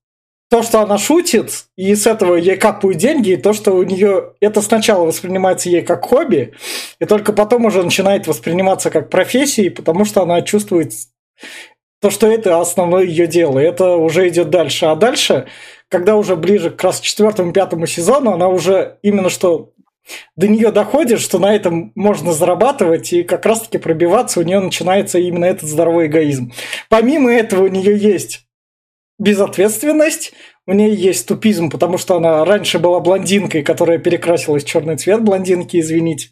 [0.51, 4.35] то, что она шутит, и с этого ей капают деньги, и то, что у нее
[4.41, 6.53] это сначала воспринимается ей как хобби,
[7.01, 10.93] и только потом уже начинает восприниматься как профессией, потому что она чувствует
[12.03, 14.85] то, что это основное ее дело, и это уже идет дальше.
[14.87, 15.47] А дальше,
[15.89, 19.73] когда уже ближе к раз четвертому, пятому сезону, она уже именно что
[20.37, 25.19] до нее доходит, что на этом можно зарабатывать, и как раз-таки пробиваться у нее начинается
[25.19, 26.53] именно этот здоровый эгоизм.
[26.91, 28.42] Помимо этого у нее есть
[29.23, 30.33] безответственность,
[30.67, 35.23] у нее есть тупизм, потому что она раньше была блондинкой, которая перекрасилась в черный цвет
[35.23, 36.31] блондинки, извините.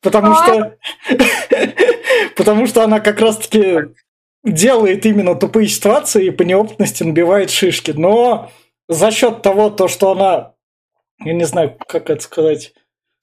[0.00, 0.76] Потому что...
[2.36, 3.94] Потому что она как раз-таки
[4.44, 7.90] делает именно тупые ситуации и по неопытности набивает шишки.
[7.90, 8.50] Но
[8.88, 10.54] за счет того, то, что она...
[11.24, 12.74] Я не знаю, как это сказать.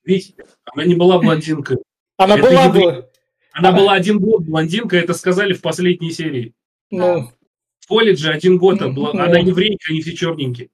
[0.03, 0.35] Ведь
[0.73, 1.77] она не была блондинкой.
[2.17, 2.67] Она это была...
[2.67, 3.03] Не...
[3.53, 6.53] Она была один год блондинка, это сказали в последней серии.
[6.89, 7.29] Ну,
[7.83, 10.69] в колледже один год была, ну, она еврейка, они все черненькие.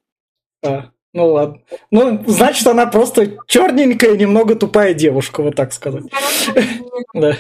[0.64, 1.61] А, ну ладно.
[1.90, 6.03] Ну, значит, она просто черненькая, немного тупая девушка, вот так сказать.
[7.14, 7.36] Да.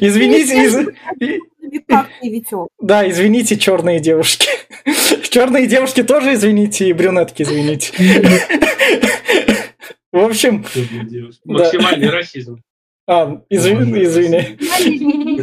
[0.00, 0.86] Извините,
[2.80, 4.48] Да, извините, черные девушки.
[5.30, 7.92] Черные девушки тоже извините, и брюнетки извините.
[10.10, 10.64] В общем...
[11.44, 12.62] Максимальный расизм.
[13.10, 14.58] А, извини, извини.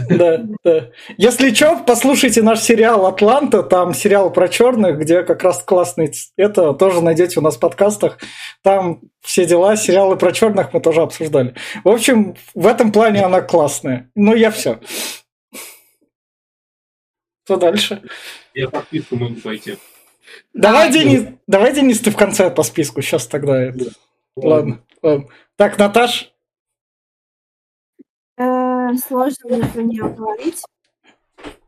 [0.09, 0.91] Да, да.
[1.17, 6.73] Если что, послушайте наш сериал «Атланта», там сериал про черных, где как раз классный это
[6.73, 8.19] тоже найдете у нас в подкастах.
[8.61, 11.55] Там все дела, сериалы про черных мы тоже обсуждали.
[11.83, 14.11] В общем, в этом плане она классная.
[14.13, 14.79] Ну, я все.
[17.45, 18.03] Что дальше?
[18.53, 19.77] Я по списку могу пойти.
[20.53, 23.01] Давай, Денис, давай, Денис, ты в конце по списку.
[23.01, 23.85] Сейчас тогда это.
[24.35, 24.83] Ладно.
[25.01, 25.27] ладно.
[25.55, 26.34] Так, Наташ,
[28.85, 30.61] Э, сложно про нее говорить.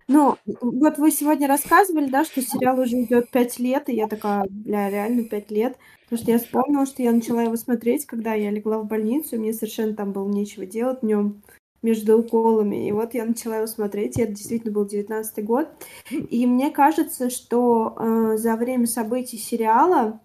[0.07, 4.45] Ну, вот вы сегодня рассказывали, да, что сериал уже идет пять лет, и я такая,
[4.49, 5.77] бля, реально пять лет.
[6.03, 9.39] Потому что я вспомнила, что я начала его смотреть, когда я легла в больницу, и
[9.39, 11.41] мне совершенно там было нечего делать днем
[11.81, 12.88] между уколами.
[12.88, 15.68] И вот я начала его смотреть, и это действительно был девятнадцатый год.
[16.10, 20.22] И мне кажется, что э, за время событий сериала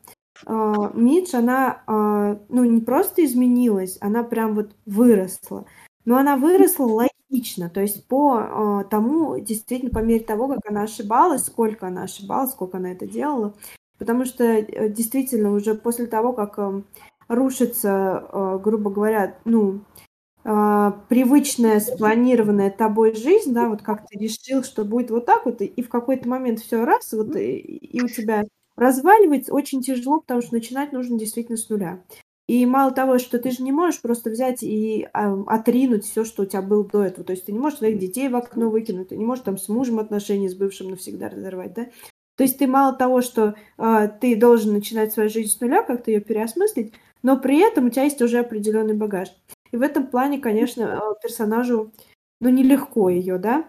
[0.47, 5.67] э, Мидж, она, э, ну, не просто изменилась, она прям вот выросла.
[6.05, 6.87] Но она выросла
[7.31, 12.05] логично, то есть по э, тому, действительно, по мере того, как она ошибалась, сколько она
[12.05, 13.55] ошибалась, сколько она это делала.
[13.99, 16.83] Потому что э, действительно уже после того, как э,
[17.29, 19.81] рушится, э, грубо говоря, ну,
[20.45, 25.61] э, привычная, спланированная тобой жизнь, да, вот как ты решил, что будет вот так вот,
[25.63, 28.45] и в какой-то момент все раз, вот и, и у тебя
[28.77, 32.03] разваливается очень тяжело, потому что начинать нужно действительно с нуля.
[32.53, 36.43] И мало того, что ты же не можешь просто взять и а, отринуть все, что
[36.43, 37.25] у тебя было до этого.
[37.25, 39.71] То есть ты не можешь своих детей в окно выкинуть, ты не можешь там с
[39.71, 41.87] мужем отношения с бывшим навсегда разорвать, да?
[42.37, 46.11] То есть ты мало того, что э, ты должен начинать свою жизнь с нуля, как-то
[46.11, 46.93] ее переосмыслить,
[47.23, 49.29] но при этом у тебя есть уже определенный багаж.
[49.71, 51.91] И в этом плане, конечно, персонажу,
[52.43, 53.65] ну, нелегко ее, да?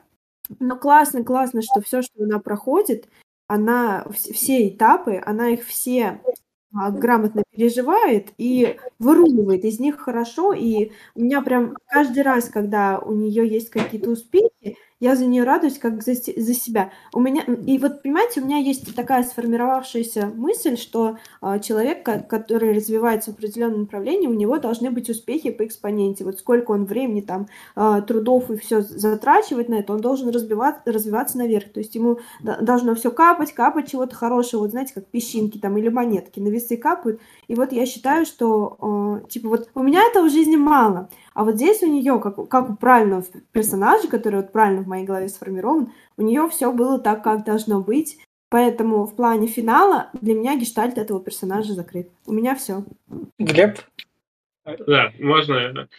[0.60, 3.08] Но классно, классно, что все, что она проходит,
[3.48, 6.20] она все этапы, она их все а,
[6.74, 10.54] грамотно переживает и выруливает из них хорошо.
[10.54, 15.44] И у меня прям каждый раз, когда у нее есть какие-то успехи, я за нее
[15.44, 16.92] радуюсь, как за, за себя.
[17.14, 22.74] У меня, и вот, понимаете, у меня есть такая сформировавшаяся мысль, что э, человек, который
[22.74, 26.24] развивается в определенном направлении, у него должны быть успехи по экспоненте.
[26.24, 30.82] Вот сколько он времени, там, э, трудов и все затрачивать на это, он должен развиваться,
[30.86, 31.72] развиваться наверх.
[31.72, 35.90] То есть ему должно все капать, капать чего-то хорошего, вот знаете, как песчинки там или
[35.90, 37.20] монетки на весы капают.
[37.48, 41.10] И вот я считаю, что, э, типа, вот у меня этого в жизни мало.
[41.34, 45.06] А вот здесь у нее, как, как у правильного персонажа, который вот правильно в моей
[45.06, 48.18] голове сформирован, у нее все было так, как должно быть.
[48.50, 52.10] Поэтому в плане финала для меня гештальт этого персонажа закрыт.
[52.28, 52.84] У меня все.
[53.40, 53.80] Глеб?
[54.88, 55.90] Да, можно.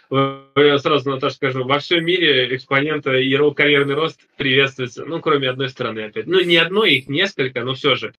[0.57, 1.65] Я сразу, Наташа, скажу.
[1.65, 6.27] Во всем мире экспонента и карьерный рост приветствуется, ну, кроме одной страны опять.
[6.27, 8.15] Ну, не одной, их несколько, но все же.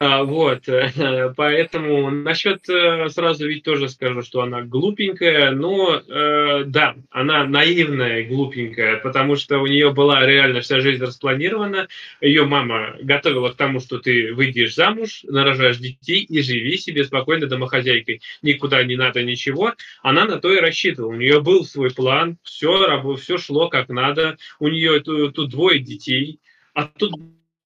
[0.00, 0.64] А, вот,
[1.36, 8.20] поэтому насчет э, сразу ведь тоже скажу, что она глупенькая, но э, да, она наивная
[8.20, 11.86] и глупенькая, потому что у нее была реально вся жизнь распланирована.
[12.20, 17.46] Ее мама готовила к тому, что ты выйдешь замуж, нарожаешь детей и живи себе спокойно
[17.46, 18.20] домохозяйкой.
[18.42, 19.74] Никуда не надо ничего.
[20.02, 21.12] Она на то и рассчитывала.
[21.12, 24.38] У нее был свой план, все, все шло как надо.
[24.58, 26.40] У нее тут, тут двое детей,
[26.74, 27.12] а тут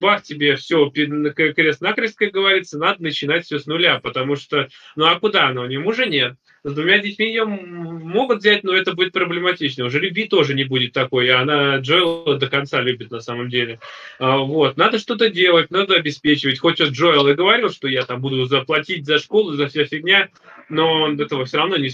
[0.01, 5.19] бах тебе все, крест-накрест, как говорится, надо начинать все с нуля, потому что, ну а
[5.19, 5.63] куда она?
[5.63, 6.37] У нее мужа нет.
[6.65, 9.85] С двумя детьми ее могут взять, но это будет проблематично.
[9.85, 13.81] Уже любви тоже не будет такой, и она Джоэла до конца любит на самом деле.
[14.19, 16.59] А, вот, надо что-то делать, надо обеспечивать.
[16.59, 20.31] Хоть Джоэл и говорил, что я там буду заплатить за школу, за вся фигня,
[20.69, 21.91] но он этого все равно не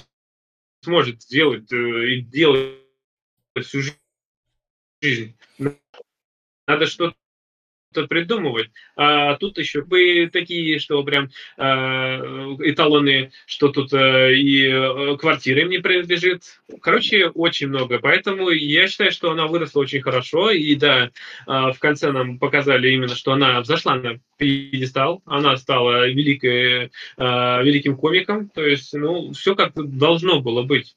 [0.82, 2.74] сможет сделать э, и делать
[3.62, 3.80] всю
[5.02, 5.36] жизнь.
[6.66, 7.16] Надо что-то
[8.02, 8.70] придумывать.
[8.96, 15.62] А тут еще бы такие, что прям э, эталоны, что тут э, и э, квартира
[15.62, 16.42] им не принадлежит.
[16.82, 17.98] Короче, очень много.
[17.98, 20.50] Поэтому я считаю, что она выросла очень хорошо.
[20.50, 21.10] И да, э,
[21.46, 27.96] в конце нам показали именно, что она взошла на пьедестал, она стала великой, э, великим
[27.96, 28.48] комиком.
[28.48, 30.96] То есть, ну, все как должно было быть.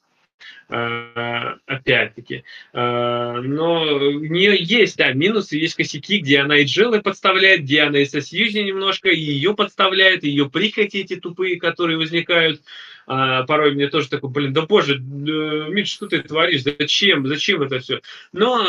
[0.70, 2.44] Э, опять-таки.
[2.74, 7.82] Э, но у нее есть, да, минусы, есть косяки, где она и Джилы подставляет, где
[7.82, 12.60] она и со Сьюзи немножко, и ее подставляет, ее прихоти эти тупые, которые возникают.
[13.06, 17.62] А, порой мне тоже такой, блин, да боже, э, Митч, что ты творишь, зачем, зачем
[17.62, 18.02] это все?
[18.32, 18.62] Но,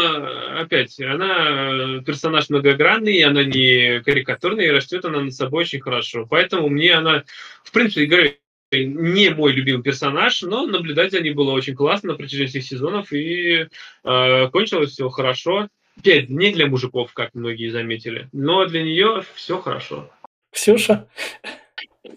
[0.58, 6.26] опять, она персонаж многогранный, она не карикатурная, и растет она над собой очень хорошо.
[6.30, 7.26] Поэтому мне она,
[7.66, 8.32] в принципе, говорю,
[8.72, 13.12] не мой любимый персонаж, но наблюдать за ней было очень классно на протяжении всех сезонов,
[13.12, 13.68] и
[14.04, 15.70] э, кончилось все хорошо.
[15.98, 20.10] Опять, не для мужиков, как многие заметили, но для нее все хорошо.
[20.52, 21.08] Ксюша?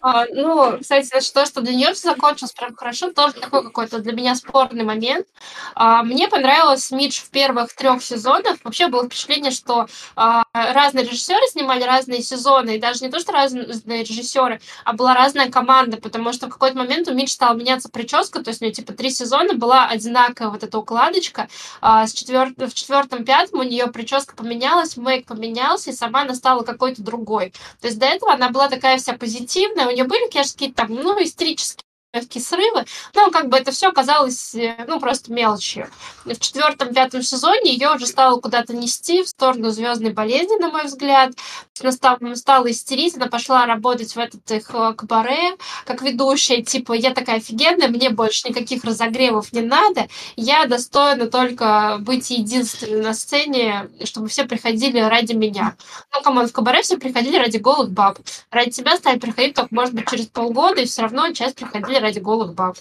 [0.01, 4.13] А, ну, кстати, то, что для нее все закончилось прям хорошо, тоже такой какой-то для
[4.13, 5.27] меня спорный момент.
[5.75, 8.59] А, мне понравилось Мидж в первых трех сезонах.
[8.63, 13.33] Вообще было впечатление, что а, разные режиссеры снимали разные сезоны, и даже не то, что
[13.33, 17.89] разные режиссеры, а была разная команда, потому что в какой-то момент у Мидж стала меняться
[17.89, 21.49] прическа, то есть у нее типа три сезона была одинаковая вот эта укладочка.
[21.81, 22.53] А, с четвер...
[22.57, 27.53] В четвертом-пятом у нее прическа поменялась, мейк поменялся, и сама она стала какой-то другой.
[27.81, 30.95] То есть до этого она была такая вся позитивная, у нее были, конечно, какие-то там,
[30.95, 32.85] ну, истерические легкие срывы,
[33.15, 35.89] но как бы это все оказалось, э, ну, просто мелочью.
[36.27, 41.33] В четвертом-пятом сезоне ее уже стало куда-то нести в сторону звездной болезни, на мой взгляд.
[41.81, 45.57] Она стала, стала истерить, она пошла работать в этот их э, кабаре,
[45.87, 51.97] как ведущая, типа, я такая офигенная, мне больше никаких разогревов не надо, я достойна только
[52.01, 55.77] быть единственной на сцене, чтобы все приходили ради меня.
[56.13, 58.19] Ну, кому в кабаре все приходили ради голых баб.
[58.51, 62.19] Ради тебя стали приходить только, может быть, через полгода, и все равно часть приходили ради
[62.19, 62.77] голых баб.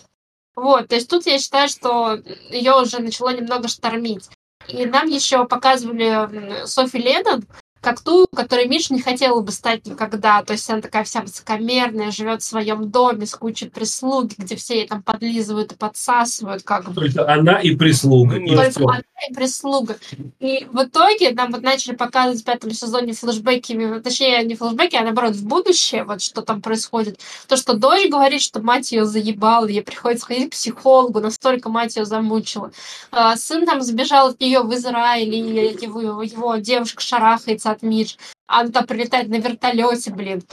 [0.56, 2.16] Вот, то есть тут я считаю, что
[2.50, 4.30] ее уже начало немного штормить.
[4.68, 7.46] И нам еще показывали Софи Леннон,
[7.82, 10.44] как ту, которой Миша не хотела бы стать никогда.
[10.44, 14.76] То есть она такая вся высокомерная, живет в своем доме с кучей прислуги, где все
[14.76, 16.64] ей там подлизывают и подсасывают.
[16.64, 16.94] Как бы.
[16.94, 18.38] Только она и прислуга.
[18.38, 19.98] И Только она и прислуга.
[20.40, 25.04] И в итоге нам вот начали показывать в пятом сезоне флешбеки, точнее, не флешбеки, а
[25.04, 27.20] наоборот, в будущее, вот что там происходит.
[27.48, 31.96] То, что дочь говорит, что мать ее заебала, ей приходится ходить к психологу, настолько мать
[31.96, 32.72] ее замучила.
[33.12, 35.40] А, сын там сбежал от нее в Израиль, и
[35.82, 38.18] его, его девушка шарахается от Миш.
[38.48, 40.44] Она там прилетает на вертолете, блин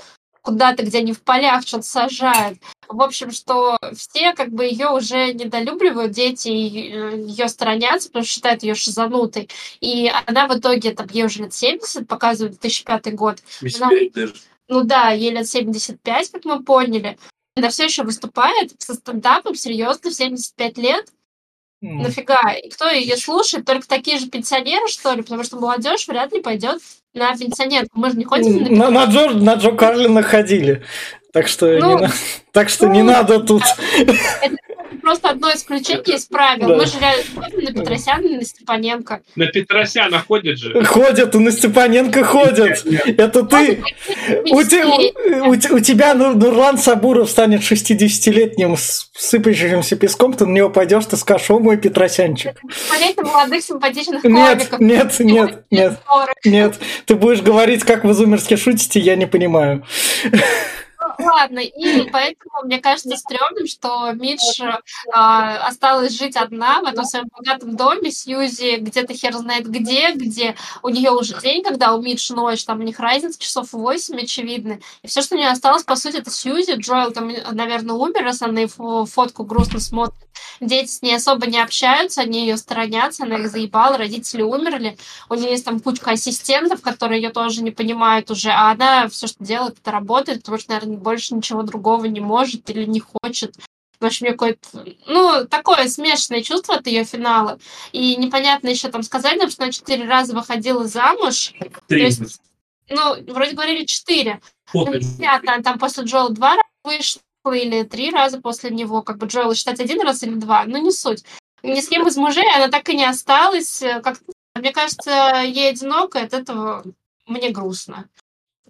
[0.48, 2.58] куда-то, где они в полях что-то сажают.
[2.88, 8.62] В общем, что все как бы ее уже недолюбливают, дети ее сторонятся, потому что считают
[8.62, 9.50] ее шизанутой.
[9.80, 13.38] И она в итоге, там, ей уже лет 70, показывает 2005 год.
[13.78, 13.90] Она,
[14.68, 17.18] ну да, ей лет 75, как мы поняли.
[17.54, 21.12] Она все еще выступает со стендапом, серьезно, в 75 лет.
[21.82, 22.02] Mm.
[22.02, 22.52] Нафига?
[22.54, 23.64] И кто ее слушает?
[23.64, 25.22] Только такие же пенсионеры, что ли?
[25.22, 26.80] Потому что молодежь вряд ли пойдет
[27.14, 27.98] на пенсионерку.
[27.98, 30.82] Мы же не ходим на На, на, Джо, на Джо Карлина ходили.
[31.32, 32.08] Так что, ну, не,
[32.52, 33.62] так что ну, не надо тут.
[33.98, 34.56] Это
[35.08, 36.68] просто одно исключение из правил.
[36.68, 36.76] Да.
[36.76, 39.20] Мы же реально ходим на Петросяна и на Степаненко.
[39.36, 40.84] На Петросяна ходят же.
[40.84, 42.84] Ходят, и на Степаненко ходят.
[43.06, 43.82] Это ты...
[44.50, 51.06] У, у, у тебя Нурлан Сабуров станет 60-летним с сыпающимся песком, ты на него пойдешь,
[51.06, 52.60] ты скажешь, о мой Петросянчик.
[53.16, 55.98] На молодых симпатичных Нет, нет, нет, нет,
[56.44, 56.74] нет.
[57.06, 59.84] Ты будешь говорить, как вы зумерски шутите, я не понимаю.
[61.18, 67.26] Ладно, и поэтому мне кажется стрёмным, что Мидж э, осталась жить одна в этом своем
[67.36, 72.32] богатом доме, Сьюзи где-то хер знает где, где у нее уже день, когда у Мидж
[72.32, 74.78] ночь, там у них разница часов 8, очевидно.
[75.02, 76.74] И все, что у нее осталось, по сути, это Сьюзи.
[76.76, 80.28] Джоэл там, наверное, умер, раз она на фотку грустно смотрит.
[80.60, 84.96] Дети с ней особо не общаются, они ее сторонятся, она их заебала, родители умерли.
[85.28, 89.26] У нее есть там кучка ассистентов, которые ее тоже не понимают уже, а она все,
[89.26, 93.56] что делает, это работает, потому что, наверное, больше ничего другого не может или не хочет.
[93.98, 97.58] В общем, какое-то, ну, такое смешанное чувство от ее финала.
[97.92, 101.54] И непонятно еще там сказали нам, что она четыре раза выходила замуж.
[101.86, 102.02] Три.
[102.02, 102.42] Есть,
[102.90, 104.42] ну, вроде говорили четыре.
[104.74, 109.00] Ну, непонятно, там после Джоэл два раза вышла или три раза после него.
[109.00, 111.24] Как бы Джоэл считать один раз или два, ну, не суть.
[111.62, 113.82] Ни с кем из мужей она так и не осталась.
[114.04, 114.20] Как
[114.54, 116.84] мне кажется, ей одиноко, от этого
[117.26, 118.08] мне грустно.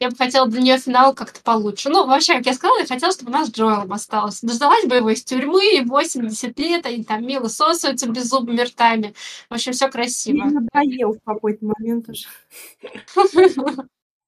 [0.01, 1.89] Я бы хотела для нее финал как-то получше.
[1.89, 4.41] Ну, вообще, как я сказала, я хотела, чтобы она с Джоэлом осталась.
[4.41, 9.15] Дождалась бы его из тюрьмы, 80 лет, они там мило сосаются беззубыми ртами.
[9.51, 10.45] В общем, все красиво.
[10.45, 12.27] Мне надоел в какой-то момент уже.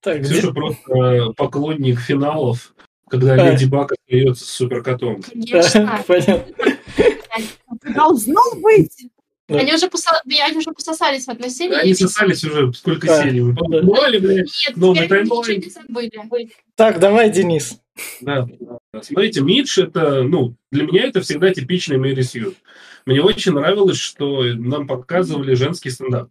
[0.03, 2.75] Так, Ксюша просто э, поклонник финалов,
[3.09, 5.23] когда Леди Баг остается с суперкотом.
[5.23, 6.03] Конечно.
[7.95, 9.11] Должно быть.
[9.59, 10.11] Они уже, посо...
[10.25, 11.75] они уже пососались в одной серии.
[11.75, 13.23] Они сосались уже сколько да.
[13.23, 13.41] серий.
[13.41, 14.49] Вы подумали, блядь?
[14.67, 15.63] Нет, новый таймлайн.
[15.71, 16.51] забыли.
[16.77, 17.81] Так, давай, Денис.
[18.21, 18.49] Да.
[19.03, 22.55] Смотрите, Мидж это, ну, для меня это всегда типичный Мэри Сью.
[23.07, 26.29] Мне очень нравилось, что нам показывали женский стендап.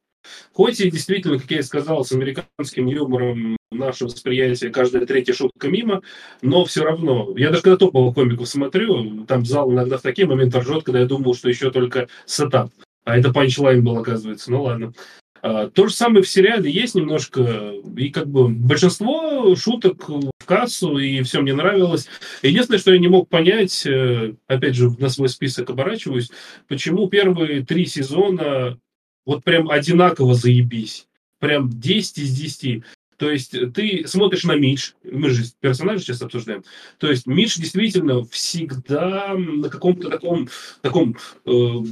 [0.53, 5.67] Хоть и действительно, как я и сказал, с американским юмором наше восприятие, каждая третья шутка
[5.67, 6.01] мимо,
[6.41, 7.33] но все равно.
[7.37, 11.05] Я даже когда топовых комиков смотрю, там зал иногда в такие моменты ржет, когда я
[11.05, 12.71] думал, что еще только setup.
[13.09, 14.51] А это punchline был, оказывается.
[14.51, 14.93] Ну ладно.
[15.41, 20.97] А, то же самое в сериале есть немножко, и как бы большинство шуток в кассу,
[20.99, 22.07] и все мне нравилось.
[22.43, 26.29] Единственное, что я не мог понять, э, опять же, на свой список оборачиваюсь,
[26.67, 28.77] почему первые три сезона
[29.25, 31.07] вот прям одинаково заебись.
[31.39, 32.83] Прям 10 из 10.
[33.17, 36.63] То есть ты смотришь на Мидж, мы же персонажа сейчас обсуждаем,
[36.99, 40.47] то есть Мидж действительно всегда на каком-то таком,
[40.81, 41.51] таком э,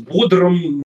[0.09, 0.83] бодром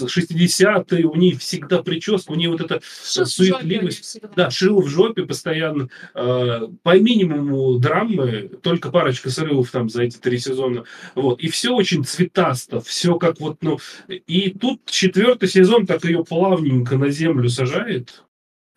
[0.00, 4.20] 60-е, у них всегда прическа, у них вот эта шил суетливость.
[4.36, 5.88] Да, шил в жопе постоянно.
[6.14, 10.84] Э, по минимуму драмы, только парочка срывов там за эти три сезона.
[11.14, 11.40] Вот.
[11.40, 13.78] И все очень цветасто, все как вот, ну...
[14.08, 18.22] И тут четвертый сезон так ее плавненько на землю сажает.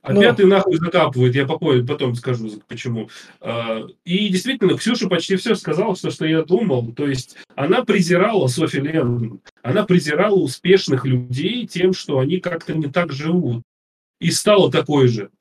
[0.06, 3.10] А ну, пятый нахуй закапывает, я потом скажу, почему.
[3.42, 6.94] А, и действительно, Ксюша почти все сказала, что, что я думал.
[6.94, 12.86] То есть она презирала Софи Лен, она презирала успешных людей тем, что они как-то не
[12.86, 13.64] так живут.
[14.20, 15.32] И стала такой же.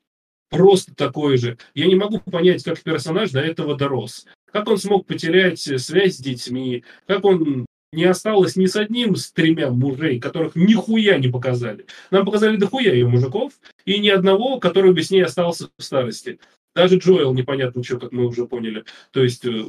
[0.49, 1.59] Просто такой же.
[1.75, 4.25] Я не могу понять, как персонаж до этого дорос.
[4.51, 9.31] Как он смог потерять связь с детьми, как он не осталось ни с одним, с
[9.31, 11.85] тремя мужей, которых нихуя не показали.
[12.11, 13.53] Нам показали дохуя ее мужиков,
[13.85, 16.39] и ни одного, который бы с ней остался в старости.
[16.75, 18.83] Даже Джоэл непонятно что, как мы уже поняли.
[19.11, 19.63] То есть э,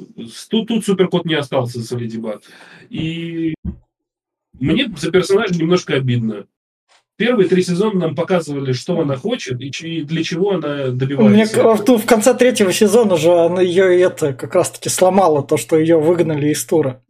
[0.51, 2.43] тут, тут суперкот не остался за Леди Баг.
[2.91, 3.55] И
[4.59, 6.47] мне за персонажа немножко обидно.
[7.19, 11.63] Первые три сезона нам показывали, что она хочет и для чего она добивается.
[11.63, 15.79] Мне, в, в конце третьего сезона же она ее это как раз-таки сломала, то, что
[15.79, 17.03] ее выгнали из тура.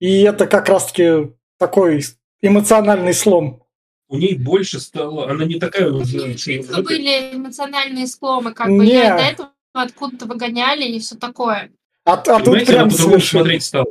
[0.00, 2.04] И это как раз-таки такой
[2.42, 3.62] эмоциональный слом.
[4.08, 5.88] У ней больше стало, она не такая...
[5.88, 11.70] Это были эмоциональные сломы, как бы я до этого откуда-то выгоняли и все такое.
[12.04, 13.86] А, а тут прям по-другому смотреть стал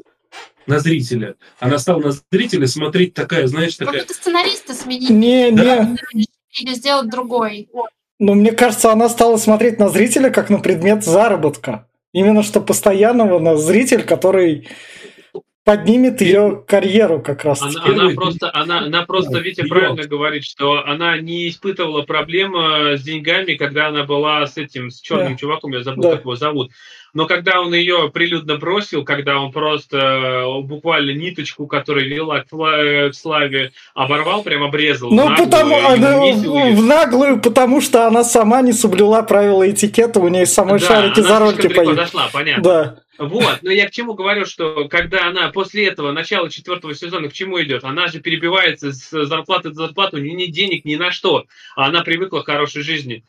[0.67, 1.35] на зрителя.
[1.59, 3.99] Она стала на зрителя смотреть такая, знаешь, такая...
[3.99, 5.09] Как будто сценариста сменить.
[5.09, 5.97] Не, не.
[6.61, 7.69] Или сделать другой.
[8.19, 11.89] Ну, мне кажется, она стала смотреть на зрителя как на предмет заработка.
[12.13, 14.69] Именно что постоянного на зритель, который
[15.63, 17.61] поднимет ее карьеру как раз.
[17.61, 23.01] Она, она просто, она, она просто, Витя правильно говорит, что она не испытывала проблем с
[23.01, 25.37] деньгами, когда она была с этим, с черным да.
[25.37, 26.11] чуваком, я забыл, да.
[26.11, 26.71] как его зовут.
[27.13, 32.51] Но когда он ее прилюдно бросил, когда он просто э, буквально ниточку, которая вела к,
[32.51, 35.11] э, славе, оборвал, прям обрезал.
[35.11, 36.17] Ну, наглую, потому, она,
[36.71, 41.19] в наглую, потому что она сама не соблюла правила этикета, у нее самой да, шарики
[41.19, 41.91] за рольки поют.
[41.91, 42.63] подошла, понятно.
[42.63, 43.02] Да.
[43.17, 47.33] Вот, но я к чему говорю, что когда она после этого, начала четвертого сезона, к
[47.33, 47.83] чему идет?
[47.83, 51.45] Она же перебивается с зарплаты до зарплаты, у нее нет денег ни на что,
[51.75, 53.23] а она привыкла к хорошей жизни.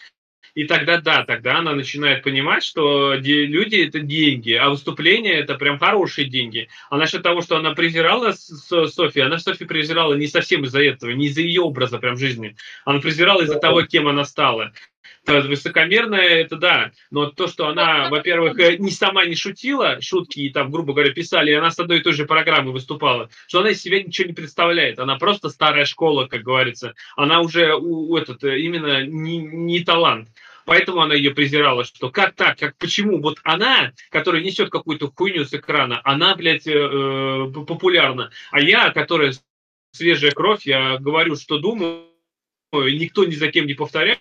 [0.55, 5.81] И тогда, да, тогда она начинает понимать, что люди– это деньги, а выступление– это прям
[5.81, 6.69] хорошие деньги.
[6.91, 11.27] А насчет того, что она презирала Софи, она Софи презирала не совсем из-за этого, не
[11.27, 12.55] из-за ее образа прям жизни.
[12.85, 14.73] Она презирала из-за того, кем она стала
[15.27, 20.71] высокомерная, это да, но то, что она, во-первых, не сама не шутила, шутки и там,
[20.71, 23.81] грубо говоря, писали, и она с одной и той же программы выступала, что она из
[23.81, 28.45] себя ничего не представляет, она просто старая школа, как говорится, она уже у, у этот,
[28.45, 30.29] э, именно не, не талант.
[30.67, 33.21] Поэтому она ее презирала, что как так, как почему?
[33.21, 38.91] Вот она, которая несет какую-то хуйню с экрана, она, блядь, э, э популярна, а я,
[38.91, 39.35] которая
[39.93, 42.07] свежая кровь, я говорю, что думаю,
[42.73, 44.21] никто ни за кем не повторяет,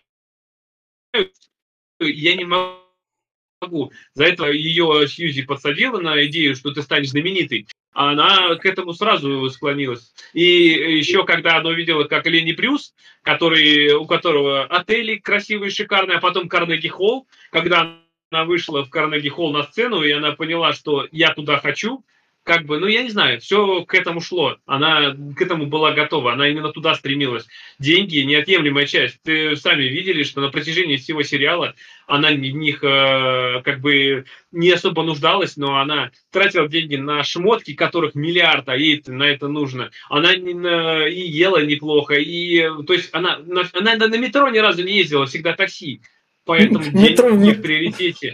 [1.99, 3.91] я не могу.
[4.13, 7.67] За это ее Сьюзи подсадила на идею, что ты станешь знаменитой.
[7.93, 10.13] Она к этому сразу склонилась.
[10.33, 16.21] И еще когда она увидела, как Лени Брюс, который, у которого отели красивые, шикарные, а
[16.21, 17.99] потом Карнеги Холл, когда
[18.31, 22.03] она вышла в Карнеги Холл на сцену, и она поняла, что я туда хочу,
[22.43, 24.57] как бы, ну, я не знаю, все к этому шло.
[24.65, 27.47] Она к этому была готова, она именно туда стремилась.
[27.79, 29.21] Деньги– неотъемлемая часть.
[29.23, 31.73] Ты сами видели, что на протяжении всего сериала
[32.05, 37.73] она в них э, как бы не особо нуждалась, но она тратила деньги на шмотки,
[37.73, 39.91] которых миллиард, а ей на это нужно.
[40.09, 43.39] Она не, на, и ела неплохо, и, то есть она,
[43.73, 46.01] она на метро ни разу не ездила, всегда такси.
[46.45, 48.33] Поэтому метро, не в приоритете.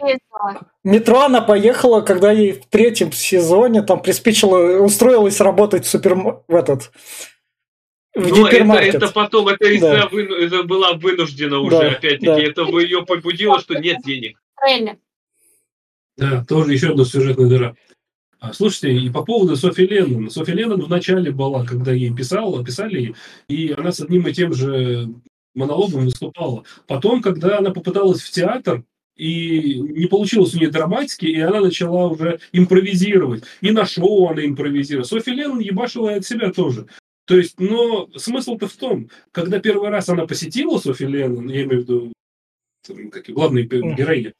[0.84, 6.16] Метро она поехала, когда ей в третьем сезоне там приспичило, устроилась работать в супер...
[6.16, 6.92] в этот...
[8.16, 10.10] В Но это, это потом, это из-за да.
[10.12, 12.42] вы, это была вынуждена уже, да, опять-таки, да.
[12.42, 14.40] это бы ее побудило, что нет денег.
[16.18, 17.76] Да, тоже еще одна сюжетная дыра.
[18.40, 20.30] А, слушайте, и по поводу Софи Леннон.
[20.32, 23.14] Софи Леннон в начале была, когда ей писала, писали,
[23.48, 25.10] и она с одним и тем же
[25.60, 26.64] монологом выступала.
[26.88, 28.84] Потом, когда она попыталась в театр,
[29.16, 33.44] и не получилось у нее драматики, и она начала уже импровизировать.
[33.60, 35.06] И на шоу она импровизировала.
[35.06, 36.88] Софи Леннон ебашила от себя тоже.
[37.26, 41.82] То есть, но смысл-то в том, когда первый раз она посетила Софи Леннон, я имею
[41.82, 42.14] в виду
[43.12, 44.34] как, главные героини,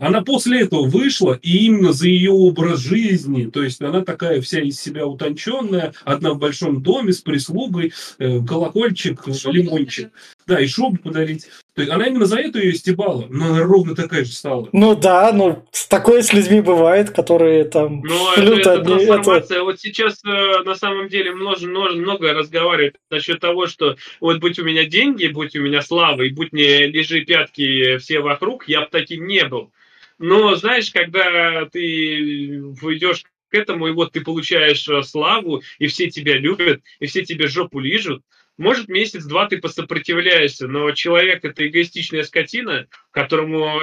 [0.00, 4.60] она после этого вышла, и именно за ее образ жизни, то есть она такая вся
[4.60, 10.12] из себя утонченная, одна в большом доме с прислугой, э, колокольчик, лимончик.
[10.48, 11.46] Да, и шубу подарить.
[11.74, 14.66] То есть она именно за это ее стебала, но она ровно такая же стала.
[14.72, 18.00] Ну да, ну такое с людьми бывает, которые там...
[18.00, 19.56] Ну это, это трансформация.
[19.58, 19.64] Это...
[19.64, 24.58] Вот сейчас э, на самом деле много, много, много разговаривает насчет того, что вот будь
[24.58, 28.80] у меня деньги, будь у меня слава, и будь мне лежи пятки все вокруг, я
[28.80, 29.70] бы таким не был.
[30.18, 36.08] Но знаешь, когда ты идешь к этому, и вот ты получаешь э, славу, и все
[36.08, 38.22] тебя любят, и все тебе жопу лижут,
[38.58, 43.80] может, месяц-два ты посопротивляешься, но человек– это эгоистичная скотина, которому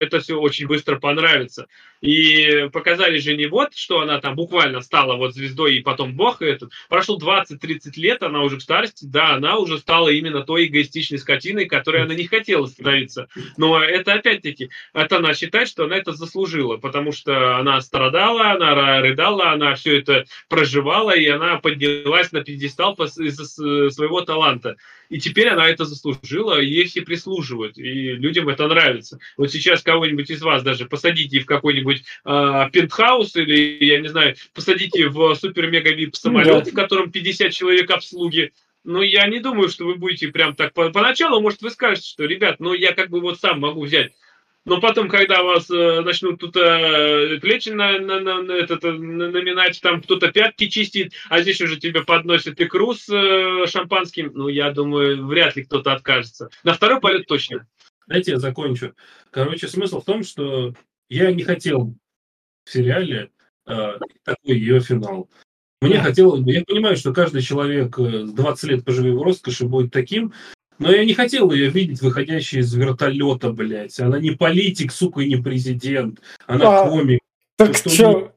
[0.00, 1.68] это все очень быстро понравится.
[2.00, 6.42] И показали же не вот, что она там буквально стала вот звездой и потом бог
[6.42, 6.70] этот.
[6.88, 11.66] Прошло 20-30 лет, она уже в старости, да, она уже стала именно той эгоистичной скотиной,
[11.66, 13.28] которой она не хотела становиться.
[13.56, 19.00] Но это опять-таки, это она считает, что она это заслужила, потому что она страдала, она
[19.00, 24.76] рыдала, она все это проживала, и она поднялась на пьедестал из-за своего таланта.
[25.08, 29.18] И теперь она это заслужила, ей все прислуживают, и людям это нравится.
[29.38, 34.36] Вот сейчас кого-нибудь из вас даже посадите в какой-нибудь э, пентхаус или, я не знаю,
[34.54, 36.70] посадите в супер-мега-вип самолет, да.
[36.70, 38.52] в котором 50 человек обслуги,
[38.84, 40.72] ну, я не думаю, что вы будете прям так...
[40.72, 44.12] Поначалу, может, вы скажете, что, ребят, ну, я как бы вот сам могу взять
[44.68, 48.92] но потом, когда вас э, начнут тут э, плечи на, на, на, на, этот, э,
[48.92, 54.48] наминать, там кто-то пятки чистит, а здесь уже тебе подносят икру с э, шампанским, ну,
[54.48, 56.50] я думаю, вряд ли кто-то откажется.
[56.64, 57.66] На второй полет точно.
[58.06, 58.94] Знаете, я закончу.
[59.30, 60.74] Короче, смысл в том, что
[61.08, 61.94] я не хотел
[62.64, 63.30] в сериале
[63.66, 65.28] э, такой ее финал.
[65.80, 69.92] Мне хотелось бы, я понимаю, что каждый человек 20 э, лет поживет в роскоши будет
[69.92, 70.32] таким,
[70.78, 73.98] но я не хотел ее видеть, выходящей из вертолета, блядь.
[74.00, 76.20] Она не политик, сука, и не президент.
[76.46, 77.20] Она а, комик.
[77.56, 78.32] Так что, что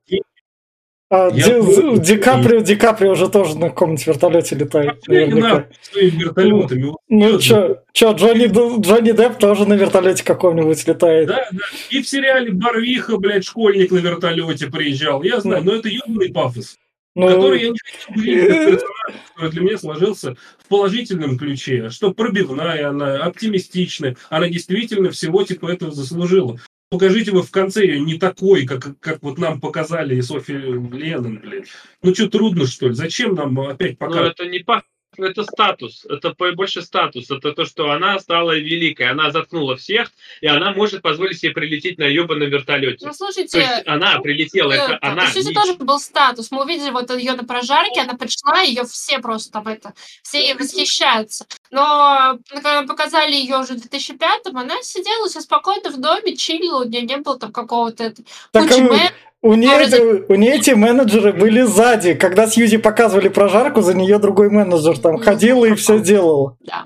[1.14, 5.06] а, Ди, Ди, Ди, Каприо, Ди Каприо уже тоже на каком-нибудь вертолете летает.
[5.08, 5.68] Наверняка.
[5.94, 6.84] вертолетами.
[6.84, 11.28] Ну, ну чё, чё Джонни, Джонни Депп тоже на вертолете каком-нибудь летает.
[11.28, 11.60] Да, да.
[11.90, 15.22] И в сериале Барвиха, блядь, школьник на вертолете приезжал.
[15.22, 16.78] Я знаю, но это юный пафос.
[17.14, 17.28] Ну...
[17.28, 23.18] Который я не видеть персонаж, который для меня сложился в положительном ключе, что пробивная она,
[23.18, 26.58] оптимистичная, она действительно всего типа этого заслужила.
[26.92, 31.40] Покажите вы в конце ее не такой, как, как вот нам показали и Софи Леннон,
[31.40, 31.64] блин.
[32.04, 32.94] Ну что, трудно, что ли?
[32.94, 34.38] Зачем нам опять показывать?
[34.38, 34.84] Ну, это не пах
[35.26, 40.12] это статус, это больше статус, это то, что она стала великой, она заткнула всех,
[40.42, 43.06] и она может позволить себе прилететь на ебаном вертолете.
[43.06, 45.26] Ну, слушайте, то есть она прилетела, это, это она.
[45.26, 45.54] Кстати, не...
[45.54, 46.52] тоже был статус.
[46.52, 49.94] Мы увидели вот ее на прожарке, она пришла, ее все просто там это,
[50.24, 51.46] все ей восхищаются.
[51.72, 56.88] Но когда показали ее уже в 2005-м, она сидела все спокойно в доме, чилила, у
[56.88, 58.14] нее не было там какого-то
[58.54, 59.12] кучи
[59.42, 62.14] у нее, эти, у нее эти менеджеры были сзади.
[62.14, 66.58] Когда Сьюзи показывали прожарку, за нее другой менеджер там ходил и все делал.
[66.62, 66.86] Да.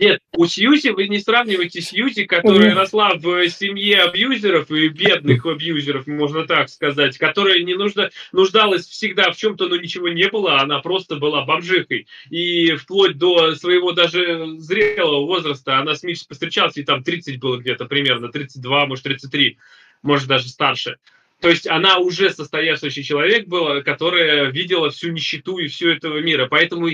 [0.00, 6.06] Нет, у Сьюзи вы не сравниваете Сьюзи, которая росла в семье абьюзеров и бедных абьюзеров,
[6.06, 10.78] можно так сказать, которая не нужда, нуждалась всегда в чем-то, но ничего не было, она
[10.78, 12.06] просто была бомжихой.
[12.30, 17.58] И вплоть до своего даже зрелого возраста она с Мишей постречалась, и там 30 было
[17.58, 19.58] где-то примерно, 32, может 33,
[20.02, 20.96] может даже старше.
[21.40, 26.46] То есть она уже состоявшийся человек был, которая видела всю нищету и всю этого мира.
[26.46, 26.88] Поэтому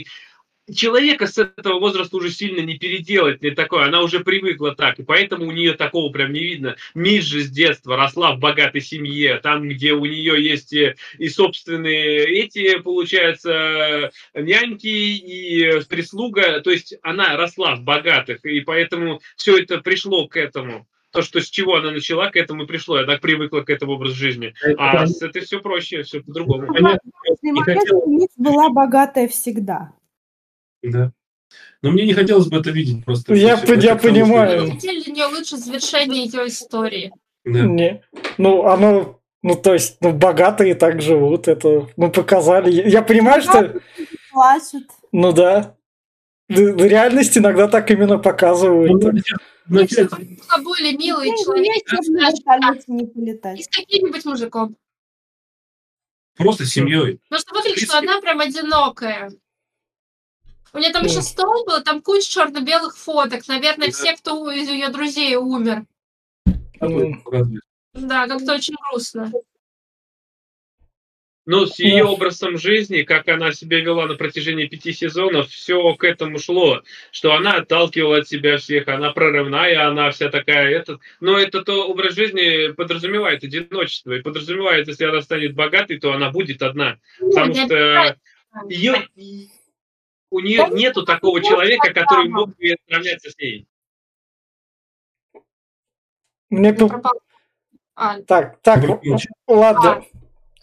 [0.73, 5.05] человека с этого возраста уже сильно не переделать, не такое, она уже привыкла так, и
[5.05, 6.77] поэтому у нее такого прям не видно.
[6.94, 12.24] Мисс же с детства росла в богатой семье, там, где у нее есть и собственные
[12.24, 19.78] эти, получается, няньки и прислуга, то есть она росла в богатых, и поэтому все это
[19.78, 22.98] пришло к этому то, что с чего она начала, к этому и пришло.
[22.98, 24.54] Я так привыкла к этому образу жизни.
[24.78, 26.66] А с это все проще, все по-другому.
[27.42, 29.92] Мисс была богатая всегда.
[30.82, 31.12] Да.
[31.82, 33.34] Но мне не хотелось бы это видеть просто.
[33.34, 34.72] Я, все, я понимаю.
[34.80, 37.12] Для нее лучше завершение ее истории.
[37.44, 37.60] Да.
[37.60, 38.02] Не.
[38.38, 42.90] Ну, оно ну, то есть, ну, богатые так живут, это, ну, показали.
[42.90, 43.80] Я понимаю, что...
[44.32, 44.88] Плачут.
[45.12, 45.75] Ну, да.
[46.48, 49.02] В реальности иногда так именно показывают.
[49.02, 49.12] Ну,
[49.68, 53.59] ну, более милый человек, не полетать.
[53.59, 54.77] И с каким-нибудь мужиком.
[56.36, 57.18] Просто с семьей.
[57.28, 59.32] Потому что выглядит, что она прям одинокая.
[60.73, 63.48] У нее там еще стол был, там куча черно-белых фоток.
[63.48, 65.86] Наверное, все, кто из ее друзей умер.
[67.94, 69.32] Да, как-то очень грустно.
[71.47, 76.02] Но с ее образом жизни, как она себя вела на протяжении пяти сезонов, все к
[76.02, 76.82] этому шло,
[77.12, 80.68] что она отталкивала от себя всех, она прорывная, она вся такая.
[80.70, 86.31] Это, но этот образ жизни подразумевает одиночество, и подразумевает, если она станет богатой, то она
[86.31, 86.98] будет одна.
[87.20, 88.16] Потому что
[88.68, 89.06] ее,
[90.31, 93.68] у нее нету такого человека, который мог бы сравняться с ней.
[96.51, 96.77] Мне...
[97.94, 98.20] А.
[98.23, 99.01] Так, так,
[99.47, 100.05] ладно.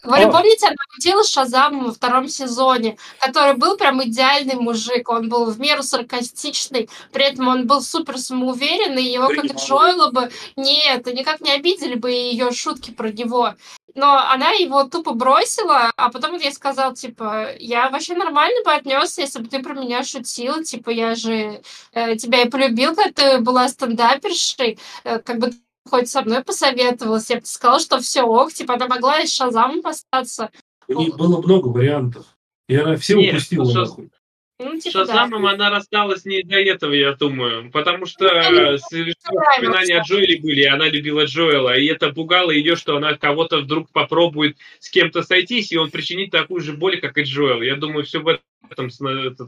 [0.04, 5.08] Говорю, помните, она крутила Шазам во втором сезоне, который был прям идеальный мужик.
[5.08, 9.02] Он был в меру саркастичный, при этом он был супер самоуверенный.
[9.02, 13.54] Его как Джоэла бы нет, никак не обидели бы ее шутки про него.
[13.94, 18.72] Но она его тупо бросила, а потом вот я сказал, типа, я вообще нормально бы
[18.72, 21.62] отнесся, если бы ты про меня шутил, типа, я же
[21.92, 25.52] э, тебя и полюбил, когда ты была стендапершей, э, как бы
[25.88, 29.34] хоть со мной посоветовалась, я бы сказала, что все ок, типа она могла и с
[29.34, 30.50] Шазамом остаться.
[30.88, 32.26] У них было много вариантов.
[32.68, 34.10] И она все Нет, упустила ну, нахуй.
[34.58, 35.50] Ну, типа, Шазамом да.
[35.50, 37.70] она рассталась не из-за этого, я думаю.
[37.70, 41.76] Потому что ну, воспоминания о Джоэле были, и она любила Джоэла.
[41.76, 46.30] И это пугало ее, что она кого-то вдруг попробует с кем-то сойтись, и он причинит
[46.30, 47.62] такую же боль, как и Джоэл.
[47.62, 48.38] Я думаю, все в
[48.70, 48.90] этом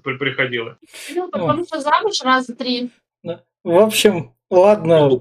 [0.03, 0.77] приходило.
[1.15, 2.91] Ну, потому что замуж раза три.
[3.23, 5.21] В общем, ладно,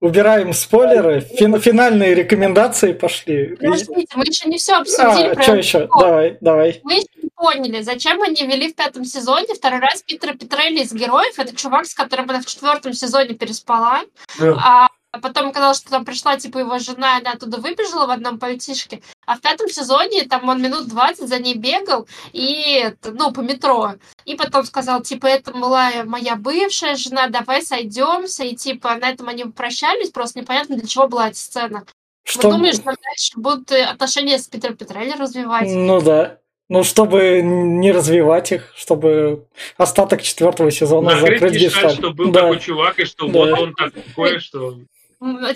[0.00, 1.20] убираем спойлеры.
[1.20, 3.56] Фин, финальные рекомендации пошли.
[3.56, 5.34] Подождите, мы еще не все обсудили.
[5.36, 5.88] А, что еще?
[5.98, 6.80] Давай, давай.
[6.84, 10.92] Мы еще не поняли, зачем они вели в пятом сезоне второй раз Питера Петрелли из
[10.92, 11.38] героев.
[11.38, 14.00] Это чувак, с которым она в четвертом сезоне переспала.
[14.38, 14.56] Да.
[14.58, 14.88] А
[15.18, 19.02] потом оказалось, что там пришла, типа, его жена, она оттуда выбежала в одном пальтишке.
[19.26, 23.94] А в пятом сезоне там он минут 20 за ней бегал, и, ну, по метро.
[24.24, 28.44] И потом сказал, типа, это была моя бывшая жена, давай сойдемся.
[28.44, 31.84] И, типа, на этом они прощались, просто непонятно, для чего была эта сцена.
[32.24, 32.48] Что...
[32.48, 35.68] Вы думаешь, что дальше будут отношения с Питером Петрелли развивать?
[35.68, 36.38] Ну да.
[36.68, 41.94] Ну, чтобы не развивать их, чтобы остаток четвертого сезона Накрыть закрыть гештальт.
[41.94, 42.40] что был да.
[42.40, 43.32] такой чувак, и что да.
[43.32, 44.78] вот он такой, что...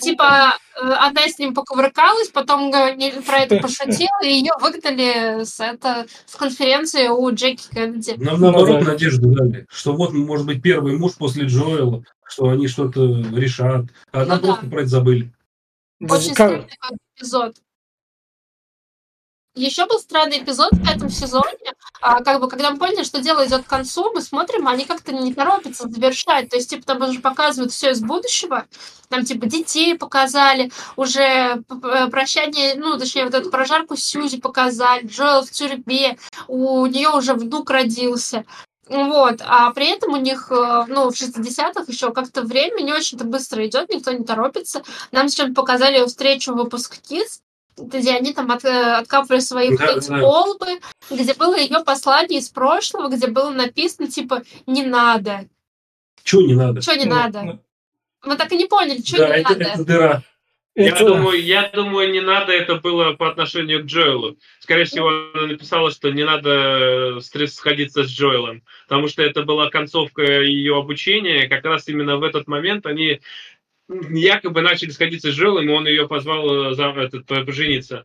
[0.00, 6.06] Типа, э, она с ним покувыркалась, потом про это пошутила, и ее выгнали с, это,
[6.24, 8.14] с конференции у Джеки Кеннеди.
[8.16, 12.68] Нам наоборот ну, надежду дали, что вот, может быть, первый муж после Джоэла, что они
[12.68, 13.04] что-то
[13.34, 13.86] решат.
[14.12, 14.70] А она ну, просто да.
[14.70, 15.32] про это забыли.
[16.00, 16.66] Очень как...
[17.16, 17.56] эпизод.
[19.60, 23.46] Еще был странный эпизод в пятом сезоне, а, как бы, когда мы поняли, что дело
[23.46, 26.48] идет к концу, мы смотрим, они как-то не торопятся завершать.
[26.48, 28.64] То есть, типа, там уже показывают все из будущего,
[29.10, 35.44] там, типа, детей показали, уже э, прощание, ну, точнее, вот эту прожарку Сьюзи показали, Джоэл
[35.44, 36.16] в тюрьме,
[36.48, 38.46] у нее уже внук родился.
[38.88, 43.24] Вот, а при этом у них, э, ну, в 60-х еще как-то время не очень-то
[43.24, 44.82] быстро идет, никто не торопится.
[45.12, 47.42] Нам сейчас показали встречу выпускниц,
[47.76, 50.20] где они там от, откапывали свои да, эти да.
[50.20, 50.80] колбы,
[51.10, 55.46] где было ее послание из прошлого, где было написано, типа, не надо.
[56.22, 56.80] Чего не надо?
[56.80, 57.42] Чего не ну, надо?
[57.42, 57.60] Ну...
[58.24, 59.64] Мы так и не поняли, что да, не это, надо.
[59.64, 60.22] Это дыра.
[60.76, 61.04] Я, это...
[61.04, 64.36] думаю, я думаю, не надо это было по отношению к Джоэлу.
[64.60, 69.68] Скорее всего, она написала, что не надо э, сходиться с Джоэлом, потому что это была
[69.68, 71.48] концовка ее обучения.
[71.48, 73.20] Как раз именно в этот момент они
[74.10, 78.04] якобы начали сходиться с Джоэлом, и он ее позвал э, за, этот, пожениться.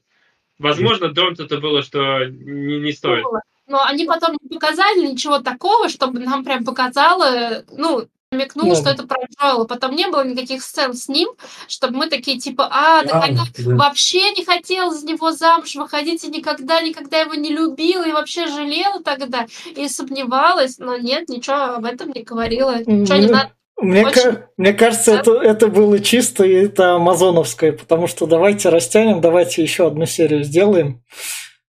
[0.57, 3.25] Возможно, Дронт это было, что не, не стоит.
[3.67, 8.75] Но они потом не показали ничего такого, чтобы нам прям показало, ну, намекнул, да.
[8.75, 9.65] что это про Джоэла.
[9.65, 11.29] Потом не было никаких сцен с ним,
[11.67, 13.75] чтобы мы такие, типа, а, так она да.
[13.75, 18.47] вообще не хотела за него замуж выходить и никогда, никогда его не любила и вообще
[18.47, 20.77] жалела тогда и сомневалась.
[20.77, 22.77] Но нет, ничего об этом не говорила.
[22.85, 24.37] Ничего не надо мне, Очень...
[24.57, 25.19] мне кажется, да?
[25.19, 30.43] это, это было чисто и это амазоновское, потому что давайте растянем, давайте еще одну серию
[30.43, 31.03] сделаем,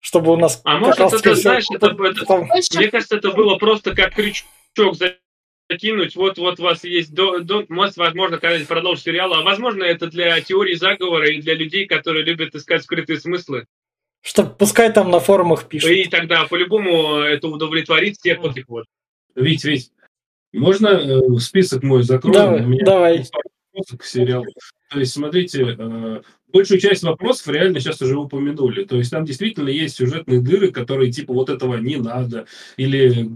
[0.00, 0.60] чтобы у нас...
[0.64, 2.48] А может, это, знаешь, это, это, Там...
[2.74, 4.96] мне кажется, это было просто как крючок
[5.70, 9.82] закинуть, вот, вот у вас есть, до, до, может, возможно, когда-нибудь продолжить сериал, а возможно,
[9.82, 13.66] это для теории заговора и для людей, которые любят искать скрытые смыслы.
[14.22, 15.90] Что пускай там на форумах пишут.
[15.90, 18.86] И тогда по-любому это удовлетворит всех вот их вот.
[19.34, 19.92] Вить, Вить,
[20.56, 22.34] можно э, список мой закрою?
[22.34, 23.26] Давай, У меня давай.
[23.98, 24.46] к сериалу.
[24.90, 26.20] То есть, смотрите, э,
[26.52, 28.84] большую часть вопросов реально сейчас уже упомянули.
[28.84, 32.46] То есть там действительно есть сюжетные дыры, которые типа вот этого не надо.
[32.76, 33.30] Или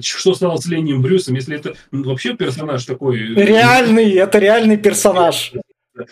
[0.00, 3.18] что стало с Лением Брюсом, если это вообще персонаж такой...
[3.18, 5.52] Реальный, это реальный персонаж.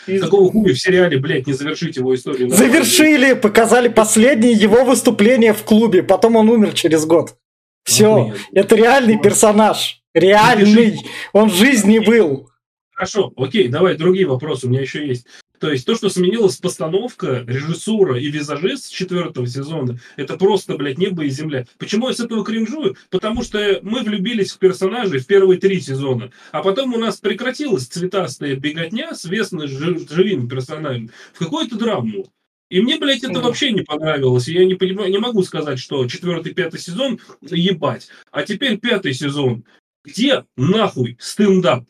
[0.07, 0.23] Из...
[0.23, 2.51] Какого хуя в сериале, блядь, не завершить его историю?
[2.51, 7.37] Завершили, показали последнее его выступление в клубе, потом он умер через год.
[7.85, 10.03] Все, это реальный персонаж.
[10.17, 10.99] Реальный.
[11.35, 12.49] Он в жизни был.
[12.93, 15.27] Хорошо, окей, давай другие вопросы, у меня еще есть.
[15.61, 20.97] То есть то, что сменилась постановка, режиссура и визажист с четвертого сезона, это просто, блядь,
[20.97, 21.67] небо и земля.
[21.77, 22.97] Почему я с этого кринжую?
[23.11, 27.87] Потому что мы влюбились в персонажей в первые три сезона, а потом у нас прекратилась
[27.87, 32.27] цветастая беготня с весно живыми персонажами в какую-то драму.
[32.71, 34.49] И мне, блядь, это вообще не понравилось.
[34.49, 38.09] я не, понимаю, не могу сказать, что четвертый, пятый сезон ебать.
[38.33, 39.65] А теперь пятый сезон.
[40.07, 41.85] Где нахуй стендап?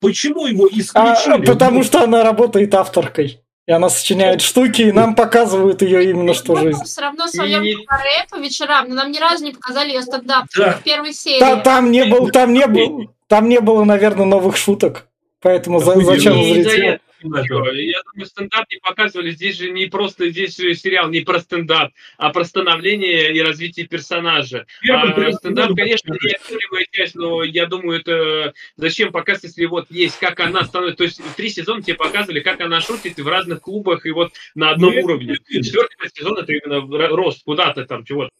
[0.00, 1.42] Почему его исключили?
[1.44, 3.40] А, потому что она работает авторкой.
[3.66, 6.84] И она сочиняет штуки, и нам показывают ее именно что ну, жизнь.
[6.84, 7.76] Все равно своем не...
[8.30, 10.74] по вечерам, но нам ни разу не показали ее стендап да.
[10.74, 11.40] в первой серии.
[11.40, 15.08] Та, там не был, там не был, там не было, наверное, новых шуток.
[15.40, 17.00] Поэтому за, зачем зрителям?
[17.34, 19.30] Я думаю, стендап не показывали.
[19.30, 23.86] Здесь же не просто здесь же сериал не про стендап, а про становление и развитие
[23.86, 24.66] персонажа.
[24.88, 30.18] А, стендап, конечно, не активная часть, но я думаю, это зачем показывать, если вот есть,
[30.18, 30.98] как она становится.
[30.98, 34.70] То есть три сезона тебе показывали, как она шутит в разных клубах и вот на
[34.70, 35.36] одном Нет, уровне.
[35.48, 38.30] Четвертый сезон это именно рост куда-то там чего-то.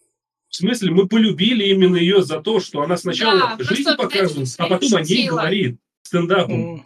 [0.49, 4.69] В смысле, мы полюбили именно ее за то, что она сначала да, жизнь показывает, а
[4.69, 6.77] потом о ней говорит стендапом.
[6.77, 6.83] Mm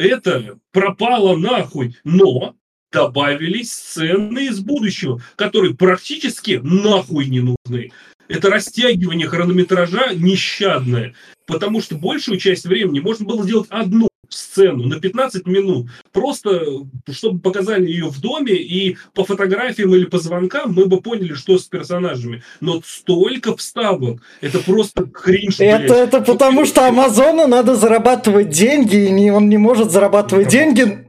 [0.00, 1.96] это пропало нахуй.
[2.04, 2.56] Но
[2.92, 7.92] добавились сцены из будущего, которые практически нахуй не нужны.
[8.28, 11.14] Это растягивание хронометража нещадное,
[11.46, 16.62] потому что большую часть времени можно было сделать одну сцену на 15 минут, просто
[17.10, 21.58] чтобы показали ее в доме, и по фотографиям или по звонкам мы бы поняли, что
[21.58, 22.42] с персонажами.
[22.60, 26.08] Но столько вставок, это просто кринж, Это, блядь.
[26.08, 31.06] это потому что Амазону надо зарабатывать деньги, и он не может зарабатывать деньги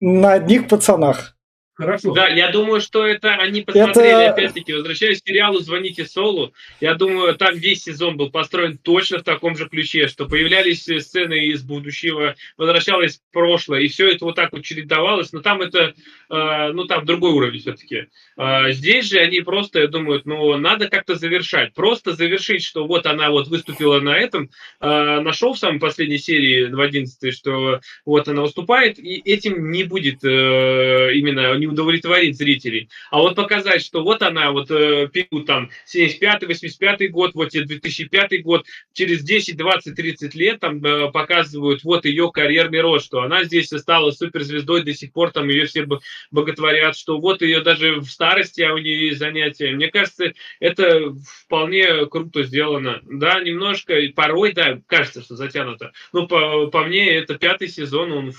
[0.00, 1.31] на одних пацанах.
[1.82, 2.12] Хорошо.
[2.12, 4.32] Да, я думаю, что это они посмотрели, это...
[4.32, 9.22] опять-таки, возвращаясь к сериалу «Звоните Солу», я думаю, там весь сезон был построен точно в
[9.22, 14.36] таком же ключе, что появлялись сцены из будущего, возвращалось в прошлое, и все это вот
[14.36, 15.94] так вот чередовалось, но там это,
[16.30, 18.06] э, ну, там другой уровень все-таки.
[18.36, 23.30] Э, здесь же они просто думают, ну, надо как-то завершать, просто завершить, что вот она
[23.30, 24.50] вот выступила на этом,
[24.80, 29.84] э, нашел в самой последней серии, в 11 что вот она выступает, и этим не
[29.84, 32.88] будет э, именно не удовлетворить зрителей.
[33.10, 38.66] А вот показать, что вот она, вот э, период там 75-85 год, вот 2005 год,
[38.92, 43.68] через 10, 20, 30 лет там э, показывают вот ее карьерный рост, что она здесь
[43.68, 45.86] стала суперзвездой, до сих пор там ее все
[46.30, 49.72] боготворят, что вот ее даже в старости, а у нее есть занятия.
[49.72, 53.00] Мне кажется, это вполне круто сделано.
[53.04, 55.92] Да, немножко, порой, да, кажется, что затянуто.
[56.12, 58.32] Но по, по мне, это пятый сезон, он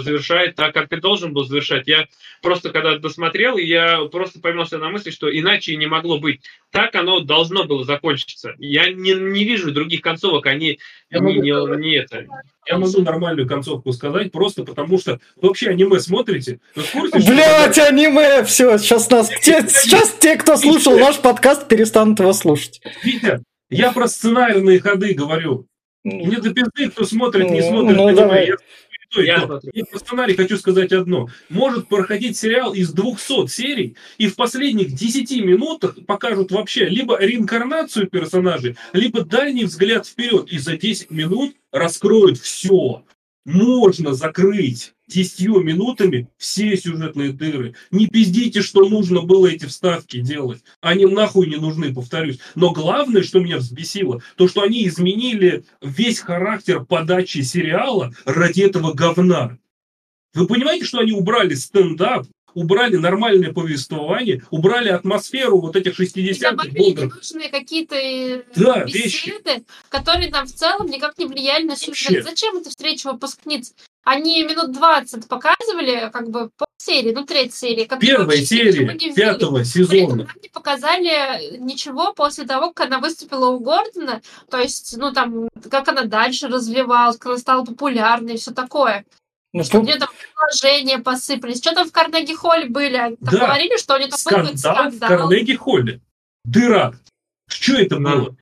[0.00, 1.86] завершает так, как и должен был завершать.
[1.86, 2.06] Я
[2.42, 6.40] просто когда досмотрел, я просто поймался на мысли, что иначе не могло быть.
[6.72, 8.54] Так оно должно было закончиться.
[8.58, 12.26] Я не, не вижу других концовок, они я не, могу, не, не это.
[12.66, 16.58] Я могу нормальную концовку сказать, просто потому что вообще аниме смотрите.
[16.74, 18.42] Блять, аниме!
[18.42, 19.28] Все, сейчас нас.
[19.28, 22.80] Те, сейчас те, кто слушал наш подкаст, перестанут его слушать.
[23.04, 23.40] Витя,
[23.70, 25.68] я про сценарные ходы говорю.
[26.02, 27.96] Мне до пизды, кто смотрит, не смотрит.
[27.96, 28.50] Ну, давай.
[29.22, 31.28] Я то есть, я, я по сценарию хочу сказать одно.
[31.48, 38.08] Может проходить сериал из 200 серий, и в последних 10 минутах покажут вообще либо реинкарнацию
[38.08, 43.04] персонажей, либо дальний взгляд вперед, и за 10 минут раскроют все.
[43.44, 47.74] Можно закрыть десятью минутами все сюжетные дыры.
[47.90, 50.62] Не пиздите, что нужно было эти вставки делать.
[50.80, 52.38] Они нахуй не нужны, повторюсь.
[52.54, 58.92] Но главное, что меня взбесило, то, что они изменили весь характер подачи сериала ради этого
[58.92, 59.58] говна.
[60.34, 66.90] Вы понимаете, что они убрали стендап, убрали нормальное повествование, убрали атмосферу вот этих 60-х Добавили
[66.92, 69.64] ненужные какие-то э, да, беседы, вещи.
[69.88, 72.24] которые там в целом никак не влияли на сюжет.
[72.24, 73.74] Зачем эта встреча выпускниц?
[74.04, 77.86] Они минут 20 показывали, как бы, по серии, ну, третья серия.
[77.86, 80.28] Первая серия пятого сезона.
[80.42, 84.20] не показали ничего после того, как она выступила у Гордона.
[84.50, 89.04] То есть, ну, там, как она дальше развивалась, как она стала популярной и все такое.
[89.54, 91.58] Ну, что где там предложения посыпались.
[91.58, 92.96] Что там в Карнеги-холле были?
[92.96, 93.38] Там да.
[93.38, 94.90] говорили, что они там скандал, скандал.
[94.90, 96.00] в Карнеги-холле.
[96.44, 96.94] Дыра.
[97.46, 98.16] Что это да.
[98.16, 98.36] было?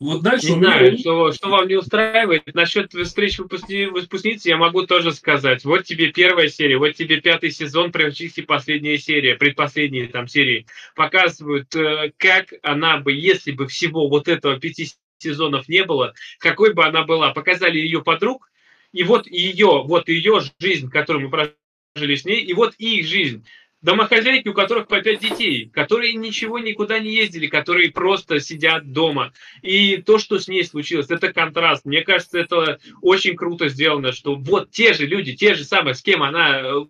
[0.00, 0.98] Вот дальше не знаю, меня...
[0.98, 2.54] что, что вам не устраивает.
[2.54, 3.86] Насчет встреч выпускни...
[3.86, 5.64] выпускниц я могу тоже сказать.
[5.64, 10.66] Вот тебе первая серия, вот тебе пятый сезон, практически последняя серия, предпоследние там серии.
[10.96, 14.88] Показывают, э, как она бы, если бы всего вот этого пяти
[15.18, 17.32] сезонов не было, какой бы она была.
[17.32, 18.50] Показали ее подруг,
[18.92, 23.46] и вот ее, вот ее жизнь, которую мы прожили с ней, и вот их жизнь
[23.84, 29.32] домохозяйки, у которых по пять детей, которые ничего никуда не ездили, которые просто сидят дома.
[29.60, 31.84] И то, что с ней случилось, это контраст.
[31.84, 36.00] Мне кажется, это очень круто сделано, что вот те же люди, те же самые, с
[36.00, 36.84] кем она э,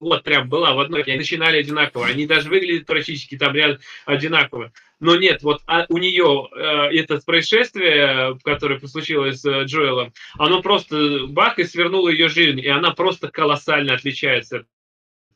[0.00, 4.72] вот прям была в одной, они начинали одинаково, они даже выглядят практически там ряд одинаково.
[4.98, 10.62] Но нет, вот а у нее э, это происшествие, которое случилось с э, Джоэлом, оно
[10.62, 14.64] просто бах и свернуло ее жизнь, и она просто колоссально отличается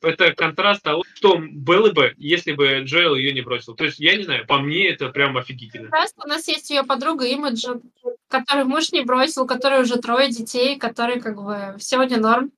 [0.02, 3.74] это контраст того, что было бы, если бы Джоэл ее не бросил.
[3.74, 5.88] То есть, я не знаю, по мне это прям офигительно.
[5.88, 7.82] Просто у нас есть ее подруга Имаджин,
[8.28, 12.52] которую муж не бросил, которой уже трое детей, который как бы сегодня норм.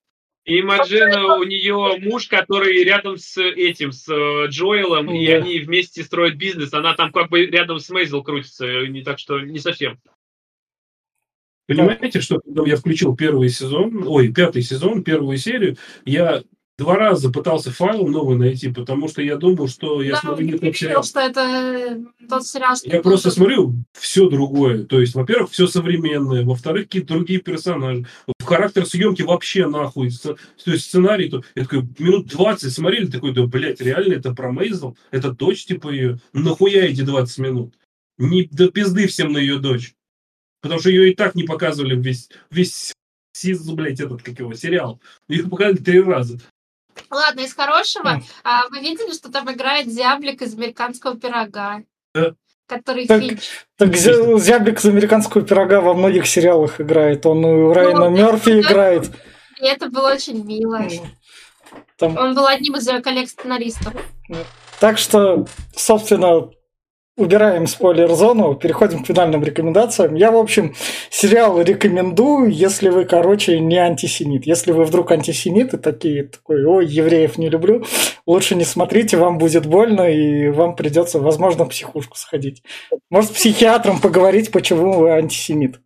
[0.45, 5.17] И Маджина, у нее муж, который рядом с этим, с э, Джоэлом, mm.
[5.17, 6.75] и они вместе строят бизнес.
[6.75, 10.01] Она там как бы рядом с Мейзел крутится, не так что не совсем.
[11.69, 16.43] Понимаете, что когда я включил первый сезон, ой, пятый сезон, первую серию, я
[16.83, 20.59] два раза пытался файл новый найти, потому что я думал, что я да, смотрю не
[20.59, 21.05] тот сериал.
[21.05, 22.77] что это э, тот сериал.
[22.77, 24.85] Что я просто смотрю все другое.
[24.85, 28.07] То есть, во-первых, все современное, во-вторых, какие-то другие персонажи.
[28.41, 30.11] В характер съемки вообще нахуй.
[30.23, 30.37] То
[30.67, 34.97] есть сценарий, то я такой минут 20 смотрели, такой, да, блядь, реально это про Мейзел?
[35.13, 36.19] Это дочь типа ее?
[36.33, 37.75] Нахуя эти 20 минут?
[38.19, 39.95] Не до пизды всем на ее дочь.
[40.61, 42.93] Потому что ее и так не показывали весь, весь
[43.33, 45.01] Сиз, блядь, этот, как его, сериал.
[45.29, 46.39] Их показали три раза.
[47.11, 48.23] Ладно, из хорошего.
[48.45, 51.83] А, вы видели, что там играет зяблик из американского пирога?
[52.15, 52.35] Да.
[52.67, 53.41] который так, Финч.
[53.77, 57.25] Так зяблик из американского пирога во многих сериалах играет.
[57.27, 59.11] Он у Райана ну, Мерфи играет.
[59.61, 60.81] И это было очень мило.
[61.97, 62.17] Там...
[62.17, 63.95] Он был одним из коллег сценаристов.
[64.81, 65.47] Так что,
[65.77, 66.51] собственно,
[67.17, 70.15] убираем спойлер-зону, переходим к финальным рекомендациям.
[70.15, 70.75] Я, в общем,
[71.11, 74.47] сериал рекомендую, если вы, короче, не антисемит.
[74.47, 77.85] Если вы вдруг антисемит и такие, такой, ой, евреев не люблю,
[78.27, 82.63] лучше не смотрите, вам будет больно, и вам придется, возможно, в психушку сходить.
[83.11, 85.81] Может, с психиатром поговорить, почему вы антисемит.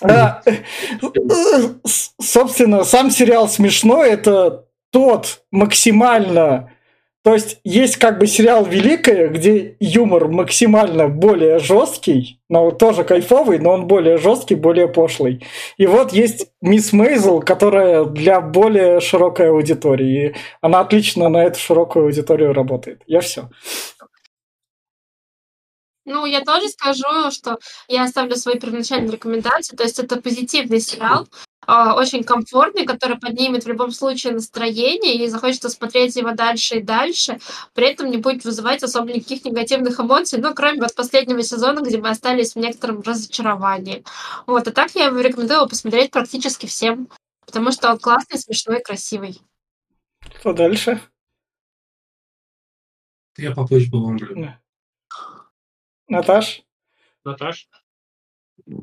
[0.00, 0.42] А,
[2.20, 6.73] собственно, сам сериал смешной, это тот максимально
[7.24, 13.58] то есть есть как бы сериал «Великое», где юмор максимально более жесткий, но тоже кайфовый,
[13.58, 15.42] но он более жесткий, более пошлый.
[15.78, 20.36] И вот есть «Мисс Мейзел», которая для более широкой аудитории.
[20.60, 23.00] Она отлично на эту широкую аудиторию работает.
[23.06, 23.48] Я все.
[26.04, 27.58] Ну, я тоже скажу, что
[27.88, 29.74] я оставлю свои первоначальные рекомендации.
[29.74, 31.28] То есть это позитивный сериал,
[31.66, 36.82] а, очень комфортный, который поднимет в любом случае настроение и захочется смотреть его дальше и
[36.82, 37.38] дальше,
[37.72, 41.98] при этом не будет вызывать особо никаких негативных эмоций, ну, кроме вот последнего сезона, где
[41.98, 44.04] мы остались в некотором разочаровании.
[44.46, 47.08] Вот, а так я его рекомендую его посмотреть практически всем,
[47.46, 49.40] потому что он классный, смешной, красивый.
[50.40, 51.00] Что дальше?
[53.36, 54.04] Я попозже был
[56.08, 56.62] Наташ?
[57.24, 57.68] Наташ?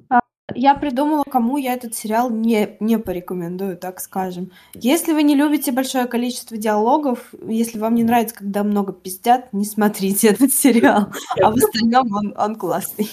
[0.09, 0.19] А,
[0.55, 4.51] я придумала, кому я этот сериал не, не порекомендую, так скажем.
[4.73, 9.65] Если вы не любите большое количество диалогов, если вам не нравится, когда много пиздят, не
[9.65, 11.07] смотрите этот сериал.
[11.41, 13.09] А в остальном он, он классный.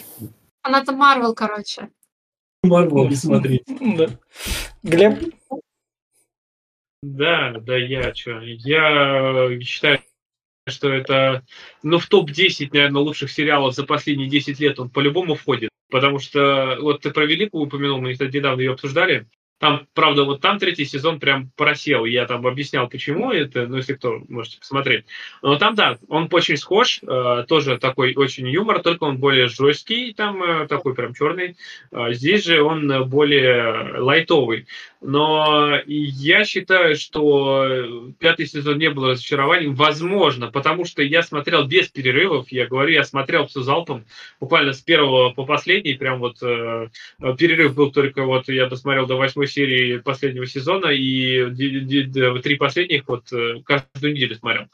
[0.62, 1.90] Она-то Марвел, короче.
[2.62, 3.64] Марвел не смотрите.
[4.82, 5.34] Глеб?
[7.02, 8.40] Да, да, я что.
[8.40, 10.00] Я считаю,
[10.70, 11.44] что это,
[11.82, 15.70] ну, в топ-10, наверное, лучших сериалов за последние 10 лет он по-любому входит.
[15.90, 19.26] Потому что, вот ты про Великую упомянул, мы недавно ее обсуждали.
[19.58, 22.04] Там, правда, вот там третий сезон прям просел.
[22.04, 25.04] Я там объяснял, почему это, ну, если кто, можете посмотреть.
[25.42, 30.12] Но там, да, он очень схож, э, тоже такой очень юмор, только он более жесткий,
[30.12, 31.56] там э, такой прям черный.
[31.90, 34.66] Э, здесь же он более лайтовый.
[35.00, 39.74] Но я считаю, что пятый сезон не был разочарованием.
[39.74, 42.50] Возможно, потому что я смотрел без перерывов.
[42.50, 44.04] Я говорю, я смотрел все залпом,
[44.40, 45.94] буквально с первого по последний.
[45.94, 46.88] Прям вот э,
[47.38, 51.44] перерыв был только вот, я досмотрел до восьмой серии последнего сезона, и
[52.42, 54.66] три последних вот э, каждую неделю смотрел.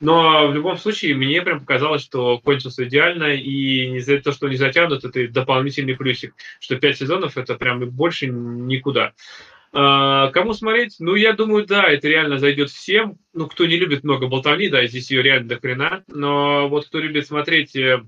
[0.00, 4.48] Но в любом случае, мне прям показалось, что кончился идеально, и не за то, что
[4.48, 9.12] не затянут, это дополнительный плюсик, что пять сезонов это прям больше никуда.
[9.72, 10.96] А, кому смотреть?
[10.98, 13.16] Ну, я думаю, да, это реально зайдет всем.
[13.32, 16.04] Ну, кто не любит много болтовни, да, здесь ее реально до хрена.
[16.08, 18.02] Но вот кто любит смотреть э,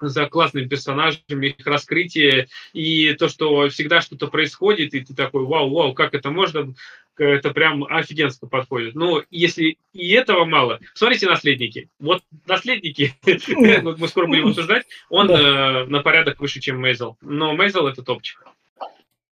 [0.00, 5.70] за классными персонажами, их раскрытие, и то, что всегда что-то происходит, и ты такой, вау,
[5.70, 6.74] вау, как это можно,
[7.16, 8.94] это прям офигенско подходит.
[8.94, 11.90] Ну, если и этого мало, смотрите «Наследники».
[11.98, 13.14] Вот «Наследники»,
[13.98, 17.16] мы скоро будем обсуждать, он э, на порядок выше, чем Мейзел.
[17.20, 18.44] Но Мейзел— это топчик.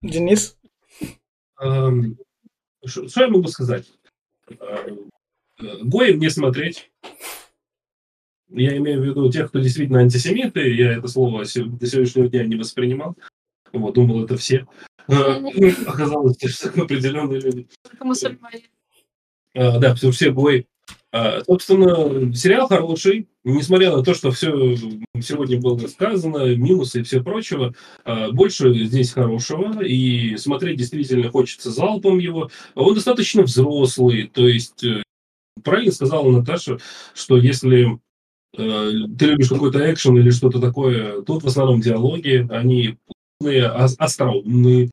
[0.02, 0.56] Денис?
[1.60, 2.18] Эм,
[2.84, 3.86] что я могу сказать?
[4.48, 4.90] Э,
[5.58, 6.90] Гоем не смотреть.
[8.50, 10.72] Я имею в виду тех, кто действительно антисемиты.
[10.74, 13.16] Я это слово до сегодняшнего дня не воспринимал.
[13.72, 14.66] Вот, думал, это все.
[15.08, 15.12] Э,
[15.86, 17.68] оказалось, что определенные люди.
[19.54, 20.66] Э, да, все Гой
[21.10, 24.76] а, собственно, сериал хороший, несмотря на то, что все
[25.20, 27.74] сегодня было сказано, минусы и все прочего,
[28.32, 32.50] больше здесь хорошего, и смотреть действительно хочется залпом его.
[32.74, 35.02] Он достаточно взрослый, то есть э,
[35.64, 36.78] правильно сказала Наташа,
[37.14, 37.98] что если
[38.58, 42.98] э, ты любишь какой-то экшен или что-то такое, тут в основном диалоги, они
[43.38, 44.90] полные, остроумные,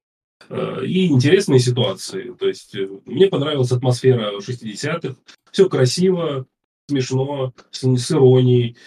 [0.49, 2.33] э, и интересные ситуации.
[2.39, 2.75] То есть
[3.05, 5.15] мне понравилась атмосфера 60-х,
[5.51, 6.45] все красиво,
[6.89, 8.77] смешно, с, с иронией.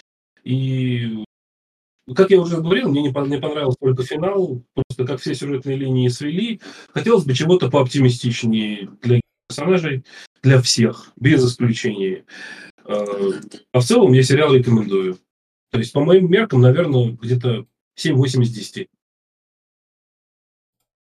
[0.43, 1.23] И,
[2.15, 6.07] как я уже говорил, мне не, не понравился только финал, просто как все сюжетные линии
[6.07, 6.61] свели.
[6.93, 10.03] Хотелось бы чего-то пооптимистичнее для персонажей,
[10.41, 12.23] для всех, без исключения.
[12.89, 13.05] А,
[13.71, 15.19] а в целом я сериал рекомендую.
[15.69, 18.89] То есть, по моим меркам, наверное, где-то 7-8 из 10.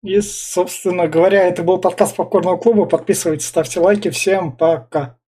[0.02, 2.86] И, собственно говоря, это был подкаст Попкорного клуба.
[2.86, 4.10] Подписывайтесь, ставьте лайки.
[4.10, 5.18] Всем пока.